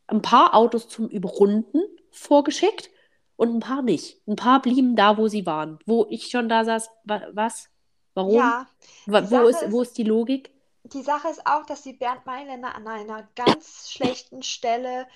ein 0.06 0.22
paar 0.22 0.54
Autos 0.54 0.88
zum 0.88 1.08
Überrunden 1.08 1.82
vorgeschickt 2.10 2.90
und 3.36 3.54
ein 3.54 3.60
paar 3.60 3.82
nicht. 3.82 4.20
Ein 4.26 4.36
paar 4.36 4.60
blieben 4.60 4.96
da, 4.96 5.16
wo 5.16 5.28
sie 5.28 5.46
waren. 5.46 5.78
Wo 5.86 6.06
ich 6.10 6.28
schon 6.28 6.48
da 6.48 6.64
saß, 6.64 6.90
wa 7.04 7.22
was? 7.32 7.68
Warum? 8.14 8.34
Ja, 8.34 8.66
wo 9.06 9.20
Sache 9.20 9.48
ist, 9.48 9.72
wo 9.72 9.82
ist 9.82 9.96
die 9.96 10.04
Logik? 10.04 10.50
die 10.92 11.02
Sache 11.02 11.28
ist 11.28 11.46
auch, 11.46 11.66
dass 11.66 11.82
sie 11.82 11.92
Bernd 11.92 12.24
Mailänder 12.26 12.74
an 12.74 12.86
einer 12.86 13.28
ganz 13.34 13.88
schlechten 13.90 14.42
Stelle 14.42 15.06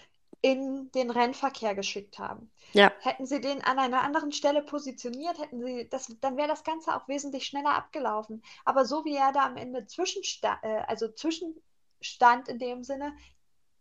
in 0.42 0.90
den 0.90 1.10
Rennverkehr 1.10 1.74
geschickt 1.74 2.18
haben. 2.18 2.50
Ja. 2.72 2.92
Hätten 3.00 3.26
sie 3.26 3.40
den 3.40 3.62
an 3.62 3.78
einer 3.78 4.02
anderen 4.02 4.32
Stelle 4.32 4.62
positioniert, 4.62 5.38
hätten 5.38 5.64
sie 5.64 5.88
das, 5.88 6.14
dann 6.20 6.36
wäre 6.36 6.48
das 6.48 6.64
Ganze 6.64 6.94
auch 6.94 7.06
wesentlich 7.08 7.46
schneller 7.46 7.74
abgelaufen. 7.74 8.42
Aber 8.64 8.84
so 8.84 9.04
wie 9.04 9.16
er 9.16 9.32
da 9.32 9.46
am 9.46 9.56
Ende 9.56 9.86
zwischensta 9.86 10.58
äh, 10.62 10.82
also 10.88 11.08
zwischenstand 11.08 12.48
in 12.48 12.58
dem 12.58 12.82
Sinne, 12.82 13.14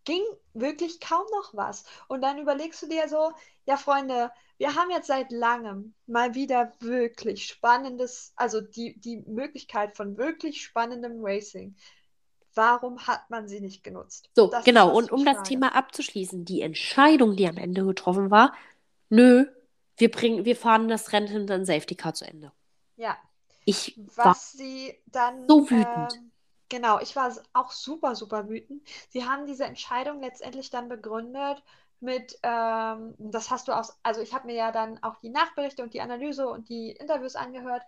ging 0.03 0.21
wirklich 0.53 0.99
kaum 0.99 1.25
noch 1.31 1.53
was. 1.53 1.83
Und 2.07 2.21
dann 2.21 2.39
überlegst 2.39 2.81
du 2.83 2.87
dir 2.87 3.07
so, 3.07 3.33
ja, 3.65 3.77
Freunde, 3.77 4.31
wir 4.57 4.75
haben 4.75 4.91
jetzt 4.91 5.07
seit 5.07 5.31
langem 5.31 5.95
mal 6.05 6.35
wieder 6.35 6.71
wirklich 6.79 7.45
spannendes, 7.45 8.33
also 8.35 8.61
die, 8.61 8.99
die 8.99 9.17
Möglichkeit 9.27 9.95
von 9.97 10.17
wirklich 10.17 10.61
spannendem 10.63 11.19
Racing. 11.23 11.75
Warum 12.55 13.07
hat 13.07 13.29
man 13.29 13.47
sie 13.47 13.61
nicht 13.61 13.83
genutzt? 13.83 14.29
So, 14.35 14.47
Das 14.49 14.63
genau. 14.63 14.89
Und 14.95 15.11
um 15.11 15.23
mich 15.23 15.25
das 15.25 15.43
frage. 15.43 15.43
Thema 15.43 15.75
abzuschließen, 15.75 16.45
die 16.45 16.61
Entscheidung, 16.61 17.35
die 17.35 17.47
am 17.47 17.57
Ende 17.57 17.85
getroffen 17.85 18.31
war, 18.31 18.53
nö, 19.09 19.45
wir 19.97 20.09
bringen, 20.11 20.45
wir 20.45 20.55
fahren 20.55 20.87
das 20.87 21.11
Rennen 21.13 21.27
hinter 21.27 21.55
ein 21.55 21.65
Safety 21.65 21.95
Car 21.95 22.13
zu 22.13 22.25
Ende. 22.25 22.51
Ja, 22.95 23.17
Ich 23.65 23.99
war 24.15 24.35
was 24.35 24.51
sie 24.51 25.01
dann 25.07 25.35
so 25.47 25.69
wütend. 25.69 26.19
ähm, 26.19 26.31
Genau, 26.69 26.99
ich 27.01 27.15
war 27.17 27.35
auch 27.53 27.71
super, 27.71 28.15
super 28.15 28.47
wütend. 28.49 28.87
Sie 29.09 29.25
haben 29.25 29.45
diese 29.45 29.65
Entscheidung 29.65 30.21
letztendlich 30.21 30.69
dann 30.69 30.87
begründet 30.89 31.61
mit, 31.99 32.39
ähm, 32.43 33.13
das 33.19 33.49
hast 33.51 33.67
du 33.67 33.73
aus, 33.73 33.99
also 34.03 34.21
ich 34.21 34.33
habe 34.33 34.47
mir 34.47 34.55
ja 34.55 34.71
dann 34.71 35.01
auch 35.03 35.17
die 35.17 35.29
Nachberichte 35.29 35.83
und 35.83 35.93
die 35.93 36.01
Analyse 36.01 36.47
und 36.49 36.69
die 36.69 36.91
Interviews 36.91 37.35
angehört. 37.35 37.83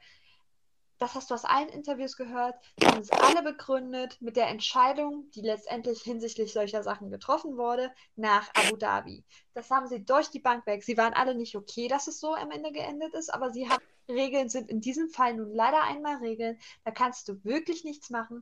Das 1.03 1.15
hast 1.15 1.31
du 1.31 1.33
aus 1.33 1.43
allen 1.43 1.67
Interviews 1.67 2.15
gehört. 2.15 2.55
Sie 2.79 2.87
haben 2.87 3.01
es 3.01 3.11
alle 3.11 3.43
begründet 3.43 4.15
mit 4.21 4.37
der 4.37 4.47
Entscheidung, 4.47 5.29
die 5.31 5.41
letztendlich 5.41 6.01
hinsichtlich 6.01 6.53
solcher 6.53 6.81
Sachen 6.81 7.11
getroffen 7.11 7.57
wurde, 7.57 7.91
nach 8.15 8.49
Abu 8.53 8.77
Dhabi. 8.77 9.25
Das 9.53 9.69
haben 9.69 9.89
sie 9.89 10.05
durch 10.05 10.29
die 10.29 10.39
Bank 10.39 10.65
weg. 10.65 10.81
Sie 10.81 10.95
waren 10.95 11.11
alle 11.11 11.35
nicht 11.35 11.57
okay, 11.57 11.89
dass 11.89 12.07
es 12.07 12.21
so 12.21 12.33
am 12.35 12.51
Ende 12.51 12.71
geendet 12.71 13.13
ist, 13.15 13.33
aber 13.33 13.51
sie 13.51 13.67
haben 13.67 13.83
Regeln 14.07 14.47
sind 14.47 14.69
in 14.69 14.79
diesem 14.79 15.09
Fall 15.09 15.33
nun 15.33 15.53
leider 15.53 15.83
einmal 15.83 16.19
Regeln. 16.19 16.57
Da 16.85 16.91
kannst 16.91 17.27
du 17.27 17.43
wirklich 17.43 17.83
nichts 17.83 18.09
machen. 18.09 18.41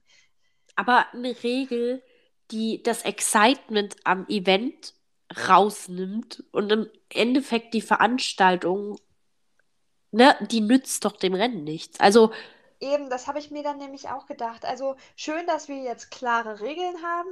Aber 0.75 1.11
eine 1.13 1.41
Regel, 1.41 2.03
die 2.51 2.83
das 2.83 3.01
Excitement 3.01 3.95
am 4.03 4.27
Event 4.27 4.93
rausnimmt 5.47 6.43
und 6.51 6.71
im 6.71 6.87
Endeffekt 7.09 7.73
die 7.73 7.81
Veranstaltung, 7.81 8.99
ne, 10.11 10.35
die 10.41 10.61
nützt 10.61 11.05
doch 11.05 11.13
dem 11.17 11.33
Rennen 11.33 11.63
nichts. 11.63 11.99
Also, 11.99 12.31
Eben, 12.81 13.09
das 13.09 13.27
habe 13.27 13.39
ich 13.39 13.51
mir 13.51 13.63
dann 13.63 13.77
nämlich 13.77 14.09
auch 14.09 14.25
gedacht. 14.25 14.65
Also 14.65 14.95
schön, 15.15 15.45
dass 15.47 15.67
wir 15.67 15.77
jetzt 15.77 16.09
klare 16.11 16.59
Regeln 16.61 17.01
haben. 17.03 17.29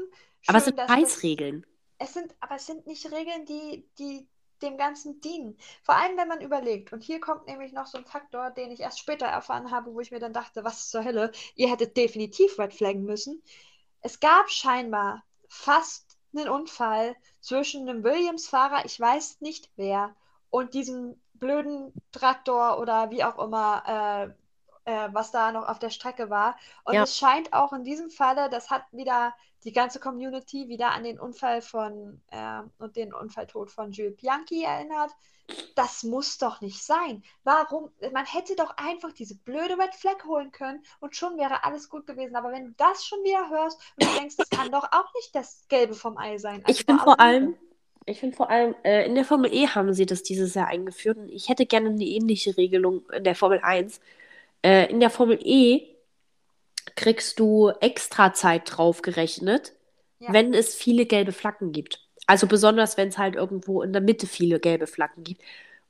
aber 0.47 0.57
es 0.59 0.65
Schön, 0.65 0.75
sind. 0.75 0.79
Scheißregeln. 0.87 1.65
Es 1.97 2.13
sind, 2.13 2.35
aber 2.39 2.55
es 2.55 2.65
sind 2.65 2.87
nicht 2.87 3.11
Regeln, 3.11 3.45
die, 3.45 3.87
die 3.97 4.27
dem 4.61 4.77
Ganzen 4.77 5.21
dienen. 5.21 5.57
Vor 5.83 5.95
allem, 5.95 6.17
wenn 6.17 6.27
man 6.27 6.41
überlegt. 6.41 6.91
Und 6.93 7.03
hier 7.03 7.19
kommt 7.19 7.47
nämlich 7.47 7.73
noch 7.73 7.87
so 7.87 7.97
ein 7.97 8.05
Faktor, 8.05 8.51
den 8.51 8.71
ich 8.71 8.81
erst 8.81 8.99
später 8.99 9.25
erfahren 9.25 9.71
habe, 9.71 9.93
wo 9.93 9.99
ich 10.01 10.11
mir 10.11 10.19
dann 10.19 10.33
dachte, 10.33 10.63
was 10.63 10.89
zur 10.89 11.03
Hölle, 11.03 11.31
ihr 11.55 11.69
hättet 11.69 11.97
definitiv 11.97 12.59
red 12.59 12.73
flaggen 12.73 13.03
müssen. 13.05 13.41
Es 14.01 14.19
gab 14.19 14.49
scheinbar 14.49 15.23
fast 15.47 16.17
einen 16.35 16.49
Unfall 16.49 17.15
zwischen 17.41 17.87
einem 17.89 18.03
Williams-Fahrer, 18.03 18.85
ich 18.85 18.99
weiß 18.99 19.41
nicht 19.41 19.71
wer, 19.75 20.15
und 20.49 20.73
diesem 20.73 21.19
blöden 21.39 21.93
Traktor 22.11 22.79
oder 22.79 23.11
wie 23.11 23.23
auch 23.23 23.37
immer, 23.39 24.33
äh, 24.85 24.91
äh, 24.91 25.09
was 25.13 25.31
da 25.31 25.51
noch 25.51 25.67
auf 25.67 25.79
der 25.79 25.89
Strecke 25.89 26.29
war. 26.29 26.57
Und 26.83 26.95
Ja. 26.95 27.03
es 27.03 27.17
scheint 27.17 27.53
auch 27.53 27.73
in 27.73 27.83
diesem 27.83 28.09
Falle, 28.09 28.49
das 28.49 28.69
hat 28.69 28.83
wieder 28.91 29.33
die 29.63 29.73
ganze 29.73 29.99
Community 29.99 30.69
wieder 30.69 30.91
an 30.91 31.03
den 31.03 31.19
Unfall 31.19 31.61
von 31.61 32.21
äh, 32.31 32.61
und 32.77 32.95
den 32.95 33.13
Unfalltod 33.13 33.71
von 33.71 33.91
Jules 33.91 34.15
Bianchi 34.17 34.63
erinnert. 34.63 35.11
Das 35.75 36.03
muss 36.03 36.37
doch 36.37 36.61
nicht 36.61 36.83
sein. 36.83 37.23
Warum? 37.43 37.91
Man 38.13 38.25
hätte 38.25 38.55
doch 38.55 38.77
einfach 38.77 39.11
diese 39.13 39.35
blöde 39.35 39.77
Red 39.79 39.95
Flag 39.95 40.23
holen 40.25 40.51
können 40.51 40.83
und 40.99 41.15
schon 41.15 41.37
wäre 41.37 41.63
alles 41.63 41.89
gut 41.89 42.05
gewesen. 42.05 42.35
Aber 42.35 42.51
wenn 42.51 42.65
du 42.65 42.71
das 42.73 43.05
schon 43.05 43.23
wieder 43.23 43.49
hörst 43.49 43.79
und 43.97 44.05
du 44.05 44.11
denkst, 44.11 44.35
das 44.37 44.51
kann 44.51 44.71
doch 44.71 44.85
auch 44.91 45.13
nicht 45.15 45.33
das 45.35 45.67
Gelbe 45.69 45.95
vom 45.95 46.17
Ei 46.17 46.37
sein. 46.37 46.65
Ich 46.65 46.85
Also 46.85 46.85
bin 46.85 46.99
bei 46.99 47.03
vor 47.03 47.19
allem, 47.19 47.55
ich 48.09 48.19
finde 48.19 48.35
vor 48.35 48.49
allem, 48.49 48.75
äh, 48.83 49.05
in 49.05 49.15
der 49.15 49.25
Formel 49.25 49.53
E 49.53 49.67
haben 49.67 49.93
sie 49.93 50.05
das 50.05 50.23
dieses 50.23 50.53
Jahr 50.53 50.67
eingeführt 50.67 51.17
und 51.17 51.29
ich 51.29 51.49
hätte 51.49 51.65
gerne 51.65 51.89
eine 51.89 52.03
ähnliche 52.03 52.57
Regelung 52.57 53.09
in 53.11 53.23
der 53.23 53.35
Formel 53.35 53.59
1. 53.61 53.99
Äh, 54.63 54.89
in 54.91 54.99
der 54.99 55.09
Formel 55.09 55.39
E 55.43 55.95
kriegst 56.95 57.39
du 57.39 57.69
extra 57.81 58.33
Zeit 58.33 58.63
draufgerechnet, 58.65 59.73
Ja. 60.19 60.33
wenn 60.33 60.53
es 60.53 60.75
viele 60.75 61.05
gelbe 61.05 61.31
Flaggen 61.31 61.71
gibt. 61.71 62.01
Also 62.27 62.45
besonders, 62.47 62.97
wenn 62.97 63.09
es 63.09 63.17
halt 63.17 63.35
irgendwo 63.35 63.81
in 63.81 63.93
der 63.93 64.01
Mitte 64.01 64.27
viele 64.27 64.59
gelbe 64.59 64.87
Flaggen 64.87 65.23
gibt. 65.23 65.41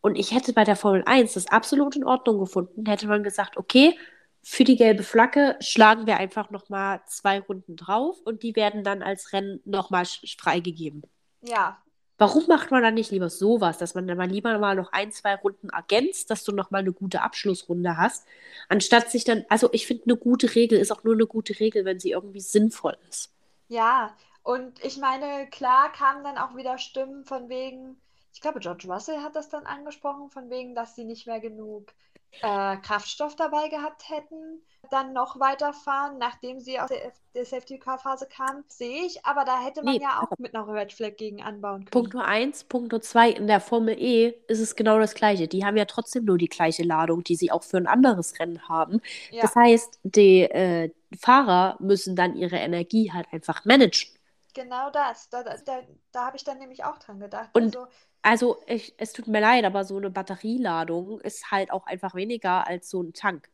Und 0.01 0.17
ich 0.17 0.33
hätte 0.33 0.53
bei 0.53 0.63
der 0.63 0.75
Formel 0.75 1.03
1 1.05 1.33
das 1.33 1.47
absolut 1.47 1.95
in 1.95 2.05
Ordnung 2.05 2.39
gefunden, 2.39 2.85
hätte 2.85 3.07
man 3.07 3.23
gesagt, 3.23 3.57
okay, 3.57 3.97
für 4.41 4.63
die 4.63 4.77
gelbe 4.77 5.03
Flagge 5.03 5.57
schlagen 5.59 6.07
wir 6.07 6.17
einfach 6.17 6.49
nochmal 6.49 7.01
zwei 7.07 7.39
Runden 7.39 7.75
drauf 7.75 8.17
und 8.23 8.41
die 8.43 8.55
werden 8.55 8.83
dann 8.85 9.03
als 9.03 9.33
Rennen 9.33 9.59
nochmal 9.65 10.05
freigegeben. 10.37 11.03
Ja, 11.41 11.77
Warum 12.19 12.45
macht 12.47 12.71
man 12.71 12.83
dann 12.83 12.95
nicht 12.95 13.11
lieber 13.11 13.29
sowas, 13.29 13.77
dass 13.79 13.95
man 13.95 14.07
dann 14.07 14.17
mal 14.17 14.29
lieber 14.29 14.59
mal 14.59 14.75
noch 14.75 14.91
ein, 14.91 15.11
zwei 15.11 15.35
Runden 15.35 15.69
ergänzt, 15.69 16.29
dass 16.29 16.43
du 16.43 16.51
nochmal 16.53 16.81
eine 16.81 16.93
gute 16.93 17.21
Abschlussrunde 17.23 17.97
hast, 17.97 18.27
anstatt 18.69 19.09
sich 19.11 19.23
dann, 19.23 19.45
also 19.49 19.69
ich 19.73 19.87
finde, 19.87 20.03
eine 20.05 20.17
gute 20.17 20.53
Regel 20.55 20.79
ist 20.79 20.91
auch 20.91 21.03
nur 21.03 21.15
eine 21.15 21.27
gute 21.27 21.59
Regel, 21.59 21.85
wenn 21.85 21.99
sie 21.99 22.11
irgendwie 22.11 22.41
sinnvoll 22.41 22.97
ist. 23.09 23.33
ja. 23.69 24.15
Und 24.43 24.83
ich 24.83 24.97
meine, 24.97 25.47
klar 25.49 25.91
kamen 25.91 26.23
dann 26.23 26.37
auch 26.37 26.55
wieder 26.55 26.77
Stimmen 26.77 27.25
von 27.25 27.49
wegen, 27.49 28.01
ich 28.33 28.41
glaube, 28.41 28.59
George 28.59 28.87
Russell 28.87 29.21
hat 29.21 29.35
das 29.35 29.49
dann 29.49 29.65
angesprochen, 29.65 30.29
von 30.31 30.49
wegen, 30.49 30.75
dass 30.75 30.95
sie 30.95 31.03
nicht 31.05 31.27
mehr 31.27 31.39
genug 31.39 31.93
äh, 32.41 32.77
Kraftstoff 32.77 33.35
dabei 33.35 33.69
gehabt 33.69 34.09
hätten, 34.09 34.61
dann 34.89 35.13
noch 35.13 35.39
weiterfahren, 35.39 36.17
nachdem 36.17 36.59
sie 36.59 36.79
aus 36.79 36.89
der, 36.89 37.13
der 37.35 37.45
Safety-Car-Phase 37.45 38.27
kamen. 38.27 38.63
Sehe 38.67 39.05
ich, 39.05 39.25
aber 39.25 39.45
da 39.45 39.61
hätte 39.63 39.83
man 39.83 39.99
Nee, 39.99 40.01
ja 40.01 40.21
auch 40.21 40.37
mit 40.37 40.55
einer 40.55 40.67
Red 40.67 40.93
Flag 40.93 41.17
gegen 41.17 41.41
anbauen 41.43 41.85
können. 41.85 42.03
Punkt 42.03 42.13
Nummer 42.13 42.27
eins, 42.27 42.63
Punkt 42.65 42.91
Nummer 42.91 43.01
zwei, 43.01 43.31
in 43.31 43.47
der 43.47 43.59
Formel 43.59 43.95
E 43.99 44.35
ist 44.47 44.59
es 44.59 44.75
genau 44.75 44.99
das 44.99 45.15
Gleiche. 45.15 45.47
Die 45.47 45.65
haben 45.65 45.75
ja 45.77 45.85
trotzdem 45.85 46.25
nur 46.25 46.37
die 46.37 46.47
gleiche 46.47 46.83
Ladung, 46.83 47.23
die 47.23 47.35
sie 47.35 47.51
auch 47.51 47.63
für 47.63 47.77
ein 47.77 47.87
anderes 47.87 48.39
Rennen 48.39 48.67
haben. 48.69 49.01
Ja, 49.29 49.49
Das 49.49 49.55
heißt, 49.55 49.99
die 50.03 50.41
äh, 50.41 50.91
Fahrer 51.19 51.77
müssen 51.79 52.15
dann 52.15 52.35
ihre 52.35 52.57
Energie 52.57 53.11
halt 53.11 53.27
einfach 53.33 53.65
managen. 53.65 54.09
genau 54.53 54.89
das. 54.91 55.29
Da, 55.29 55.43
da, 55.43 55.57
da, 55.57 55.81
da 56.11 56.25
habe 56.25 56.37
ich 56.37 56.43
dann 56.43 56.57
nämlich 56.59 56.83
auch 56.83 56.97
dran 56.99 57.19
gedacht. 57.19 57.51
Und 57.53 57.77
Also, 57.77 57.87
also, 58.21 58.57
ich, 58.67 58.93
es 58.97 59.13
tut 59.13 59.27
mir 59.27 59.39
leid, 59.41 59.65
aber 59.65 59.83
so 59.85 59.97
eine 59.97 60.09
Batterieladung 60.09 61.19
ist 61.21 61.51
halt 61.51 61.71
auch 61.71 61.85
einfach 61.85 62.15
weniger 62.15 62.67
als 62.67 62.89
so 62.89 63.01
ein 63.01 63.13
Tank. 63.13 63.49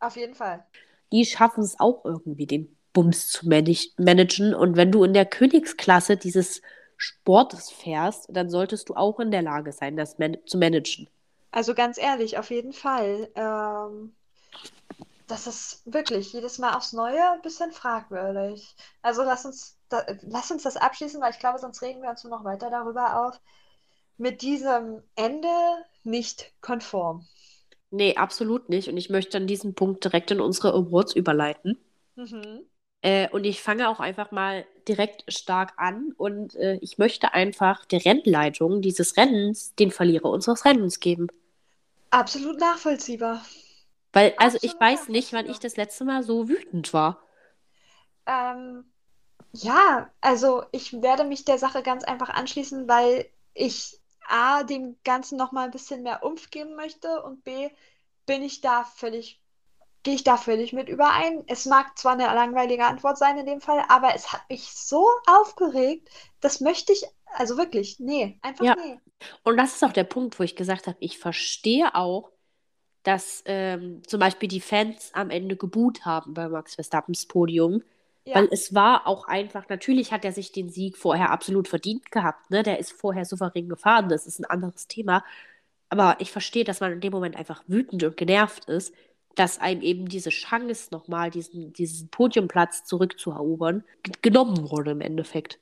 auf 0.00 0.16
jeden 0.16 0.34
Fall. 0.34 0.64
Die 1.12 1.24
schaffen 1.24 1.64
es 1.64 1.78
auch 1.80 2.04
irgendwie, 2.04 2.46
den 2.46 2.76
Bums 2.92 3.28
zu 3.28 3.48
manag 3.48 3.78
managen. 3.98 4.54
Und 4.54 4.76
wenn 4.76 4.92
du 4.92 5.04
in 5.04 5.14
der 5.14 5.26
Königsklasse 5.26 6.16
dieses 6.16 6.62
Sportes 6.96 7.70
fährst, 7.70 8.26
dann 8.30 8.50
solltest 8.50 8.88
du 8.88 8.94
auch 8.94 9.20
in 9.20 9.30
der 9.30 9.42
Lage 9.42 9.72
sein, 9.72 9.96
das 9.96 10.18
man 10.18 10.36
zu 10.46 10.58
managen. 10.58 11.08
Also 11.50 11.74
ganz 11.74 11.98
ehrlich, 11.98 12.38
auf 12.38 12.50
jeden 12.50 12.72
Fall. 12.72 13.28
Ähm, 13.34 14.14
das 15.26 15.46
ist 15.46 15.82
wirklich 15.84 16.32
jedes 16.32 16.58
Mal 16.58 16.76
aufs 16.76 16.92
Neue 16.92 17.32
ein 17.32 17.42
bisschen 17.42 17.72
fragwürdig. 17.72 18.74
Also 19.02 19.22
lass 19.22 19.44
uns, 19.44 19.76
da, 19.88 20.04
lass 20.22 20.50
uns 20.50 20.64
das 20.64 20.76
abschließen, 20.76 21.20
weil 21.20 21.32
ich 21.32 21.38
glaube, 21.38 21.58
sonst 21.58 21.82
regen 21.82 22.02
wir 22.02 22.10
uns 22.10 22.24
nur 22.24 22.36
noch 22.36 22.44
weiter 22.44 22.70
darüber 22.70 23.26
auf. 23.26 23.40
Mit 24.20 24.42
diesem 24.42 25.02
Ende 25.16 25.48
nicht 26.04 26.52
konform. 26.60 27.26
Nee, 27.90 28.16
absolut 28.16 28.68
nicht. 28.68 28.90
Und 28.90 28.98
ich 28.98 29.08
möchte 29.08 29.38
an 29.38 29.46
diesem 29.46 29.74
Punkt 29.74 30.04
direkt 30.04 30.30
in 30.30 30.42
unsere 30.42 30.74
Awards 30.74 31.14
überleiten. 31.14 31.78
Mhm. 32.16 32.66
Äh, 33.00 33.30
und 33.30 33.44
ich 33.44 33.62
fange 33.62 33.88
auch 33.88 33.98
einfach 33.98 34.30
mal 34.30 34.66
direkt 34.86 35.24
stark 35.32 35.72
an. 35.78 36.12
Und 36.18 36.54
äh, 36.56 36.76
ich 36.82 36.98
möchte 36.98 37.32
einfach 37.32 37.86
der 37.86 38.04
Rennleitung 38.04 38.82
dieses 38.82 39.16
Rennens 39.16 39.74
den 39.76 39.90
Verlierer 39.90 40.26
unseres 40.26 40.66
Rennens 40.66 41.00
geben. 41.00 41.28
Absolut 42.10 42.60
nachvollziehbar. 42.60 43.42
Weil, 44.12 44.34
also 44.36 44.58
ich 44.60 44.72
Absolut 44.72 44.80
weiß 44.82 45.08
nicht, 45.08 45.32
wann 45.32 45.48
ich 45.48 45.60
das 45.60 45.78
letzte 45.78 46.04
Mal 46.04 46.22
so 46.22 46.46
wütend 46.46 46.92
war. 46.92 47.22
Ähm, 48.26 48.84
ja, 49.52 50.10
also 50.20 50.64
ich 50.72 51.00
werde 51.00 51.24
mich 51.24 51.46
der 51.46 51.56
Sache 51.56 51.82
ganz 51.82 52.04
einfach 52.04 52.28
anschließen, 52.28 52.86
weil 52.86 53.24
ich 53.54 53.99
A, 54.30 54.62
dem 54.62 54.96
Ganzen 55.04 55.36
nochmal 55.36 55.66
ein 55.66 55.70
bisschen 55.70 56.02
mehr 56.02 56.24
Umf 56.24 56.50
geben 56.50 56.76
möchte 56.76 57.22
und 57.22 57.44
B, 57.44 57.70
bin 58.26 58.42
ich 58.42 58.60
da 58.60 58.84
völlig, 58.84 59.40
gehe 60.02 60.14
ich 60.14 60.24
da 60.24 60.36
völlig 60.36 60.72
mit 60.72 60.88
überein. 60.88 61.44
Es 61.46 61.66
mag 61.66 61.98
zwar 61.98 62.12
eine 62.12 62.24
langweilige 62.24 62.84
Antwort 62.84 63.18
sein 63.18 63.38
in 63.38 63.46
dem 63.46 63.60
Fall, 63.60 63.84
aber 63.88 64.14
es 64.14 64.32
hat 64.32 64.48
mich 64.48 64.72
so 64.72 65.06
aufgeregt, 65.26 66.08
das 66.40 66.60
möchte 66.60 66.92
ich, 66.92 67.04
also 67.34 67.56
wirklich, 67.56 67.98
nee, 68.00 68.38
einfach 68.42 68.64
Ja. 68.64 68.76
nee. 68.76 69.00
Und 69.44 69.56
das 69.56 69.74
ist 69.74 69.84
auch 69.84 69.92
der 69.92 70.04
Punkt, 70.04 70.38
wo 70.38 70.42
ich 70.42 70.56
gesagt 70.56 70.86
habe, 70.86 70.96
ich 71.00 71.18
verstehe 71.18 71.94
auch, 71.94 72.30
dass 73.02 73.42
ähm, 73.46 74.02
zum 74.06 74.20
Beispiel 74.20 74.48
die 74.48 74.60
Fans 74.60 75.10
am 75.14 75.30
Ende 75.30 75.56
geboot 75.56 76.04
haben 76.04 76.34
bei 76.34 76.48
Max 76.48 76.74
Verstappens 76.74 77.26
Podium. 77.26 77.82
Ja, 78.24 78.34
Weil 78.34 78.48
es 78.52 78.74
war 78.74 79.06
auch 79.06 79.26
einfach, 79.26 79.68
natürlich 79.68 80.12
hat 80.12 80.24
er 80.24 80.32
sich 80.32 80.52
den 80.52 80.70
Sieg 80.70 80.96
vorher 80.96 81.30
absolut 81.30 81.68
verdient 81.68 82.10
gehabt, 82.12 82.50
ne? 82.50 82.62
Der 82.62 82.78
ist 82.78 82.92
vorher 82.92 83.24
souverän 83.24 83.68
gefahren, 83.68 84.08
das 84.08 84.26
ist 84.26 84.38
ein 84.38 84.44
anderes 84.44 84.86
Thema. 84.88 85.24
Aber 85.90 86.16
ich 86.20 86.32
verstehe, 86.32 86.64
dass 86.64 86.80
man 86.80 86.92
in 86.92 87.00
dem 87.00 87.12
Moment 87.12 87.36
einfach 87.36 87.64
wütend 87.68 88.04
und 88.04 88.16
genervt 88.16 88.66
ist, 88.66 88.94
dass 89.36 89.58
einem 89.60 89.82
eben 89.82 90.08
diese 90.08 90.30
Chance 90.30 90.88
nochmal, 90.92 91.30
diesen, 91.30 91.72
diesen 91.72 92.08
Podiumplatz 92.10 92.84
zurückzuerobern, 92.84 93.84
genommen 94.22 94.70
wurde 94.70 94.92
im 94.92 95.00
Endeffekt. 95.00 95.60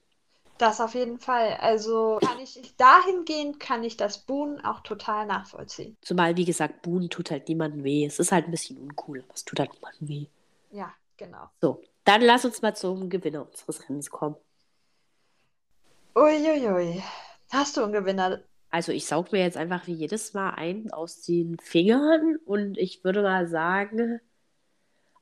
das 0.58 0.80
auf 0.80 0.94
jeden 0.94 1.18
Fall. 1.18 1.54
Also 1.60 2.18
kann 2.20 2.38
ich, 2.40 2.60
dahingehend 2.76 3.60
kann 3.60 3.84
ich 3.84 3.96
das 3.96 4.18
Boon 4.26 4.60
auch 4.64 4.80
total 4.80 5.26
nachvollziehen. 5.26 5.96
Zumal, 6.02 6.36
wie 6.36 6.44
gesagt, 6.44 6.82
Boon 6.82 7.08
tut 7.08 7.30
halt 7.30 7.48
niemandem 7.48 7.84
weh. 7.84 8.04
Es 8.04 8.18
ist 8.18 8.32
halt 8.32 8.46
ein 8.46 8.50
bisschen 8.50 8.78
uncool, 8.78 9.20
aber 9.20 9.34
es 9.34 9.44
tut 9.44 9.60
halt 9.60 9.72
niemandem 9.74 10.08
weh. 10.08 10.26
Ja, 10.70 10.94
genau. 11.16 11.50
So, 11.60 11.80
dann 12.08 12.22
lass 12.22 12.44
uns 12.44 12.62
mal 12.62 12.74
zum 12.74 13.10
Gewinner 13.10 13.46
unseres 13.46 13.88
Rennens 13.88 14.10
kommen. 14.10 14.36
Uiuiui. 16.14 17.02
Hast 17.50 17.76
du 17.76 17.82
einen 17.82 17.92
Gewinner? 17.92 18.40
Also 18.70 18.92
ich 18.92 19.06
saug 19.06 19.32
mir 19.32 19.42
jetzt 19.42 19.56
einfach 19.56 19.86
wie 19.86 19.92
jedes 19.92 20.34
Mal 20.34 20.50
ein 20.50 20.90
aus 20.90 21.22
den 21.22 21.58
Fingern 21.58 22.36
und 22.44 22.76
ich 22.78 23.04
würde 23.04 23.22
mal 23.22 23.46
sagen, 23.46 24.20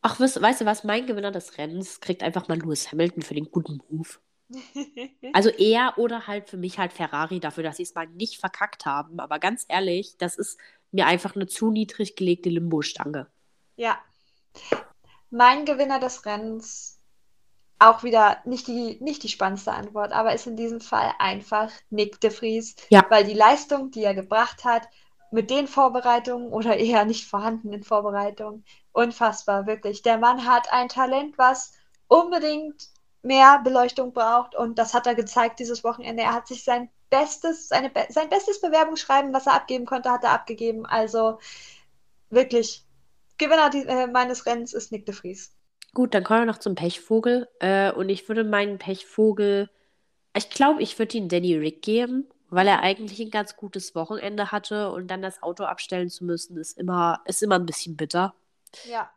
Ach, 0.09 0.21
weißt, 0.21 0.41
weißt 0.41 0.61
du 0.61 0.65
was? 0.67 0.85
Mein 0.85 1.07
Gewinner 1.07 1.33
des 1.33 1.59
Rennens 1.59 2.01
kriegt 2.01 2.23
einfach 2.23 2.47
mal 2.47 2.57
Lewis 2.57 2.93
Hamilton 2.93 3.23
für 3.23 3.35
den 3.35 3.51
guten 3.51 3.81
Move. 3.89 4.09
Also 5.33 5.49
er 5.51 5.99
oder 5.99 6.29
halt 6.29 6.49
für 6.49 6.57
mich 6.57 6.79
halt 6.79 6.93
Ferrari 6.93 7.41
dafür, 7.41 7.65
dass 7.65 7.79
sie 7.79 7.83
es 7.83 7.97
mal 7.97 8.07
nicht 8.07 8.39
verkackt 8.39 8.87
haben. 8.87 9.19
Aber 9.19 9.41
ganz 9.41 9.67
ehrlich, 9.69 10.17
das 10.19 10.37
ist 10.37 10.61
mir 10.93 11.07
einfach 11.07 11.35
eine 11.35 11.49
zu 11.49 11.73
niedrig 11.73 12.15
gelegte 12.15 12.49
Limbo-Stange. 12.49 13.27
Ja. 13.75 13.99
Mein 15.31 15.65
Gewinner 15.65 15.99
des 15.99 16.25
Rennens, 16.25 16.99
auch 17.79 18.03
wieder 18.03 18.39
nicht 18.45 18.67
die, 18.69 18.99
nicht 19.01 19.23
die 19.23 19.29
spannendste 19.29 19.73
Antwort, 19.73 20.13
aber 20.13 20.35
ist 20.35 20.47
in 20.47 20.57
diesem 20.57 20.81
Fall 20.81 21.13
einfach 21.19 21.71
Nick 21.91 22.21
de 22.21 22.31
Vries. 22.31 22.77
Ja. 22.89 23.05
Weil 23.11 23.25
die 23.25 23.35
Leistung, 23.35 23.91
die 23.91 24.05
er 24.05 24.15
gebracht 24.15 24.65
hat, 24.65 24.89
mit 25.31 25.51
den 25.51 25.67
Vorbereitungen 25.67 26.49
oder 26.53 26.77
eher 26.77 27.05
nicht 27.05 27.29
vorhandenen 27.29 27.83
Vorbereitungen, 27.83 28.65
unfassbar, 28.93 29.67
wirklich. 29.67 30.03
Der 30.03 30.19
Mann 30.19 30.47
hat 30.47 30.73
ein 30.73 30.89
Talent, 30.89 31.37
was 31.37 31.73
unbedingt 32.09 32.89
mehr 33.23 33.61
Beleuchtung 33.63 34.13
braucht 34.13 34.55
und 34.55 34.79
das 34.79 34.95
hat 34.95 35.07
er 35.07 35.15
gezeigt 35.15 35.59
dieses 35.59 35.83
Wochenende. 35.85 36.23
Er 36.23 36.33
hat 36.33 36.47
sich 36.47 36.65
sein 36.65 36.89
bestes, 37.11 37.69
seine, 37.69 37.91
sein 38.09 38.31
bestes 38.31 38.61
Bewerbungsschreiben, 38.61 39.33
was 39.33 39.47
er 39.47 39.55
abgeben 39.55 39.85
konnte, 39.85 40.11
hat 40.11 40.25
er 40.25 40.31
abgegeben. 40.31 40.87
Also 40.87 41.39
wirklich, 42.31 42.86
Gewinner 43.39 43.71
die, 43.71 43.85
äh, 43.87 44.07
meines 44.07 44.47
Rennens 44.47 44.73
ist 44.73 44.93
Nick 44.93 45.07
de 45.07 45.15
Vries. 45.15 45.55
Gut, 45.95 46.15
dann 46.15 46.25
kommen 46.25 46.41
wir 46.41 46.47
noch 46.47 46.59
zum 46.59 46.75
Pechvogel. 46.75 47.49
Äh, 47.61 47.93
und 47.93 48.09
ich 48.09 48.29
würde 48.29 48.45
meinen 48.45 48.79
Pechvogel, 48.79 49.71
ich 50.37 50.51
glaube, 50.51 50.83
ich 50.83 50.99
würde 50.99 51.17
ihn 51.17 51.29
Danny 51.29 51.57
Rick 51.57 51.83
geben, 51.83 52.29
weil 52.51 52.69
er 52.69 52.81
eigentlich 52.81 53.21
ein 53.21 53.31
ganz 53.31 53.57
gutes 53.57 53.95
Wochenende 53.95 54.53
hatte 54.53 54.91
und 54.91 55.09
dann 55.09 55.23
das 55.23 55.43
Auto 55.43 55.65
abstellen 55.65 56.11
zu 56.11 56.25
müssen, 56.25 56.57
ist 56.59 56.79
immer, 56.79 57.23
ist 57.25 57.43
immer 57.43 57.57
ein 57.57 57.67
bisschen 57.67 57.97
bitter. 57.97 58.35
Ja. 58.85 59.11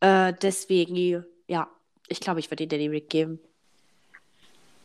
Äh, 0.00 0.32
deswegen, 0.40 1.24
ja, 1.46 1.68
ich 2.08 2.20
glaube, 2.20 2.40
ich 2.40 2.50
würde 2.50 2.64
ihn 2.64 2.68
Danny 2.68 2.88
Rick 2.88 3.10
geben. 3.10 3.38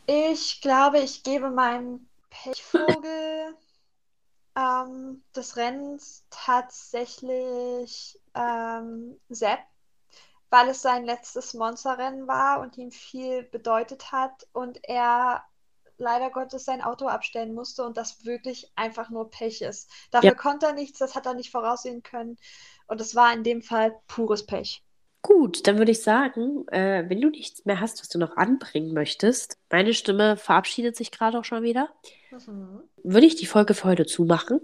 Ich 0.06 0.60
glaube, 0.60 1.00
ich 1.00 1.22
gebe 1.22 1.50
meinem 1.50 2.06
Pechvogel 2.30 2.86
ähm, 4.58 5.24
des 5.36 5.56
Rennens 5.56 6.26
tatsächlich 6.30 8.20
ähm, 8.34 9.20
Sepp, 9.30 9.60
weil 10.50 10.68
es 10.68 10.82
sein 10.82 11.04
letztes 11.04 11.54
Monsterrennen 11.54 12.26
war 12.26 12.60
und 12.60 12.76
ihm 12.78 12.90
viel 12.90 13.42
bedeutet 13.44 14.12
hat 14.12 14.46
und 14.52 14.78
er 14.84 15.44
leider 15.98 16.30
Gottes 16.30 16.64
sein 16.64 16.82
Auto 16.82 17.06
abstellen 17.08 17.54
musste 17.54 17.84
und 17.84 17.96
das 17.96 18.24
wirklich 18.24 18.70
einfach 18.76 19.10
nur 19.10 19.30
Pech 19.30 19.62
ist. 19.62 19.90
Dafür 20.10 20.34
Ja. 20.34 20.36
konnte 20.36 20.66
er 20.66 20.72
nichts, 20.74 20.98
das 20.98 21.14
hat 21.16 21.26
er 21.26 21.34
nicht 21.34 21.50
voraussehen 21.50 22.02
können 22.02 22.38
und 22.88 23.00
es 23.00 23.14
war 23.14 23.32
in 23.32 23.44
dem 23.44 23.62
Fall 23.62 24.00
pures 24.08 24.46
Pech. 24.46 24.82
Gut, 25.22 25.66
dann 25.66 25.78
würde 25.78 25.90
ich 25.92 26.02
sagen, 26.02 26.66
äh, 26.68 27.04
wenn 27.08 27.20
du 27.20 27.28
nichts 27.28 27.64
mehr 27.64 27.80
hast, 27.80 28.00
was 28.00 28.08
du 28.08 28.18
noch 28.18 28.36
anbringen 28.36 28.94
möchtest, 28.94 29.58
meine 29.70 29.92
Stimme 29.92 30.36
verabschiedet 30.36 30.96
sich 30.96 31.10
gerade 31.10 31.38
auch 31.38 31.44
schon 31.44 31.62
wieder, 31.62 31.88
Mhm. 32.30 32.80
würde 33.02 33.26
ich 33.26 33.36
die 33.36 33.46
Folge 33.46 33.74
für 33.74 33.84
heute 33.84 34.06
zumachen. 34.06 34.60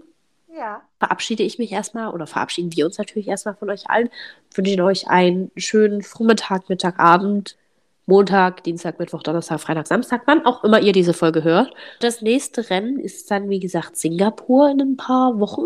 Ja, 0.55 0.81
Verabschiede 0.99 1.43
ich 1.43 1.59
mich 1.59 1.71
erstmal 1.71 2.13
oder 2.13 2.27
verabschieden 2.27 2.73
wir 2.75 2.85
uns 2.85 2.97
natürlich 2.97 3.27
erstmal 3.27 3.55
von 3.55 3.69
euch 3.69 3.89
allen. 3.89 4.09
Wünschen 4.53 4.81
euch 4.81 5.07
einen 5.09 5.51
schönen 5.57 6.01
Vormittag, 6.01 6.69
Mittag, 6.69 6.97
Abend, 6.97 7.57
Montag, 8.05 8.63
Dienstag, 8.63 8.99
Mittwoch, 8.99 9.23
Donnerstag, 9.23 9.59
Freitag, 9.59 9.87
Samstag, 9.87 10.21
wann 10.25 10.45
auch 10.45 10.63
immer 10.63 10.79
ihr 10.79 10.93
diese 10.93 11.13
Folge 11.13 11.43
hört. 11.43 11.73
Das 11.99 12.21
nächste 12.21 12.69
Rennen 12.69 12.99
ist 12.99 13.29
dann, 13.31 13.49
wie 13.49 13.59
gesagt, 13.59 13.97
Singapur 13.97 14.69
in 14.69 14.79
ein 14.81 14.97
paar 14.97 15.39
Wochen. 15.39 15.65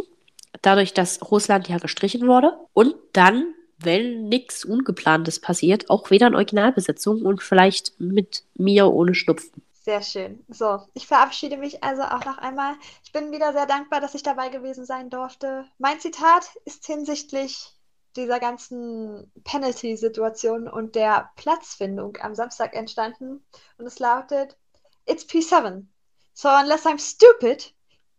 Dadurch, 0.62 0.94
dass 0.94 1.32
Russland 1.32 1.68
ja 1.68 1.78
gestrichen 1.78 2.28
wurde. 2.28 2.54
Und 2.74 2.96
dann, 3.14 3.54
wenn 3.78 4.28
nichts 4.30 4.66
Ungeplantes 4.66 5.40
passiert, 5.40 5.90
auch 5.90 6.10
wieder 6.10 6.28
in 6.28 6.36
Originalbesetzung 6.36 7.22
und 7.22 7.44
vielleicht 7.44 7.94
mit 8.00 8.44
mir 8.56 8.88
ohne 8.88 9.14
Schnupfen. 9.14 9.62
Sehr 9.82 10.02
schön. 10.02 10.46
So, 10.50 10.80
ich 10.94 11.08
verabschiede 11.08 11.58
mich 11.58 11.84
also 11.84 12.04
auch 12.04 12.26
noch 12.26 12.38
einmal. 12.38 12.76
Ich 13.04 13.12
bin 13.12 13.32
wieder 13.32 13.54
sehr 13.54 13.66
dankbar, 13.66 14.02
dass 14.02 14.16
ich 14.16 14.24
dabei 14.24 14.50
gewesen 14.50 14.86
sein 14.86 15.10
durfte. 15.10 15.66
Mein 15.78 16.00
Zitat 16.00 16.50
ist 16.66 16.86
hinsichtlich 16.86 17.76
dieser 18.16 18.40
ganzen 18.40 19.32
Penalty-Situation 19.44 20.68
und 20.68 20.96
der 20.96 21.32
Platzfindung 21.36 22.18
am 22.22 22.36
Samstag 22.36 22.76
entstanden 22.76 23.46
und 23.78 23.86
es 23.86 24.00
lautet: 24.00 24.58
It's 25.06 25.24
P7. 25.24 25.88
So 26.34 26.50
unless 26.50 26.86
I'm 26.86 27.00
stupid, 27.00 27.74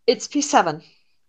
it's 0.05 0.27
P7. 0.27 0.81